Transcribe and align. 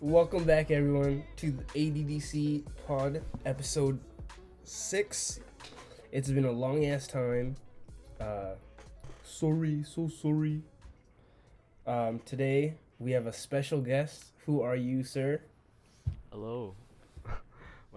Welcome 0.00 0.44
back, 0.44 0.70
everyone, 0.70 1.24
to 1.36 1.50
the 1.50 1.64
ADDC 1.74 2.64
Pod 2.86 3.20
episode 3.44 3.98
six. 4.64 5.40
It's 6.12 6.30
been 6.30 6.44
a 6.44 6.52
long 6.52 6.84
ass 6.86 7.06
time. 7.06 7.56
Uh, 8.20 8.54
sorry, 9.24 9.82
so 9.84 10.08
sorry. 10.08 10.62
Um, 11.86 12.20
today 12.24 12.74
we 12.98 13.12
have 13.12 13.26
a 13.26 13.32
special 13.32 13.80
guest. 13.80 14.26
Who 14.46 14.62
are 14.62 14.76
you, 14.76 15.04
sir? 15.04 15.40
Hello. 16.30 16.74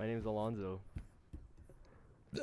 My 0.02 0.08
name's 0.08 0.26
Alonzo. 0.26 0.82
what 2.32 2.42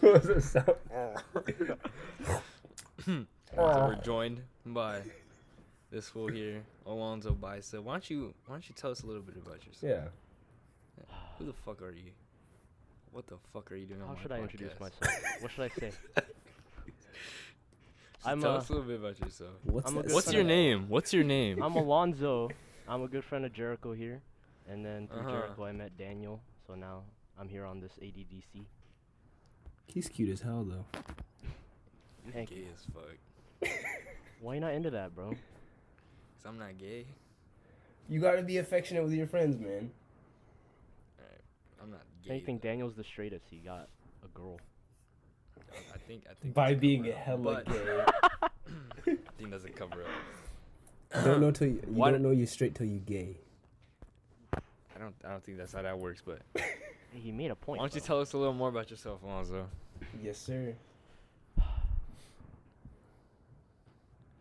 was 0.00 0.28
it 0.30 0.42
sound? 0.42 0.70
So 3.04 3.26
we're 3.58 4.00
joined 4.02 4.40
by 4.64 5.02
this 5.90 6.08
fool 6.08 6.28
here, 6.28 6.62
Alonzo 6.86 7.32
Bicep. 7.32 7.82
Why 7.82 7.92
don't 7.92 8.08
you 8.08 8.32
Why 8.46 8.54
don't 8.54 8.66
you 8.66 8.74
tell 8.74 8.90
us 8.90 9.02
a 9.02 9.06
little 9.06 9.20
bit 9.20 9.36
about 9.36 9.66
yourself? 9.66 9.82
Yeah. 9.82 11.06
Who 11.38 11.44
the 11.44 11.52
fuck 11.52 11.82
are 11.82 11.92
you? 11.92 12.12
What 13.12 13.26
the 13.26 13.36
fuck 13.52 13.70
are 13.70 13.76
you 13.76 13.84
doing? 13.84 14.00
on 14.00 14.08
How 14.08 14.14
my 14.14 14.22
should 14.22 14.32
I 14.32 14.38
introduce 14.38 14.72
podcast? 14.72 14.80
myself? 14.80 15.42
What 15.42 15.50
should 15.52 15.64
I 15.64 15.68
say? 15.78 15.92
Just 18.24 18.32
I'm, 18.32 18.40
tell 18.40 18.52
uh, 18.52 18.56
us 18.56 18.68
a 18.70 18.72
little 18.72 18.88
bit 18.88 19.00
about 19.00 19.20
yourself. 19.20 19.50
What's 19.64 19.90
I'm 19.90 19.98
a 19.98 20.02
What's 20.02 20.32
your 20.32 20.44
name? 20.44 20.88
What's 20.88 21.12
your 21.12 21.24
name? 21.24 21.62
I'm 21.62 21.74
Alonzo. 21.76 22.48
I'm 22.88 23.02
a 23.02 23.06
good 23.08 23.22
friend 23.22 23.44
of 23.44 23.52
Jericho 23.52 23.92
here. 23.92 24.22
And 24.66 24.82
then 24.84 25.08
through 25.08 25.20
Uh-huh. 25.20 25.30
Jericho, 25.30 25.64
I 25.66 25.72
met 25.72 25.98
Daniel. 25.98 26.40
So 26.66 26.74
now 26.74 27.02
I'm 27.38 27.50
here 27.50 27.66
on 27.66 27.80
this 27.80 27.92
ADDC. 28.02 28.64
He's 29.86 30.08
cute 30.08 30.30
as 30.30 30.40
hell, 30.40 30.64
though. 30.64 30.86
Thank 32.32 32.48
gay 32.48 32.56
you. 32.56 32.66
as 32.74 32.86
fuck. 32.94 33.70
Why 34.40 34.54
you 34.54 34.60
not 34.60 34.72
into 34.72 34.88
that, 34.90 35.14
bro? 35.14 35.28
Cause 35.30 35.38
I'm 36.46 36.58
not 36.58 36.78
gay. 36.78 37.04
You 38.08 38.20
gotta 38.20 38.42
be 38.42 38.56
affectionate 38.56 39.02
with 39.04 39.12
your 39.12 39.26
friends, 39.26 39.58
man. 39.58 39.90
Alright. 41.20 41.40
I'm 41.82 41.90
not 41.90 42.00
If 42.22 42.28
gay. 42.28 42.34
anything, 42.36 42.56
Daniel's 42.58 42.94
the 42.94 43.04
straightest. 43.04 43.44
He 43.50 43.58
got 43.58 43.88
a 44.24 44.28
girl. 44.28 44.58
Though. 45.74 45.94
I 45.94 45.98
think 46.06 46.24
I 46.30 46.34
think 46.34 46.54
By 46.54 46.68
that's 46.70 46.78
a 46.78 46.80
being 46.80 47.02
cover-up, 47.04 47.16
hella 47.18 47.62
gay. 47.64 48.04
I 49.12 49.16
think 49.38 49.50
that's 49.50 49.64
a 49.64 49.70
cover 49.70 50.02
up. 51.12 51.24
don't 51.24 51.40
know 51.40 51.50
till 51.50 51.68
you, 51.68 51.82
you 51.88 52.04
don't 52.04 52.22
know 52.22 52.30
you 52.30 52.46
straight 52.46 52.74
till 52.74 52.86
you 52.86 52.98
gay. 53.00 53.36
I 54.52 54.98
don't 54.98 55.14
I 55.24 55.30
don't 55.30 55.44
think 55.44 55.58
that's 55.58 55.72
how 55.72 55.82
that 55.82 55.98
works. 55.98 56.22
But 56.24 56.40
He 57.12 57.30
made 57.30 57.50
a 57.50 57.54
point. 57.54 57.78
why 57.78 57.84
don't 57.84 57.94
you 57.94 58.00
bro. 58.00 58.06
tell 58.06 58.20
us 58.20 58.32
a 58.32 58.38
little 58.38 58.54
more 58.54 58.68
about 58.68 58.90
yourself, 58.90 59.22
Alonzo? 59.22 59.68
Yes, 60.22 60.38
sir. 60.38 60.74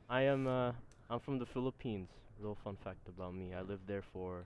I 0.09 0.21
am. 0.23 0.47
Uh, 0.47 0.71
I'm 1.09 1.19
from 1.19 1.39
the 1.39 1.45
Philippines. 1.45 2.09
Little 2.39 2.57
fun 2.63 2.75
fact 2.83 3.07
about 3.07 3.33
me: 3.33 3.53
I 3.53 3.61
lived 3.61 3.87
there 3.87 4.01
for 4.01 4.45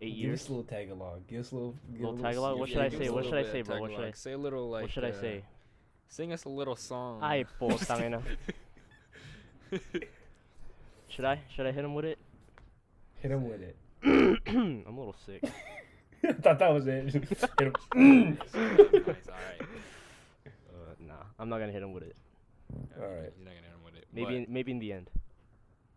eight 0.00 0.10
Give 0.10 0.16
years. 0.18 0.42
us 0.42 0.48
a 0.48 0.52
little 0.52 0.64
tag 0.64 0.90
along. 0.90 1.24
Give 1.28 1.40
us 1.40 1.52
a 1.52 1.54
little. 1.54 1.74
Give 1.92 2.00
Little 2.02 2.18
a 2.18 2.22
tag-along? 2.22 2.58
What 2.58 2.68
Yeah, 2.68 2.74
should 2.88 2.94
I 2.94 2.98
say? 2.98 3.10
What 3.10 3.24
should 3.24 3.34
I 3.34 3.42
say, 3.44 3.62
bro? 3.62 3.80
What 3.80 3.90
should 3.92 4.00
I- 4.00 4.10
Say 4.12 4.16
Say 4.16 4.32
a 4.32 4.38
little 4.38 4.68
like. 4.70 4.82
what 4.82 4.90
should 4.90 5.04
I 5.04 5.10
uh, 5.10 5.20
say? 5.20 5.44
Sing 6.08 6.32
us 6.32 6.44
a 6.44 6.48
little 6.48 6.76
song. 6.76 7.22
I 7.22 7.36
Ay, 7.38 7.44
putangina. 7.60 8.22
Should 11.08 11.24
I? 11.24 11.40
Should 11.54 11.66
I 11.66 11.72
hit 11.72 11.84
him 11.84 11.94
with 11.94 12.04
it? 12.04 12.18
Hit 13.20 13.30
him 13.30 13.48
with 13.48 13.60
it. 13.62 13.76
I'm 14.04 14.84
a 14.86 14.90
little 14.98 15.16
sick. 15.26 15.42
I 16.24 16.32
thought 16.42 16.58
that 16.58 16.72
was 16.72 16.86
it. 16.86 17.04
Hit 17.12 17.22
him. 17.60 17.74
nice, 17.94 18.54
alright. 18.54 19.62
Uh, 20.46 20.94
nah, 21.00 21.14
I'm 21.38 21.48
not 21.48 21.58
gonna 21.58 21.72
hit 21.72 21.82
him 21.82 21.92
with 21.92 22.04
it. 22.04 22.16
All 23.00 23.06
right. 23.08 23.32
He's 23.36 23.44
not 23.44 23.54
gonna 23.54 23.66
hit 23.66 23.74
him 23.74 23.84
with 23.84 23.94
it. 23.96 24.06
Maybe, 24.12 24.36
in, 24.36 24.46
maybe 24.48 24.72
in 24.72 24.78
the 24.78 24.92
end. 24.92 25.10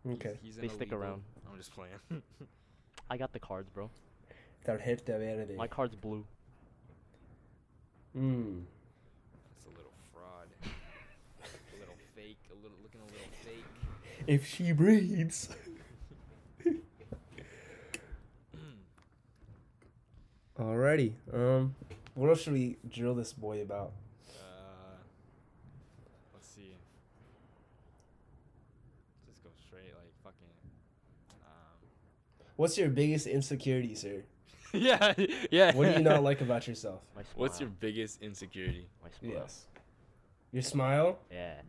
Okay. 0.09 0.37
He's, 0.41 0.55
They 0.55 0.67
stick 0.67 0.91
illegal. 0.91 0.99
around. 1.03 1.21
I'm 1.51 1.57
just 1.57 1.73
playing. 1.73 1.93
I 3.09 3.17
got 3.17 3.33
the 3.33 3.39
cards, 3.39 3.69
bro. 3.69 3.89
Tarjeta 4.65 5.19
verde. 5.19 5.55
My 5.55 5.67
card's 5.67 5.95
blue. 5.95 6.25
Mm. 8.17 8.63
That's 9.53 9.65
a 9.65 9.69
little 9.69 9.91
fraud. 10.13 10.47
a 10.63 11.79
little 11.79 11.95
fake. 12.15 12.37
A 12.51 12.55
little 12.55 12.77
looking 12.83 13.01
a 13.01 13.05
little 13.05 13.31
fake. 13.43 13.65
If 14.27 14.45
she 14.47 14.71
breathes. 14.71 15.49
Alrighty. 20.59 21.13
Um, 21.33 21.75
what 22.13 22.29
else 22.29 22.41
should 22.41 22.53
we 22.53 22.77
drill 22.89 23.15
this 23.15 23.33
boy 23.33 23.61
about? 23.61 23.93
Uh, 24.29 24.97
let's 26.33 26.47
see. 26.47 26.75
Just 29.27 29.43
go 29.43 29.49
straight, 29.67 29.93
like 29.95 30.13
fucking. 30.23 30.47
Um, 31.43 31.87
What's 32.57 32.77
your 32.77 32.89
biggest 32.89 33.27
insecurity, 33.27 33.95
sir? 33.95 34.23
yeah, 34.73 35.13
yeah. 35.49 35.75
What 35.75 35.85
do 35.85 35.93
you 35.97 36.03
not 36.03 36.23
like 36.23 36.41
about 36.41 36.67
yourself? 36.67 37.01
My 37.15 37.23
smile. 37.23 37.33
What's 37.35 37.59
your 37.59 37.69
biggest 37.69 38.21
insecurity? 38.21 38.87
My 39.03 39.09
smile. 39.09 39.41
Yes. 39.41 39.65
Your 40.53 40.63
smile? 40.63 41.19
Yeah. 41.31 41.61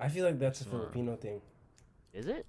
I 0.00 0.08
feel 0.08 0.24
like 0.24 0.38
that's 0.38 0.60
a 0.60 0.64
Smile. 0.64 0.80
Filipino 0.80 1.16
thing. 1.16 1.40
Is 2.12 2.26
it? 2.26 2.46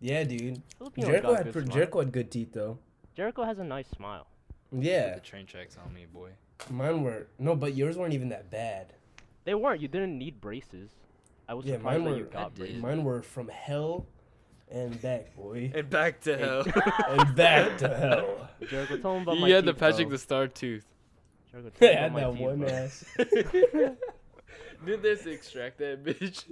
Yeah, 0.00 0.24
dude. 0.24 0.62
Filipino 0.78 1.06
Jericho 1.06 1.34
had 1.34 1.52
good 1.52 1.66
pr- 1.66 1.72
Jericho 1.72 1.98
had 2.00 2.12
good 2.12 2.30
teeth 2.30 2.52
though. 2.52 2.78
Jericho 3.16 3.44
has 3.44 3.58
a 3.58 3.64
nice 3.64 3.88
smile. 3.88 4.26
Yeah, 4.72 5.14
The 5.14 5.20
train 5.20 5.46
tracks 5.46 5.76
on 5.84 5.92
me, 5.94 6.06
boy. 6.12 6.30
mine 6.70 7.02
were 7.02 7.28
no, 7.38 7.54
but 7.56 7.74
yours 7.74 7.96
weren't 7.96 8.12
even 8.14 8.28
that 8.30 8.50
bad. 8.50 8.92
They 9.44 9.54
weren't. 9.54 9.80
You 9.80 9.88
didn't 9.88 10.18
need 10.18 10.40
braces. 10.40 10.90
I 11.48 11.54
was 11.54 11.64
Yeah, 11.64 11.76
surprised 11.76 12.02
mine 12.02 12.10
that 12.12 12.18
you 12.18 12.24
were- 12.24 12.30
I 12.30 12.32
got 12.32 12.54
did. 12.54 12.58
braces. 12.60 12.82
Mine 12.82 13.04
were 13.04 13.22
from 13.22 13.48
hell 13.48 14.06
and 14.70 15.00
back, 15.00 15.34
boy, 15.36 15.70
And 15.76 15.88
back 15.88 16.20
to 16.22 16.36
hell. 16.36 16.64
and 17.08 17.34
back 17.36 17.78
to 17.78 17.88
hell. 17.88 18.48
Jericho, 18.68 18.96
tell 18.98 19.14
him 19.16 19.22
about 19.22 19.38
my 19.38 19.46
you 19.48 19.54
had 19.54 19.64
the 19.64 19.72
teeth, 19.72 19.80
Patrick 19.80 20.08
bro. 20.08 20.16
the 20.16 20.18
Star 20.18 20.48
tooth. 20.48 20.84
Jericho, 21.52 21.70
tell 21.70 21.88
him 21.92 21.96
had 21.96 22.10
about 22.10 22.12
my 22.12 22.20
that 22.20 22.32
teeth, 22.32 22.42
one 22.42 22.58
bro. 22.58 22.68
ass. 22.68 23.04
Did 24.84 25.02
this 25.02 25.26
extract 25.26 25.78
that 25.78 26.04
bitch? 26.04 26.44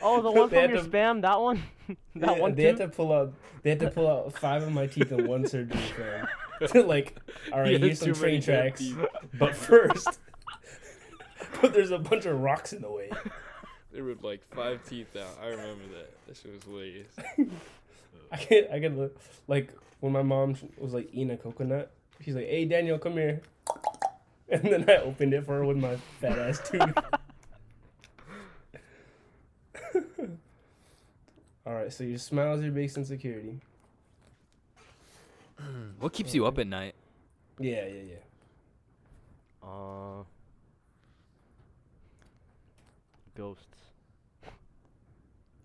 Oh, 0.00 0.20
the 0.22 0.30
one 0.32 0.48
They 0.48 0.56
from 0.56 0.60
had 0.60 0.70
your 0.70 0.82
to- 0.82 0.88
spam. 0.88 1.22
That 1.22 1.40
one. 1.40 1.62
that 1.88 1.96
Yeah, 2.36 2.38
one 2.40 2.54
they 2.54 2.64
had 2.64 2.76
too. 2.78 2.84
to 2.84 2.88
pull 2.88 3.12
out. 3.12 3.32
They 3.62 3.70
had 3.70 3.80
to 3.80 3.90
pull 3.90 4.08
out 4.08 4.32
five 4.38 4.62
of 4.62 4.72
my 4.72 4.86
teeth 4.86 5.12
in 5.12 5.26
one 5.26 5.46
surgery, 5.46 5.78
fam. 5.96 6.26
like, 6.86 7.16
all 7.52 7.60
right, 7.60 7.68
You 7.68 7.72
had 7.74 7.82
here's 7.82 7.98
some 8.00 8.12
too 8.12 8.20
many 8.20 8.40
train 8.40 8.42
tracks, 8.42 8.80
teeth. 8.80 8.96
but 9.38 9.54
first, 9.54 10.18
but 11.60 11.72
there's 11.72 11.90
a 11.90 11.98
bunch 11.98 12.26
of 12.26 12.40
rocks 12.40 12.72
in 12.72 12.82
the 12.82 12.90
way. 12.90 13.10
They 13.92 14.00
ripped 14.00 14.24
like 14.24 14.42
five 14.54 14.80
teeth 14.88 15.14
out. 15.16 15.38
I 15.42 15.48
remember 15.48 15.84
that. 15.96 16.10
That 16.26 16.36
shit 16.36 16.52
was 16.54 16.62
hilarious. 16.64 17.12
I 18.32 18.36
can 18.36 18.64
I 18.72 18.80
can 18.80 18.96
look 18.96 19.16
like 19.48 19.72
when 20.00 20.12
my 20.12 20.22
mom 20.22 20.56
was 20.78 20.92
like 20.94 21.08
eating 21.12 21.30
a 21.30 21.36
coconut. 21.36 21.90
She's 22.24 22.34
like, 22.34 22.46
"Hey, 22.46 22.64
Daniel, 22.64 22.98
come 22.98 23.12
here," 23.14 23.42
and 24.52 24.62
then 24.64 24.84
I 24.88 24.96
opened 24.98 25.32
it 25.32 25.46
for 25.46 25.54
her 25.54 25.64
with 25.64 25.78
my 25.78 25.96
fat 26.20 26.38
ass 26.38 26.60
tooth. 26.68 26.82
All 31.66 31.72
right, 31.72 31.90
so 31.90 32.04
your 32.04 32.18
smile 32.18 32.56
is 32.56 32.62
your 32.62 32.72
biggest 32.72 32.98
insecurity. 32.98 33.58
What 36.00 36.12
keeps 36.12 36.34
you 36.34 36.44
up 36.44 36.58
at 36.58 36.66
night? 36.66 36.94
Yeah, 37.60 37.86
yeah, 37.86 38.02
yeah. 38.10 38.16
Uh. 39.68 40.24
Ghosts. 43.36 43.64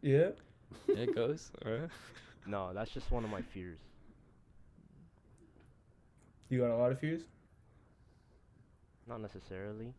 Yeah. 0.04 0.30
Yeah, 0.88 0.95
it 0.95 1.16
goes. 1.16 1.51
No, 2.45 2.72
that's 2.74 2.92
just 2.92 3.10
one 3.12 3.24
of 3.24 3.31
my 3.31 3.42
fears. 3.42 3.80
You 6.50 6.62
got 6.62 6.69
a 6.69 6.78
lot 6.78 6.92
of 6.92 7.00
fears. 7.00 7.24
Not 9.07 9.21
necessarily. 9.21 9.94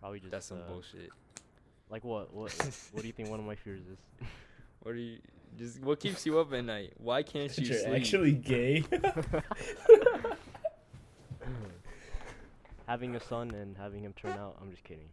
Probably 0.00 0.20
just. 0.20 0.30
That's 0.30 0.46
some 0.46 0.58
uh, 0.58 0.70
bullshit. 0.70 1.10
Like 1.90 2.04
what? 2.04 2.32
What? 2.32 2.52
what 2.92 3.02
do 3.02 3.06
you 3.06 3.12
think 3.12 3.28
one 3.30 3.40
of 3.40 3.46
my 3.46 3.54
fears 3.54 3.80
is? 3.80 3.98
What 4.82 4.96
are 4.96 4.98
you? 4.98 5.18
Just 5.56 5.80
what 5.80 5.98
keeps 5.98 6.26
you 6.26 6.38
up 6.38 6.52
at 6.52 6.62
night? 6.62 6.92
Why 6.98 7.22
can't 7.22 7.56
you 7.56 7.64
you're 7.66 7.78
sleep? 7.78 7.94
actually 7.94 8.32
gay. 8.32 8.84
having 12.86 13.16
a 13.16 13.20
son 13.20 13.50
and 13.52 13.74
having 13.78 14.02
him 14.02 14.12
turn 14.12 14.32
out. 14.32 14.58
I'm 14.60 14.70
just 14.70 14.84
kidding. 14.84 15.08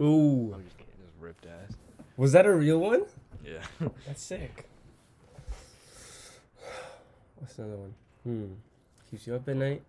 Ooh, 0.00 0.52
I'm 0.54 0.62
just 0.62 0.78
kidding. 0.78 0.94
Just 1.04 1.16
ripped 1.18 1.44
ass. 1.44 1.72
was 2.16 2.30
that 2.32 2.46
a 2.46 2.54
real 2.54 2.78
one? 2.78 3.02
Yeah. 3.44 3.62
That's 4.06 4.22
sick. 4.22 4.68
What's 7.40 7.58
another 7.58 7.78
one? 7.78 7.94
Hmm. 8.22 8.46
Keeps 9.10 9.26
you 9.26 9.34
up 9.34 9.48
at 9.48 9.56
night. 9.56 9.82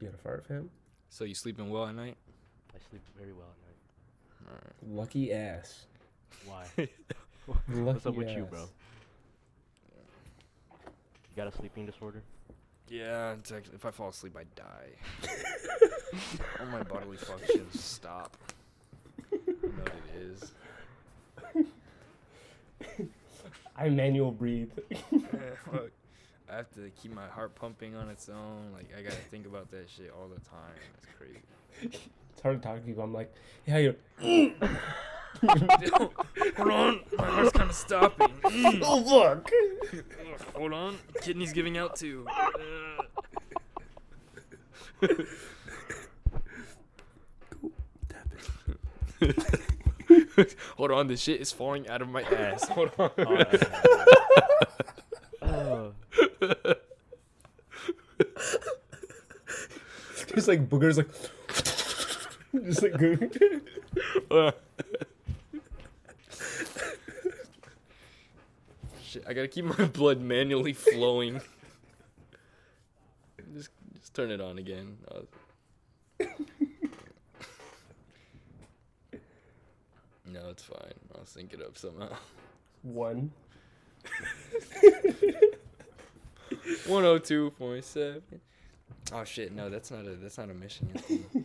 You 0.00 0.08
got 0.08 0.14
a 0.14 0.22
fart, 0.22 0.46
fam? 0.46 0.70
so 1.08 1.24
you 1.24 1.34
sleeping 1.34 1.70
well 1.70 1.86
at 1.86 1.94
night? 1.94 2.16
I 2.74 2.78
sleep 2.90 3.02
very 3.18 3.32
well 3.32 3.46
at 3.46 4.52
night. 4.52 4.96
Lucky 4.96 5.32
ass. 5.32 5.86
Why? 6.44 6.66
Lucky 6.76 7.80
What's 7.80 8.06
up 8.06 8.14
with 8.14 8.28
you, 8.30 8.44
bro? 8.44 8.68
You 10.72 11.36
got 11.36 11.46
a 11.46 11.52
sleeping 11.56 11.86
disorder? 11.86 12.22
Yeah, 12.88 13.32
it's 13.32 13.50
actually, 13.50 13.74
if 13.74 13.84
I 13.84 13.90
fall 13.90 14.10
asleep, 14.10 14.36
I 14.36 14.44
die. 14.54 14.90
All 16.60 16.66
my 16.66 16.82
bodily 16.82 17.16
functions 17.16 17.82
stop. 17.82 18.36
You 19.32 19.56
know 19.62 19.82
what 19.82 19.92
it 20.14 20.20
is. 20.20 20.52
I 23.76 23.88
manual 23.88 24.30
breathe. 24.30 24.70
Eh, 24.90 24.96
fuck. 25.70 25.90
I 26.50 26.56
have 26.56 26.70
to 26.74 26.90
keep 27.00 27.12
my 27.12 27.26
heart 27.26 27.54
pumping 27.54 27.96
on 27.96 28.08
its 28.08 28.28
own. 28.28 28.72
Like 28.72 28.90
I 28.96 29.02
gotta 29.02 29.16
think 29.16 29.46
about 29.46 29.70
that 29.72 29.88
shit 29.90 30.12
all 30.16 30.28
the 30.28 30.40
time. 30.40 30.74
It's 30.98 31.08
crazy. 31.18 31.98
It's 32.32 32.42
hard 32.42 32.62
to 32.62 32.68
talk 32.68 32.76
to 32.76 32.82
people. 32.82 33.02
I'm 33.02 33.12
like, 33.12 33.34
yeah, 33.66 33.78
you. 33.78 33.94
Hold 36.56 36.70
on, 36.70 37.00
my 37.18 37.26
heart's 37.26 37.52
kind 37.52 37.70
of 37.70 37.76
stopping. 37.76 38.32
Oh 38.82 39.34
fuck. 39.34 39.50
Hold 40.54 40.72
on, 40.72 40.98
kidney's 41.22 41.52
giving 41.52 41.76
out 41.76 41.96
too. 41.96 42.26
Hold 50.76 50.90
on, 50.92 51.06
the 51.08 51.16
shit 51.16 51.40
is 51.40 51.52
falling 51.52 51.88
out 51.88 52.02
of 52.02 52.08
my 52.08 52.22
ass. 52.22 52.68
Hold 52.68 52.92
on. 52.98 53.10
Oh, 53.18 53.44
Just 60.34 60.48
like 60.48 60.68
boogers, 60.68 60.96
like. 60.98 61.08
Just 62.66 62.82
like. 62.82 62.96
going- 62.98 63.30
Shit, 69.02 69.24
I 69.26 69.32
gotta 69.34 69.48
keep 69.48 69.64
my 69.64 69.84
blood 69.86 70.20
manually 70.20 70.72
flowing. 70.72 71.40
just, 73.54 73.70
just 74.00 74.14
turn 74.14 74.30
it 74.30 74.40
on 74.40 74.58
again. 74.58 74.98
Uh, 75.10 76.24
no, 80.26 80.48
it's 80.50 80.64
fine. 80.64 80.94
I'll 81.16 81.24
sync 81.26 81.52
it 81.54 81.62
up 81.62 81.78
somehow. 81.78 82.16
One. 82.82 83.30
102.7. 86.86 88.22
Oh 89.12 89.24
shit, 89.24 89.52
no, 89.52 89.68
that's 89.68 89.90
not 89.90 90.04
a 90.06 90.10
that's 90.16 90.38
not 90.38 90.50
a 90.50 90.54
Michigan 90.54 90.94
thing. 90.98 91.44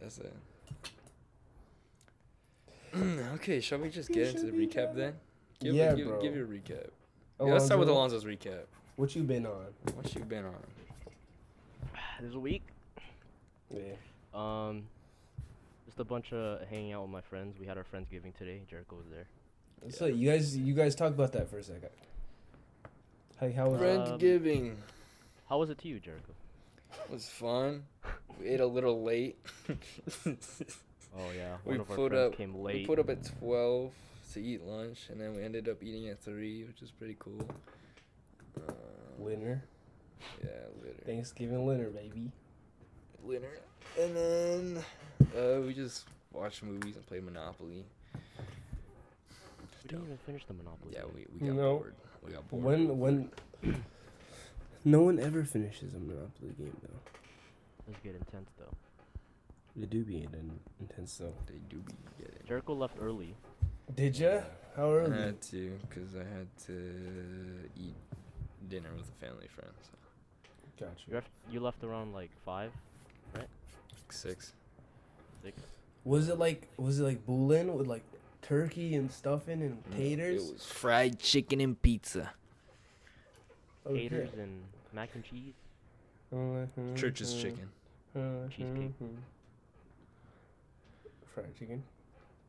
That's 0.00 0.18
a 0.20 0.26
Okay, 3.34 3.60
shall 3.60 3.78
we 3.78 3.88
just 3.88 4.08
get 4.10 4.28
into 4.34 4.46
the 4.46 4.52
recap 4.52 4.94
then? 4.94 5.14
Give, 5.60 5.74
Yeah, 5.74 5.94
give, 5.94 6.08
bro. 6.08 6.20
give 6.20 6.34
your 6.34 6.46
recap. 6.46 6.88
Yeah, 7.38 7.46
let's 7.52 7.64
start 7.66 7.78
with 7.80 7.88
Alonzo, 7.88 8.16
Alonzo's 8.18 8.24
recap. 8.24 8.64
What 8.96 9.14
you 9.14 9.22
been 9.22 9.46
on? 9.46 9.66
What 9.94 10.12
you 10.14 10.22
been 10.24 10.44
on? 10.44 10.54
this 12.20 12.34
week, 12.34 12.62
Yeah. 13.72 13.94
um, 14.34 14.82
just 15.86 16.00
a 16.00 16.04
bunch 16.04 16.32
of 16.32 16.66
hanging 16.68 16.92
out 16.92 17.02
with 17.02 17.10
my 17.12 17.20
friends. 17.20 17.58
We 17.60 17.66
had 17.66 17.78
our 17.78 17.84
friendsgiving 17.84 18.34
today. 18.36 18.62
Jericho 18.68 18.96
was 18.96 19.06
there. 19.10 19.26
So 19.88 20.06
you 20.06 20.30
guys, 20.30 20.56
you 20.56 20.74
guys 20.74 20.94
talk 20.94 21.08
about 21.08 21.32
that 21.32 21.48
for 21.48 21.58
a 21.58 21.62
second. 21.62 21.88
Hey, 23.38 23.52
how 23.52 23.70
was 23.70 23.80
it? 23.80 23.96
Um, 23.98 24.18
Friendsgiving 24.18 24.74
How 25.48 25.58
was 25.58 25.70
it 25.70 25.78
to 25.78 25.88
you, 25.88 25.98
Jericho? 25.98 26.32
It 27.04 27.10
was 27.10 27.26
fun. 27.28 27.84
We 28.38 28.48
ate 28.48 28.60
a 28.60 28.66
little 28.66 29.02
late. 29.02 29.38
Oh 31.18 31.32
yeah, 31.36 31.56
We 31.64 31.74
of 31.76 31.88
put 31.88 32.12
friends 32.12 32.32
up- 32.32 32.36
came 32.36 32.56
we 32.62 32.86
put 32.86 33.00
up 33.00 33.10
at 33.10 33.24
12 33.40 33.90
to 34.34 34.40
eat 34.40 34.62
lunch, 34.62 35.08
and 35.10 35.20
then 35.20 35.34
we 35.34 35.42
ended 35.42 35.68
up 35.68 35.82
eating 35.82 36.08
at 36.08 36.20
3, 36.20 36.62
which 36.62 36.82
is 36.82 36.92
pretty 36.92 37.16
cool. 37.18 37.44
Uh, 38.56 38.72
Winter. 39.18 39.60
yeah, 40.40 40.50
later. 40.84 41.02
Thanksgiving 41.04 41.64
winter, 41.66 41.90
baby. 41.90 42.30
Winter. 43.24 43.58
And 43.98 44.16
then 44.16 44.84
uh, 45.36 45.60
we 45.62 45.74
just 45.74 46.04
watched 46.32 46.62
movies 46.62 46.94
and 46.94 47.04
played 47.08 47.24
Monopoly. 47.24 47.84
We 49.90 49.96
didn't 49.98 50.04
even 50.06 50.18
finish 50.26 50.44
the 50.46 50.54
Monopoly. 50.54 50.92
Yeah, 50.94 51.02
we, 51.14 51.26
we 51.32 51.46
got 51.48 51.56
No. 51.56 51.76
bored. 51.78 51.94
We 52.24 52.32
got 52.32 52.48
bored. 52.48 52.62
When 52.64 52.98
when. 52.98 53.30
No 54.82 55.02
one 55.02 55.18
ever 55.20 55.44
finishes 55.44 55.92
a 55.92 55.98
Monopoly 55.98 56.54
game 56.56 56.74
though. 56.82 57.00
Let's 57.86 58.00
get 58.02 58.14
intense 58.14 58.48
though. 58.58 58.74
They 59.76 59.84
do 59.86 60.02
be 60.04 60.22
in, 60.22 60.58
intense 60.80 61.18
though. 61.18 61.34
They 61.46 61.58
do 61.68 61.76
be 61.82 61.92
getting. 62.18 62.38
Jericho 62.48 62.72
left 62.72 62.96
early. 62.98 63.34
Did 63.94 64.18
ya? 64.18 64.40
How 64.76 64.88
I 64.90 64.94
early? 64.94 65.18
had 65.18 65.42
to, 65.42 65.78
because 65.86 66.14
I 66.16 66.20
had 66.20 66.46
to 66.66 67.68
eat 67.78 67.94
dinner 68.70 68.88
with 68.96 69.06
a 69.10 69.24
family 69.26 69.48
friend. 69.54 69.70
So. 69.82 69.98
You 70.78 70.86
Gotcha. 70.86 71.14
left, 71.14 71.28
you 71.50 71.60
left 71.60 71.84
around 71.84 72.14
like 72.14 72.30
five, 72.46 72.72
Like 73.34 73.48
six. 74.10 74.54
six. 75.42 75.56
Was 76.04 76.30
it 76.30 76.38
like 76.38 76.68
was 76.78 77.00
it 77.00 77.02
like 77.02 77.26
boulin 77.26 77.74
with 77.74 77.86
like 77.86 78.04
turkey 78.42 78.94
and 78.94 79.10
stuffing 79.10 79.62
and 79.62 79.82
Mm, 79.90 79.96
taters? 79.96 80.48
It 80.48 80.52
was 80.54 80.66
fried 80.66 81.18
chicken 81.18 81.60
and 81.60 81.80
pizza. 81.80 82.32
Okay. 83.86 84.08
Taters 84.08 84.30
and 84.34 84.62
mac 84.92 85.10
and 85.14 85.24
cheese. 85.24 85.54
Mhm, 86.32 86.96
Church's 86.96 87.34
chicken. 87.40 87.70
mhm, 88.16 88.50
Cheesecake. 88.50 88.92
Fried 91.34 91.56
chicken. 91.58 91.82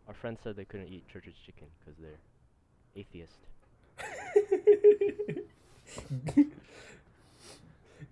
Our 0.08 0.14
friends 0.14 0.40
said 0.44 0.56
they 0.56 0.66
couldn't 0.66 0.88
eat 0.90 1.08
Church's 1.08 1.36
chicken 1.46 1.68
because 1.80 1.98
they're 2.00 2.20
atheist. 2.96 3.38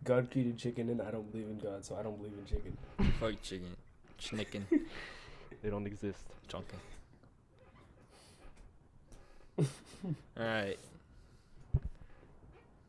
God 0.03 0.29
created 0.31 0.57
chicken 0.57 0.89
and 0.89 1.01
I 1.01 1.11
don't 1.11 1.29
believe 1.31 1.47
in 1.47 1.59
God, 1.59 1.83
so 1.85 1.95
I 1.95 2.03
don't 2.03 2.17
believe 2.17 2.33
in 2.37 2.45
chicken. 2.45 2.77
Fuck 3.19 3.41
chicken. 3.41 3.75
Chicken. 4.17 4.65
They 5.61 5.69
don't 5.69 5.85
exist. 5.87 6.23
Chunking. 6.47 6.79
Alright. 10.39 10.79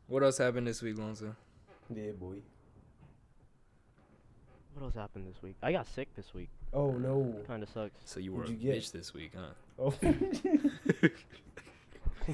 What 0.07 0.23
else 0.23 0.37
happened 0.37 0.67
this 0.67 0.81
week, 0.81 0.97
Lonzo? 0.97 1.35
Yeah, 1.93 2.11
boy. 2.19 2.35
What 4.73 4.85
else 4.85 4.95
happened 4.95 5.27
this 5.27 5.41
week? 5.41 5.55
I 5.61 5.71
got 5.71 5.87
sick 5.87 6.13
this 6.15 6.33
week. 6.33 6.49
Oh 6.73 6.91
no. 6.91 7.35
Kind 7.47 7.63
of 7.63 7.69
sucks. 7.69 7.91
So 8.05 8.19
you 8.19 8.31
were 8.31 8.39
What'd 8.39 8.55
a 8.55 8.57
you 8.57 8.71
get? 8.71 8.81
bitch 8.81 8.91
this 8.91 9.13
week, 9.13 9.31
huh? 9.35 9.41
Oh. 9.79 9.89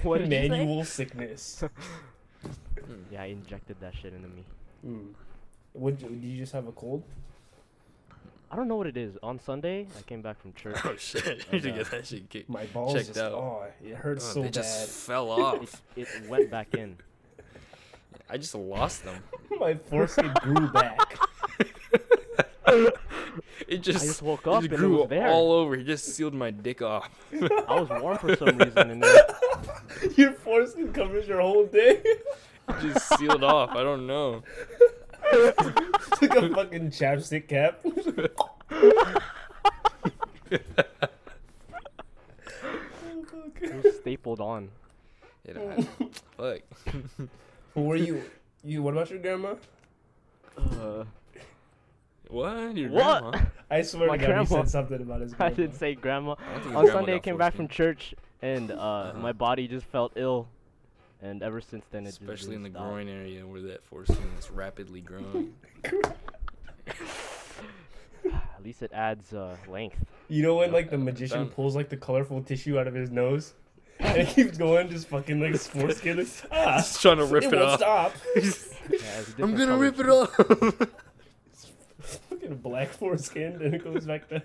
what 0.04 0.20
did 0.20 0.32
you 0.32 0.40
say? 0.40 0.50
Manual 0.50 0.86
sickness. 0.86 1.64
Yeah, 3.12 3.24
I 3.24 3.26
injected 3.28 3.78
that 3.82 3.96
shit 3.96 4.14
into 4.14 4.28
me. 4.28 4.44
Hmm. 4.84 5.08
What 5.74 5.98
did 6.00 6.24
you 6.24 6.38
just 6.38 6.54
have 6.54 6.68
a 6.68 6.72
cold? 6.72 7.04
I 8.50 8.56
don't 8.56 8.68
know 8.68 8.75
what 8.77 8.88
it 8.88 8.96
is. 8.98 9.18
On 9.22 9.39
Sunday, 9.39 9.88
I 9.98 10.01
came 10.04 10.22
back 10.22 10.39
from 10.42 10.54
church. 10.54 10.77
Oh 10.86 10.96
shit! 10.98 11.46
You 11.51 11.60
should 11.60 11.72
uh, 11.74 11.75
get 11.77 11.92
that 11.92 12.08
shit 12.08 12.30
kicked. 12.30 12.50
My 12.50 12.66
balls 12.68 12.94
Checked 12.94 13.08
just 13.08 13.20
out. 13.20 13.34
oh, 13.34 13.66
it 13.84 13.96
hurts 13.96 14.30
Oh, 14.32 14.34
so 14.36 14.39
they 14.42 14.46
bad. 14.48 14.54
just 14.54 14.89
fell 14.89 15.30
off. 15.32 15.82
it 15.96 16.08
went 16.30 16.50
back 16.50 16.74
in. 16.74 16.98
I 18.30 18.38
just 18.38 18.56
lost 18.56 19.04
them. 19.06 19.22
My 19.60 19.75
foreskin 19.75 20.32
grew 20.42 20.68
back. 20.70 21.18
It 22.70 22.94
I 23.70 23.75
just, 23.77 24.06
just 24.06 24.22
woke 24.22 24.42
it 24.42 24.48
up 24.48 24.62
just 24.62 24.66
and 24.66 24.74
it 24.74 24.77
grew 24.77 24.98
was 25.00 25.10
there. 25.10 25.27
all 25.30 25.51
over. 25.51 25.75
He 25.75 25.84
just 25.84 26.06
sealed 26.06 26.34
my 26.34 26.51
dick 26.51 26.82
off. 26.82 27.10
I 27.68 27.80
was 27.80 27.89
warm 27.89 28.18
for 28.18 28.36
some 28.36 28.58
reason, 28.58 28.92
and 28.92 29.04
then 29.04 29.16
your 30.16 30.32
foreskin 30.34 30.92
covers 30.94 31.27
your 31.27 31.42
whole 31.42 31.66
day. 31.66 32.01
It 32.04 32.82
just 32.82 33.18
sealed 33.18 33.44
off. 33.44 33.72
I 33.72 33.84
don't 33.84 34.06
know. 34.08 34.44
it's 35.32 36.22
like 36.22 36.36
a 36.36 36.50
fucking 36.54 36.90
chapstick 36.92 37.48
cap. 37.48 37.80
It 43.62 43.84
was 43.84 43.96
stapled 43.98 44.40
on. 44.40 44.70
It, 45.46 45.58
I, 45.58 45.82
fuck. 46.38 47.28
Were 47.76 47.96
you? 47.96 48.24
You? 48.64 48.84
What 48.84 48.94
about 48.94 49.10
your 49.10 49.20
grandma? 49.20 49.56
Uh, 50.58 51.04
What? 52.30 52.76
Your 52.76 52.90
What? 52.92 53.22
grandma? 53.32 53.40
I 53.70 53.82
swear 53.82 54.08
My 54.08 54.18
to 54.18 54.28
God, 54.28 54.40
he 54.42 54.46
said 54.48 54.70
something 54.70 55.02
about 55.02 55.22
his 55.22 55.34
I 55.36 55.38
grandma. 55.38 55.56
did 55.56 55.76
say 55.76 55.96
grandma. 55.96 56.36
I 56.40 56.54
don't 56.54 56.62
think 56.62 56.66
your 56.66 56.78
On 56.78 56.84
grandma 56.86 57.00
Sunday, 57.00 57.12
I 57.14 57.16
got 57.18 57.24
came 57.24 57.38
back 57.38 57.54
from 57.56 57.68
church, 57.68 58.14
and 58.42 58.72
uh, 58.72 58.76
Uh-huh. 58.76 59.20
my 59.20 59.32
body 59.32 59.68
just 59.68 59.86
felt 59.88 60.14
ill, 60.16 60.48
and 61.22 61.42
ever 61.44 61.62
since 61.62 61.86
then 61.92 62.06
it 62.06 62.10
Especially 62.10 62.36
just 62.36 62.48
in 62.52 62.64
the 62.64 62.70
didn't 62.70 62.76
stop. 62.76 62.88
groin 62.90 63.08
area 63.10 63.46
where 63.46 63.62
that 63.62 63.84
foreskin 63.84 64.28
is 64.40 64.50
rapidly 64.52 65.02
growing. 65.02 65.54
At 68.26 68.64
least 68.64 68.82
it 68.82 68.92
adds 68.94 69.34
uh, 69.34 69.56
length. 69.70 70.04
You 70.28 70.44
know 70.44 70.56
when 70.56 70.72
like 70.72 70.90
the 70.90 70.98
magician 70.98 71.40
done. 71.40 71.50
pulls 71.50 71.76
like 71.76 71.90
the 71.90 71.98
colorful 71.98 72.42
tissue 72.42 72.78
out 72.80 72.88
of 72.88 72.94
his 72.94 73.10
nose, 73.12 73.54
and 74.00 74.18
it 74.18 74.28
keeps 74.30 74.58
going, 74.58 74.90
just 74.90 75.08
fucking 75.08 75.40
like 75.40 75.52
his 75.54 75.68
foreskin. 75.68 76.18
Like, 76.18 76.28
ah, 76.52 76.78
Just 76.78 77.02
trying 77.02 77.18
to 77.18 77.26
rip 77.26 77.44
it 77.46 77.54
it, 77.54 77.56
won't 77.60 77.82
off. 77.84 78.14
stop. 78.14 78.14
Yeah, 78.90 79.22
I'm 79.44 79.54
gonna 79.56 79.78
rip 79.78 80.00
it 80.00 80.06
colors. 80.06 80.30
off. 80.40 80.88
fucking 82.30 82.56
black 82.58 82.88
foreskin, 82.90 83.62
and 83.62 83.74
it 83.76 83.84
goes 83.84 84.06
back 84.06 84.30
to. 84.30 84.42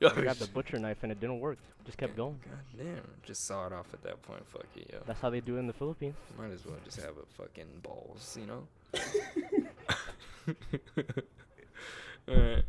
I 0.02 0.08
grabbed 0.20 0.42
a 0.42 0.46
butcher 0.48 0.78
knife 0.78 0.98
and 1.02 1.12
it 1.12 1.20
didn't 1.20 1.40
work. 1.40 1.58
Just 1.84 1.98
kept 1.98 2.16
going. 2.16 2.38
God 2.44 2.84
damn. 2.84 3.00
Just 3.22 3.46
saw 3.46 3.66
it 3.66 3.72
off 3.72 3.86
at 3.92 4.02
that 4.02 4.20
point. 4.22 4.46
Fuck 4.48 4.66
it, 4.76 4.90
yo. 4.92 5.00
That's 5.06 5.20
how 5.20 5.30
they 5.30 5.40
do 5.40 5.56
it 5.56 5.60
in 5.60 5.66
the 5.66 5.72
Philippines. 5.72 6.14
Might 6.38 6.52
as 6.52 6.64
well 6.64 6.76
just 6.84 7.00
have 7.00 7.14
a 7.16 7.42
fucking 7.42 7.66
balls, 7.82 8.38
you 8.40 8.46
know? 8.46 8.66
Alright. 12.28 12.64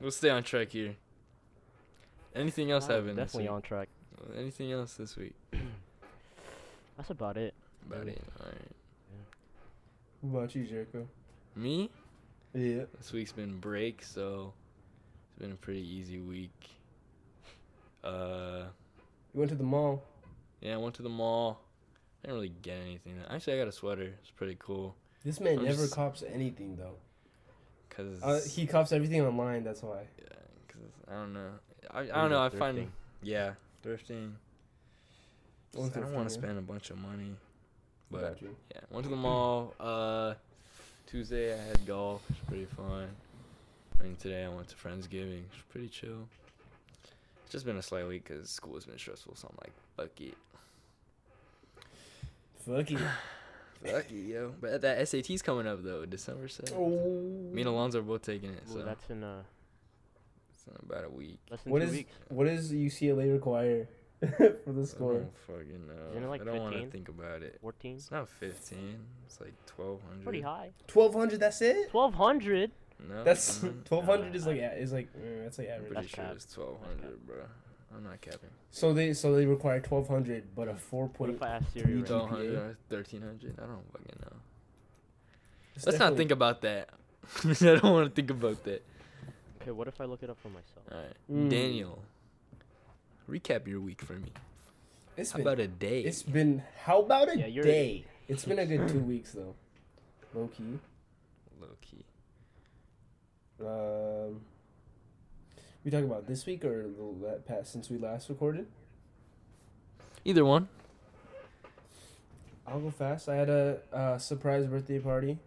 We'll 0.00 0.10
stay 0.10 0.30
on 0.30 0.42
track 0.42 0.70
here. 0.70 0.96
Anything 2.34 2.70
else 2.70 2.88
Uh, 2.88 2.94
happened 2.94 3.18
this 3.18 3.32
Definitely 3.32 3.42
week? 3.44 3.52
on 3.52 3.62
track. 3.62 3.88
Anything 4.36 4.72
else 4.72 4.94
this 4.94 5.16
week? 5.16 5.34
That's 6.96 7.10
about 7.10 7.36
it. 7.36 7.54
About 7.86 8.00
Really? 8.00 8.12
it. 8.12 8.22
Alright. 8.40 8.56
What 10.22 10.38
about 10.40 10.54
you, 10.54 10.64
Jericho? 10.64 11.06
Me? 11.54 11.90
Yeah. 12.54 12.84
This 12.98 13.12
week's 13.12 13.32
been 13.32 13.58
break, 13.60 14.02
so 14.02 14.52
it's 15.34 15.42
been 15.42 15.52
a 15.52 15.56
pretty 15.56 15.80
easy 15.86 16.20
week. 16.20 16.52
Uh, 18.02 18.64
You 19.32 19.40
went 19.40 19.50
to 19.50 19.56
the 19.56 19.64
mall. 19.64 20.02
yeah, 20.60 20.74
I 20.74 20.76
went 20.76 20.94
to 20.96 21.02
the 21.02 21.08
mall. 21.08 21.60
I 22.22 22.28
didn't 22.28 22.34
really 22.36 22.52
get 22.62 22.78
anything. 22.84 23.14
Actually, 23.28 23.54
I 23.54 23.58
got 23.58 23.68
a 23.68 23.72
sweater. 23.72 24.14
It's 24.20 24.30
pretty 24.30 24.56
cool. 24.58 24.94
This 25.24 25.40
man 25.40 25.58
I'm 25.58 25.64
never 25.64 25.82
just- 25.82 25.94
cops 25.94 26.22
anything 26.22 26.76
though. 26.76 26.96
Cause 27.90 28.20
Uh, 28.22 28.40
he 28.48 28.66
cops 28.66 28.92
everything 28.92 29.20
online. 29.22 29.62
That's 29.64 29.82
why. 29.82 30.06
yeah, 30.18 30.28
cause 30.68 30.90
I 31.08 31.12
don't 31.14 31.32
know. 31.32 31.50
I, 31.90 32.00
I 32.00 32.04
don't 32.06 32.30
know. 32.30 32.38
I 32.40 32.46
about 32.46 32.58
find 32.58 32.78
thrifting? 32.78 32.88
yeah, 33.22 33.54
thrifting. 33.84 34.32
One 35.74 35.90
I 35.94 36.00
don't 36.00 36.12
want 36.14 36.28
to 36.28 36.34
yeah. 36.34 36.40
spend 36.40 36.58
a 36.58 36.62
bunch 36.62 36.90
of 36.90 36.98
money, 36.98 37.36
What 38.08 38.22
but 38.22 38.42
yeah, 38.42 38.80
went 38.90 39.04
to 39.04 39.10
the 39.10 39.16
mall. 39.16 39.74
Uh, 39.78 40.34
Tuesday 41.06 41.52
I 41.54 41.56
had 41.56 41.84
golf. 41.86 42.22
It's 42.30 42.38
pretty 42.40 42.64
fun. 42.66 43.08
And 44.04 44.18
today 44.18 44.44
I 44.44 44.48
went 44.48 44.68
to 44.68 44.76
Friendsgiving. 44.76 45.44
It's 45.52 45.62
pretty 45.70 45.88
chill. 45.88 46.28
It's 47.42 47.50
just 47.52 47.64
been 47.64 47.78
a 47.78 47.82
slight 47.82 48.06
week 48.06 48.28
because 48.28 48.50
school 48.50 48.74
has 48.74 48.84
been 48.84 48.98
stressful. 48.98 49.34
So 49.34 49.48
I'm 49.50 49.56
like, 49.62 49.72
fuck 49.96 50.20
it. 50.20 50.36
Fuck 52.66 52.90
it. 52.90 52.98
Fuck 53.84 54.10
it, 54.10 54.28
yo. 54.28 54.54
But 54.62 54.80
that 54.80 55.06
SAT's 55.06 55.42
coming 55.42 55.66
up 55.66 55.82
though, 55.82 56.06
December 56.06 56.46
7th. 56.48 56.72
oh. 56.74 57.52
Me 57.52 57.60
and 57.60 57.68
Alonzo 57.68 57.98
are 57.98 58.02
both 58.02 58.22
taking 58.22 58.48
it, 58.50 58.62
Ooh, 58.70 58.72
so 58.72 58.82
that's 58.82 59.10
in 59.10 59.22
uh, 59.22 59.42
it's 60.50 60.64
in 60.66 60.72
about 60.88 61.04
a 61.04 61.10
week. 61.10 61.38
less 61.50 61.60
than 61.62 61.72
What 61.72 61.80
two 61.80 61.88
is 61.88 61.90
weeks. 61.92 62.12
what 62.28 62.44
does 62.46 62.72
UCLA 62.72 63.30
require 63.30 63.86
for 64.38 64.72
the 64.72 64.86
score. 64.86 65.12
I 65.12 65.16
don't 65.18 65.36
fucking 65.46 65.86
know. 65.86 66.28
Like 66.30 66.40
I 66.40 66.44
don't 66.44 66.60
want 66.60 66.76
to 66.80 66.86
think 66.86 67.10
about 67.10 67.42
it. 67.42 67.58
14? 67.60 67.96
It's 67.96 68.10
not 68.10 68.26
15. 68.26 68.78
It's 69.26 69.38
like 69.38 69.52
1200. 69.76 70.24
Pretty 70.24 70.40
high. 70.40 70.70
Twelve 70.86 71.12
hundred. 71.12 71.40
That's 71.40 71.60
it. 71.60 71.92
1200? 71.92 72.70
No, 73.08 73.24
That's 73.24 73.60
twelve 73.84 74.04
hundred 74.06 74.34
is 74.34 74.46
like 74.46 74.58
a- 74.58 74.78
is 74.78 74.92
like 74.92 75.08
uh, 75.14 75.42
that's 75.42 75.58
like 75.58 75.68
I'm 75.68 75.74
average. 75.74 75.92
pretty 75.92 76.02
That's 76.06 76.14
sure 76.14 76.24
cap. 76.24 76.34
it's 76.36 76.56
1200, 76.56 77.26
bro. 77.26 77.36
I'm 77.96 78.02
not 78.04 78.20
capping. 78.20 78.50
So 78.70 78.92
they 78.92 79.12
so 79.12 79.34
they 79.34 79.46
require 79.46 79.80
twelve 79.80 80.08
hundred, 80.08 80.54
but 80.54 80.68
a 80.68 80.74
four 80.74 81.04
What 81.06 81.14
point. 81.14 81.30
if 81.34 81.42
I 81.42 81.48
ask? 81.48 81.66
GPA. 81.74 81.84
right 81.84 82.10
now? 82.10 82.16
1200 82.16 82.54
or 82.54 82.76
1300. 82.88 83.54
I 83.58 83.66
don't 83.66 83.92
fucking 83.92 84.18
know. 84.22 84.36
It's 85.76 85.86
Let's 85.86 85.98
not 85.98 86.16
think 86.16 86.30
about 86.30 86.62
that. 86.62 86.88
I 87.44 87.52
don't 87.52 87.82
want 87.84 88.08
to 88.08 88.14
think 88.14 88.30
about 88.30 88.62
that. 88.64 88.82
Okay, 89.60 89.70
what 89.70 89.88
if 89.88 90.00
I 90.00 90.04
look 90.04 90.22
it 90.22 90.30
up 90.30 90.38
for 90.40 90.48
myself? 90.48 90.84
All 90.90 90.98
right, 90.98 91.16
Mm. 91.32 91.50
Daniel. 91.50 92.02
Recap 93.28 93.66
your 93.66 93.80
week 93.80 94.02
for 94.02 94.12
me. 94.14 94.32
It's 95.16 95.30
How 95.32 95.38
been, 95.38 95.46
about 95.46 95.60
a 95.60 95.68
day? 95.68 96.00
it's 96.02 96.22
been 96.22 96.62
how 96.84 97.00
about 97.00 97.28
a 97.32 97.38
Yeah, 97.38 97.46
you're- 97.46 97.66
day? 97.70 98.04
It's 98.28 98.44
been 98.44 98.58
a 98.58 98.66
good 98.66 98.88
two 98.88 98.98
weeks 99.14 99.32
though. 99.32 99.54
Low 100.34 100.48
key. 100.48 100.78
Low 101.60 101.68
key. 101.80 102.04
Um, 103.60 104.40
we 105.84 105.90
talk 105.90 106.02
about 106.04 106.26
this 106.26 106.46
week 106.46 106.64
or 106.64 106.84
the 107.20 107.40
past 107.46 107.72
since 107.72 107.90
we 107.90 107.98
last 107.98 108.28
recorded. 108.28 108.66
Either 110.24 110.44
one. 110.44 110.68
I'll 112.66 112.80
go 112.80 112.90
fast. 112.90 113.28
I 113.28 113.36
had 113.36 113.50
a 113.50 113.80
uh, 113.92 114.18
surprise 114.18 114.66
birthday 114.66 114.98
party. 114.98 115.38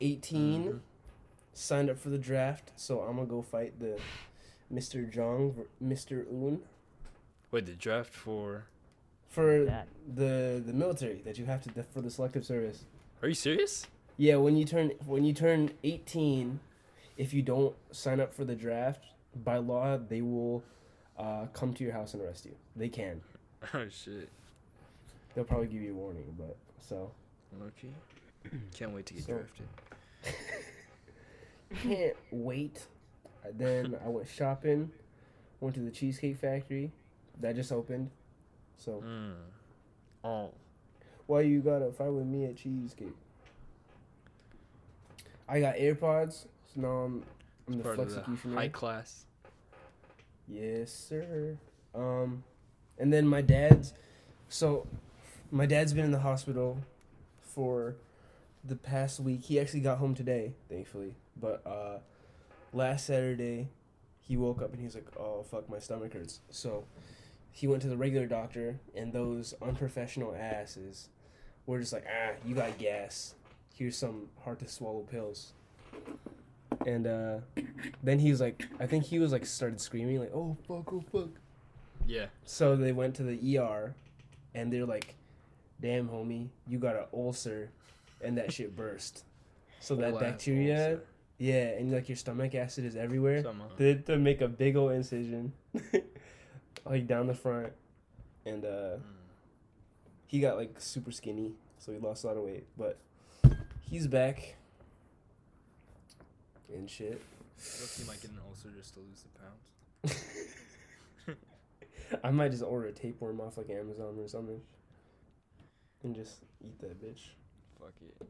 18 0.00 0.64
Mhm. 0.64 0.80
signed 1.52 1.88
up 1.88 1.96
for 1.98 2.08
the 2.10 2.18
draft, 2.18 2.72
so 2.74 3.00
I'm 3.02 3.16
gonna 3.16 3.28
go 3.28 3.40
fight 3.40 3.78
the 3.78 4.00
Mr. 4.72 5.08
Jong, 5.08 5.64
Mr. 5.82 6.26
Un 6.28 6.60
Wait, 7.52 7.66
the 7.66 7.74
draft 7.74 8.12
for? 8.12 8.64
for 9.28 9.64
That. 9.64 9.86
the 10.12 10.60
the 10.66 10.72
military 10.72 11.22
that 11.22 11.38
you 11.38 11.44
have 11.44 11.62
to 11.62 11.82
for 11.84 12.00
the 12.00 12.10
selective 12.10 12.44
service. 12.44 12.84
Are 13.22 13.28
you 13.28 13.34
serious? 13.34 13.86
Yeah, 14.16 14.36
when 14.36 14.56
you 14.56 14.64
turn 14.64 14.90
when 15.06 15.24
you 15.24 15.32
turn 15.32 15.70
18, 15.84 16.58
if 17.16 17.32
you 17.34 17.42
don't 17.42 17.74
sign 17.90 18.20
up 18.20 18.32
for 18.34 18.44
the 18.44 18.54
draft, 18.54 19.04
by 19.44 19.58
law 19.58 19.96
they 19.98 20.22
will 20.22 20.62
uh, 21.18 21.46
come 21.52 21.72
to 21.74 21.84
your 21.84 21.92
house 21.92 22.14
and 22.14 22.22
arrest 22.22 22.44
you. 22.46 22.54
They 22.76 22.88
can. 22.88 23.20
Oh 23.74 23.86
shit. 23.88 24.28
They'll 25.34 25.44
probably 25.44 25.68
give 25.68 25.82
you 25.82 25.92
a 25.92 25.94
warning, 25.94 26.34
but 26.36 26.56
so 26.80 27.12
Low 27.60 27.70
key. 27.80 27.92
Can't 28.74 28.90
wait 28.92 29.06
to 29.06 29.14
get 29.14 29.22
So- 29.24 29.32
drafted. 29.34 29.66
can't 31.82 32.16
wait. 32.30 32.86
Then 33.56 33.96
I 34.04 34.08
went 34.08 34.28
shopping, 34.28 34.90
went 35.60 35.74
to 35.76 35.80
the 35.80 35.90
Cheesecake 35.90 36.36
Factory, 36.38 36.92
that 37.40 37.54
just 37.56 37.72
opened. 37.72 38.10
So 38.76 39.02
Mm. 39.06 39.34
Oh. 40.24 40.50
why 41.26 41.40
you 41.42 41.60
gotta 41.60 41.90
fight 41.92 42.12
with 42.12 42.26
me 42.26 42.44
at 42.46 42.56
Cheesecake? 42.56 43.14
I 45.48 45.60
got 45.60 45.76
AirPods, 45.76 46.46
now 46.76 46.88
I'm 46.88 47.22
I'm 47.68 47.82
the 47.82 47.90
of 47.90 48.42
high 48.54 48.68
class. 48.68 49.24
Yes, 50.48 50.92
sir. 50.92 51.56
Um, 51.94 52.44
and 52.98 53.12
then 53.12 53.26
my 53.26 53.40
dad's. 53.40 53.94
So, 54.48 54.86
my 55.50 55.66
dad's 55.66 55.92
been 55.92 56.04
in 56.04 56.12
the 56.12 56.18
hospital 56.18 56.78
for 57.40 57.96
the 58.64 58.76
past 58.76 59.20
week. 59.20 59.42
He 59.44 59.58
actually 59.60 59.80
got 59.80 59.98
home 59.98 60.14
today, 60.14 60.54
thankfully. 60.68 61.14
But 61.40 61.66
uh, 61.66 61.98
last 62.72 63.06
Saturday, 63.06 63.68
he 64.20 64.36
woke 64.36 64.60
up 64.60 64.70
and 64.70 64.78
he 64.78 64.84
was 64.84 64.94
like, 64.94 65.06
"Oh 65.18 65.42
fuck, 65.42 65.68
my 65.70 65.78
stomach 65.78 66.12
hurts." 66.12 66.40
So, 66.50 66.84
he 67.50 67.66
went 67.66 67.82
to 67.82 67.88
the 67.88 67.96
regular 67.96 68.26
doctor, 68.26 68.80
and 68.94 69.12
those 69.12 69.54
unprofessional 69.62 70.34
asses 70.34 71.08
were 71.66 71.80
just 71.80 71.92
like, 71.92 72.04
"Ah, 72.08 72.32
you 72.44 72.54
got 72.54 72.76
gas. 72.78 73.34
Here's 73.74 73.96
some 73.96 74.28
hard 74.44 74.58
to 74.60 74.68
swallow 74.68 75.02
pills." 75.02 75.52
And 76.86 77.06
uh, 77.06 77.36
then 78.02 78.18
he 78.18 78.30
was 78.30 78.40
like, 78.40 78.64
I 78.80 78.86
think 78.86 79.04
he 79.04 79.18
was 79.18 79.32
like 79.32 79.46
started 79.46 79.80
screaming 79.80 80.18
like, 80.18 80.32
"Oh 80.34 80.56
fuck, 80.66 80.92
oh 80.92 81.04
fuck." 81.12 81.28
Yeah. 82.06 82.26
So 82.44 82.74
they 82.76 82.92
went 82.92 83.14
to 83.16 83.22
the 83.22 83.58
ER, 83.58 83.94
and 84.54 84.72
they're 84.72 84.86
like, 84.86 85.14
"Damn, 85.80 86.08
homie, 86.08 86.48
you 86.66 86.78
got 86.78 86.96
an 86.96 87.04
ulcer, 87.12 87.70
and 88.20 88.36
that 88.38 88.52
shit 88.52 88.74
burst." 88.74 89.24
So 89.80 89.94
that 89.96 90.18
bacteria, 90.18 90.90
ulcer. 90.90 91.04
yeah, 91.38 91.78
and 91.78 91.92
like 91.92 92.08
your 92.08 92.16
stomach 92.16 92.54
acid 92.54 92.84
is 92.84 92.96
everywhere. 92.96 93.42
Somehow. 93.42 93.66
They 93.76 93.88
had 93.88 94.06
to 94.06 94.18
make 94.18 94.40
a 94.40 94.48
big 94.48 94.76
old 94.76 94.92
incision, 94.92 95.52
like 96.84 97.06
down 97.06 97.26
the 97.28 97.34
front, 97.34 97.72
and 98.46 98.64
uh, 98.64 98.68
Mm. 98.98 99.00
he 100.26 100.40
got 100.40 100.56
like 100.56 100.74
super 100.80 101.12
skinny, 101.12 101.52
so 101.78 101.92
he 101.92 101.98
lost 101.98 102.24
a 102.24 102.26
lot 102.28 102.36
of 102.36 102.42
weight. 102.44 102.64
But 102.76 102.98
he's 103.88 104.06
back, 104.06 104.56
and 106.74 106.88
shit. 106.88 107.20
Look, 107.80 108.08
might 108.08 108.20
get 108.20 108.30
an 108.30 108.38
ulcer 108.48 108.68
just 108.76 108.94
to 108.94 109.00
lose 109.00 109.22
the 109.22 110.10
pounds. 110.10 111.38
I 112.24 112.30
might 112.30 112.50
just 112.50 112.62
order 112.62 112.86
a 112.86 112.92
tapeworm 112.92 113.40
off 113.40 113.56
like 113.56 113.70
Amazon 113.70 114.16
or 114.18 114.28
something, 114.28 114.60
and 116.02 116.14
just 116.14 116.44
eat 116.64 116.78
that 116.80 117.02
bitch. 117.02 117.30
Fuck 117.78 117.94
it. 118.00 118.26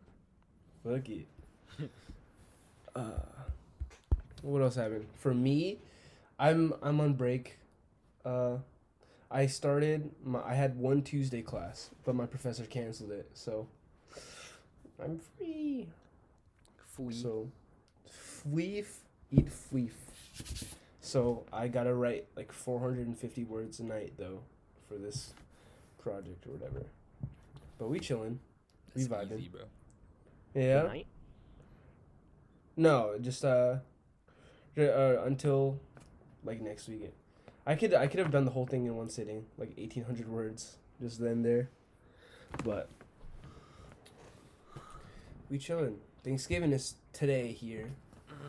Fuck 0.85 1.09
it. 1.09 1.91
uh, 2.97 3.23
what 4.43 4.63
else 4.63 4.77
happened? 4.77 5.07
For 5.17 5.35
me, 5.35 5.79
I'm 6.39 6.75
I'm 6.83 7.01
on 7.01 7.15
break. 7.15 7.59
Uh, 8.25 8.59
I 9.31 9.47
started. 9.47 10.11
My, 10.25 10.43
I 10.43 10.55
had 10.55 10.77
one 10.77 11.03
Tuesday 11.03 11.43
class, 11.43 11.91
but 12.05 12.15
my 12.15 12.27
professor 12.27 12.65
canceled 12.65 13.13
it, 13.13 13.31
so 13.35 13.67
I'm 15.03 15.21
free. 15.39 15.89
Free. 16.77 17.15
So, 17.15 17.51
fleef, 18.47 18.87
eat 19.31 19.49
fleef. 19.49 19.93
So 21.01 21.45
I 21.53 21.69
gotta 21.69 21.95
write 21.95 22.27
like 22.37 22.53
450 22.53 23.45
words 23.45 23.81
a 23.81 23.85
night 23.85 24.15
though, 24.17 24.41
for 24.89 24.95
this 24.99 25.35
project 25.99 26.47
or 26.47 26.53
whatever. 26.53 26.87
But 27.79 27.89
we 27.89 28.01
chilling, 28.01 28.39
we 28.95 29.05
That's 29.05 29.31
vibing. 29.31 29.39
easy, 29.41 29.49
bro. 29.49 29.63
Yeah. 30.55 30.83
Tonight? 30.83 31.07
No, 32.77 33.17
just 33.21 33.45
uh, 33.45 33.77
uh, 34.79 35.17
until 35.25 35.81
like 36.45 36.61
next 36.61 36.89
week. 36.89 37.13
I 37.67 37.75
could 37.75 37.95
I 37.95 38.07
could 38.07 38.19
have 38.19 38.31
done 38.31 38.45
the 38.45 38.51
whole 38.51 38.67
thing 38.67 38.87
in 38.87 38.97
one 38.97 39.09
sitting, 39.09 39.47
like 39.57 39.73
eighteen 39.77 40.05
hundred 40.05 40.29
words, 40.29 40.77
just 41.01 41.21
then 41.21 41.43
there. 41.43 41.69
But 42.65 42.89
we 45.51 45.59
chilling. 45.59 45.99
Thanksgiving 46.25 46.73
is 46.73 46.95
today 47.13 47.53
here, 47.53 47.91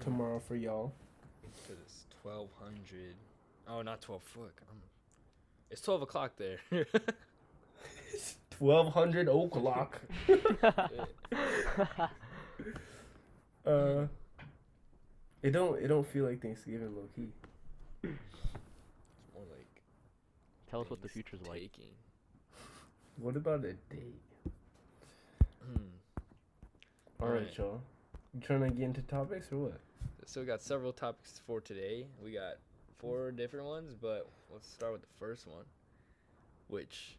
tomorrow 0.02 0.40
for 0.40 0.56
y'all. 0.56 0.94
Cause 1.68 1.78
it's 1.86 2.06
twelve 2.22 2.50
hundred. 2.60 3.16
Oh, 3.68 3.82
not 3.82 4.02
twelve. 4.02 4.24
Fuck. 4.24 4.62
I'm, 4.70 4.78
it's 5.70 5.82
twelve 5.82 6.02
o'clock 6.02 6.34
there. 6.38 6.60
Twelve 8.52 8.94
hundred 8.94 9.28
o'clock. 9.28 10.00
Uh, 13.66 14.08
it 15.42 15.52
don't 15.52 15.82
it 15.82 15.88
don't 15.88 16.06
feel 16.06 16.26
like 16.26 16.42
Thanksgiving 16.42 16.94
low 16.94 17.08
key. 17.16 17.30
it's 18.04 18.12
more 19.34 19.44
like. 19.50 19.82
Tell 20.70 20.82
us 20.82 20.90
what 20.90 21.02
the 21.02 21.08
future's 21.08 21.40
like. 21.48 21.72
What 23.16 23.38
about 23.38 23.64
a 23.64 23.72
date? 23.72 24.20
Hmm. 25.64 25.78
All 27.22 27.28
right, 27.30 27.38
Alright. 27.38 27.58
y'all. 27.58 27.82
You 28.34 28.40
trying 28.42 28.62
to 28.62 28.70
get 28.70 28.86
into 28.86 29.02
topics 29.04 29.52
or 29.52 29.58
what? 29.58 29.80
So 30.26 30.40
we 30.42 30.48
got 30.48 30.62
several 30.62 30.94
topics 30.94 31.40
for 31.46 31.62
today. 31.62 32.08
We 32.24 32.32
got 32.32 32.56
four 32.98 33.32
different 33.32 33.66
ones, 33.66 33.94
but 34.00 34.28
let's 34.52 34.68
start 34.68 34.94
with 34.94 35.02
the 35.02 35.08
first 35.20 35.46
one. 35.48 35.66
Which 36.68 37.18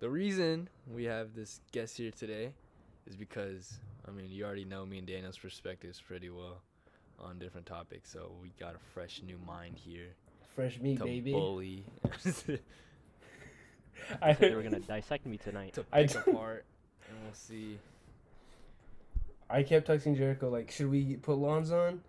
the 0.00 0.10
reason 0.10 0.68
we 0.92 1.04
have 1.04 1.34
this 1.34 1.60
guest 1.72 1.96
here 1.96 2.10
today 2.10 2.52
is 3.06 3.16
because 3.16 3.78
I 4.06 4.10
mean 4.10 4.30
you 4.30 4.44
already 4.44 4.64
know 4.64 4.84
me 4.84 4.98
and 4.98 5.06
Daniel's 5.06 5.38
perspectives 5.38 6.00
pretty 6.00 6.28
well 6.28 6.60
on 7.18 7.38
different 7.38 7.66
topics, 7.66 8.10
so 8.10 8.32
we 8.42 8.52
got 8.58 8.74
a 8.74 8.78
fresh 8.92 9.22
new 9.24 9.38
mind 9.46 9.76
here 9.78 10.08
Fresh 10.54 10.80
meat, 10.80 10.98
to 10.98 11.04
baby. 11.04 11.32
bully, 11.32 11.84
I 14.20 14.34
Said 14.34 14.38
they 14.40 14.54
were 14.54 14.62
gonna 14.62 14.80
dissect 14.80 15.24
me 15.24 15.36
tonight. 15.38 15.78
I 15.92 16.02
pick 16.02 16.12
don't- 16.12 16.26
apart, 16.34 16.64
and 17.08 17.16
we'll 17.24 17.32
see. 17.34 17.78
I 19.54 19.62
kept 19.62 19.88
texting 19.88 20.16
Jericho 20.16 20.50
like, 20.50 20.70
should 20.70 20.90
we 20.90 21.16
put 21.16 21.38
lawns 21.38 21.70
on? 21.70 22.00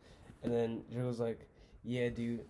And 0.44 0.54
then 0.54 0.82
Jericho's 0.92 1.20
like, 1.20 1.48
yeah, 1.84 2.10
dude. 2.10 2.42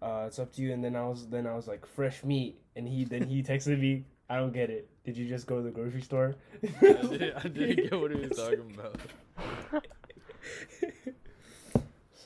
Uh, 0.00 0.24
it's 0.26 0.38
up 0.38 0.52
to 0.54 0.62
you. 0.62 0.72
And 0.72 0.82
then 0.82 0.94
I 0.96 1.06
was 1.08 1.26
then 1.28 1.46
I 1.46 1.54
was 1.54 1.66
like, 1.66 1.86
fresh 1.86 2.24
meat. 2.24 2.58
And 2.76 2.86
he 2.86 3.04
then 3.04 3.24
he 3.24 3.42
texted 3.42 3.78
me, 3.80 4.04
I 4.28 4.36
don't 4.36 4.52
get 4.52 4.70
it. 4.70 4.88
Did 5.04 5.16
you 5.16 5.28
just 5.28 5.46
go 5.46 5.56
to 5.56 5.62
the 5.62 5.70
grocery 5.70 6.02
store? 6.02 6.36
I, 6.62 6.66
did, 6.82 7.34
I 7.34 7.48
didn't 7.48 7.90
get 7.90 8.00
what 8.00 8.10
he 8.10 8.20
was 8.20 8.36
talking 8.36 8.76
about. 8.76 9.00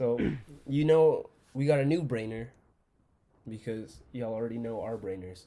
So, 0.02 0.18
you 0.66 0.84
know, 0.84 1.28
we 1.52 1.66
got 1.66 1.78
a 1.78 1.84
new 1.84 2.02
brainer 2.02 2.48
because 3.48 4.00
y'all 4.12 4.32
already 4.32 4.58
know 4.58 4.80
our 4.80 4.96
brainers. 4.96 5.44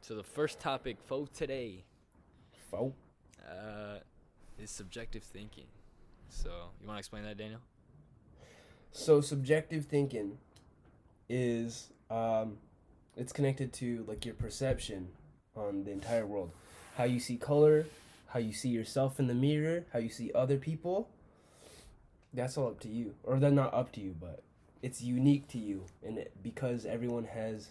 So 0.00 0.16
the 0.16 0.24
first 0.24 0.58
topic 0.58 0.96
for 1.06 1.28
today 1.28 1.84
Fo. 2.70 2.92
uh, 3.48 3.98
is 4.62 4.70
subjective 4.70 5.22
thinking. 5.22 5.66
So 6.28 6.50
you 6.80 6.86
want 6.86 6.96
to 6.96 7.00
explain 7.00 7.24
that, 7.24 7.36
Daniel? 7.36 7.60
So 8.92 9.20
subjective 9.20 9.86
thinking 9.86 10.38
is 11.28 11.90
um, 12.10 12.58
it's 13.16 13.32
connected 13.32 13.72
to 13.74 14.04
like 14.06 14.24
your 14.24 14.34
perception 14.34 15.08
on 15.56 15.84
the 15.84 15.90
entire 15.90 16.26
world, 16.26 16.50
how 16.96 17.04
you 17.04 17.20
see 17.20 17.36
color, 17.36 17.86
how 18.28 18.38
you 18.38 18.52
see 18.52 18.68
yourself 18.68 19.18
in 19.18 19.26
the 19.26 19.34
mirror, 19.34 19.84
how 19.92 19.98
you 19.98 20.08
see 20.08 20.30
other 20.34 20.56
people. 20.56 21.08
That's 22.34 22.56
all 22.56 22.68
up 22.68 22.80
to 22.80 22.88
you, 22.88 23.14
or 23.24 23.38
they're 23.38 23.50
not 23.50 23.74
up 23.74 23.92
to 23.92 24.00
you, 24.00 24.14
but 24.18 24.42
it's 24.80 25.02
unique 25.02 25.48
to 25.48 25.58
you, 25.58 25.84
and 26.04 26.18
it, 26.18 26.32
because 26.42 26.86
everyone 26.86 27.24
has 27.24 27.68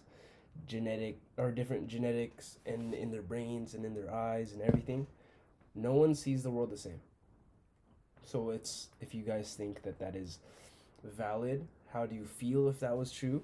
genetic 0.67 1.19
or 1.38 1.51
different 1.51 1.88
genetics 1.88 2.57
and 2.65 2.93
in 2.93 3.12
their 3.12 3.21
brains 3.21 3.74
and 3.74 3.86
in 3.86 3.95
their 3.95 4.13
eyes 4.13 4.53
and 4.53 4.62
everything, 4.62 5.07
no 5.75 5.94
one 5.94 6.13
sees 6.16 6.44
the 6.44 6.50
world 6.51 6.70
the 6.72 6.78
same. 6.78 7.00
So 8.24 8.50
it's 8.51 8.90
if 9.01 9.13
you 9.16 9.24
guys 9.24 9.54
think 9.56 9.82
that 9.84 10.00
that 10.00 10.16
is 10.16 10.40
valid? 11.04 11.68
How 11.92 12.06
do 12.06 12.16
you 12.16 12.25
feel 12.25 12.70
if 12.70 12.80
that 12.80 12.96
was 12.96 13.12
true? 13.12 13.42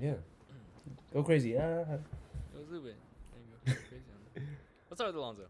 Yeah. 0.00 0.14
Go 1.12 1.22
crazy. 1.22 1.56
Ah. 1.56 1.60
It 1.60 2.00
was 2.58 2.68
a 2.68 2.72
little 2.72 2.80
bit. 2.86 2.96
There 3.64 3.74
you 3.74 3.74
go. 3.74 3.80
Crazy 3.88 4.02
on 4.12 4.20
that. 4.34 4.42
Let's 4.90 4.98
start 5.00 5.08
with 5.08 5.16
Alonzo. 5.16 5.42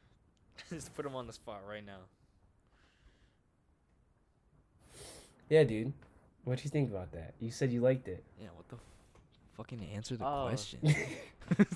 Just 0.70 0.94
put 0.94 1.04
him 1.06 1.14
on 1.14 1.26
the 1.26 1.32
spot 1.32 1.62
right 1.68 1.84
now. 1.84 1.98
Yeah, 5.48 5.64
dude. 5.64 5.92
What 6.44 6.58
do 6.58 6.64
you 6.64 6.70
think 6.70 6.90
about 6.90 7.12
that? 7.12 7.34
You 7.40 7.50
said 7.50 7.72
you 7.72 7.80
liked 7.80 8.08
it. 8.08 8.22
Yeah, 8.40 8.48
what 8.54 8.68
the 8.68 8.76
f- 8.76 8.80
fucking 9.56 9.82
answer 9.94 10.16
the 10.16 10.24
Oh. 10.26 10.46
question. 10.48 10.80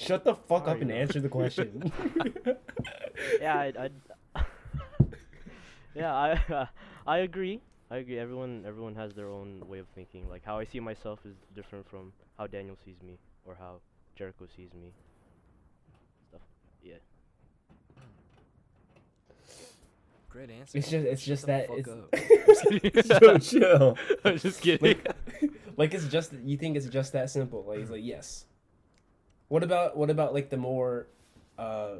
Shut 0.00 0.24
the 0.24 0.34
fuck 0.34 0.66
up 0.66 0.80
and 0.80 0.90
answer 0.90 1.20
the 1.20 1.28
question. 1.28 1.92
yeah, 3.40 3.54
I, 3.54 3.90
I 4.34 4.42
yeah, 5.94 6.14
I 6.14 6.52
uh, 6.52 6.66
I 7.06 7.18
agree. 7.18 7.60
I 7.90 7.98
agree. 7.98 8.18
Everyone 8.18 8.64
everyone 8.66 8.94
has 8.94 9.12
their 9.12 9.28
own 9.28 9.62
way 9.68 9.78
of 9.78 9.86
thinking. 9.94 10.26
Like 10.28 10.42
how 10.44 10.58
I 10.58 10.64
see 10.64 10.80
myself 10.80 11.20
is 11.26 11.34
different 11.54 11.86
from 11.88 12.12
how 12.38 12.46
Daniel 12.46 12.76
sees 12.84 12.96
me 13.02 13.18
or 13.44 13.54
how 13.58 13.80
Jericho 14.16 14.46
sees 14.56 14.70
me. 14.72 14.88
Stuff. 16.30 16.40
Yeah. 16.82 16.94
Great 20.30 20.50
answer. 20.50 20.78
It's 20.78 20.88
just- 20.88 21.06
it's 21.06 21.24
just 21.24 21.46
that 21.46 21.66
fuck 21.66 21.78
it's- 21.78 21.96
up. 23.12 23.22
Yo, 23.22 23.38
chill. 23.38 23.98
I'm 24.24 24.38
just 24.38 24.62
kidding. 24.62 24.96
Like, 25.04 25.16
like 25.76 25.94
it's 25.94 26.06
just 26.06 26.32
you 26.44 26.56
think 26.56 26.76
it's 26.76 26.86
just 26.88 27.12
that 27.12 27.28
simple. 27.28 27.64
Like 27.68 27.80
he's 27.80 27.90
like 27.90 28.02
yes. 28.04 28.46
What 29.50 29.64
about 29.64 29.96
what 29.96 30.10
about 30.10 30.32
like 30.32 30.48
the 30.48 30.56
more 30.56 31.08
uh 31.58 31.96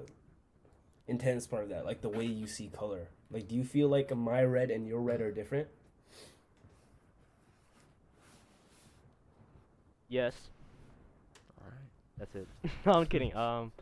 intense 1.08 1.48
part 1.48 1.64
of 1.64 1.70
that, 1.70 1.84
like 1.84 2.00
the 2.00 2.08
way 2.08 2.24
you 2.24 2.46
see 2.46 2.68
color? 2.68 3.08
Like 3.28 3.48
do 3.48 3.56
you 3.56 3.64
feel 3.64 3.88
like 3.88 4.16
my 4.16 4.44
red 4.44 4.70
and 4.70 4.86
your 4.86 5.00
red 5.00 5.20
are 5.20 5.32
different? 5.32 5.66
Yes, 10.08 10.34
All 11.60 11.66
right. 11.68 11.90
that's 12.18 12.34
it. 12.36 12.48
no, 12.86 12.92
I'm 12.92 13.06
kidding. 13.06 13.34
Um, 13.34 13.72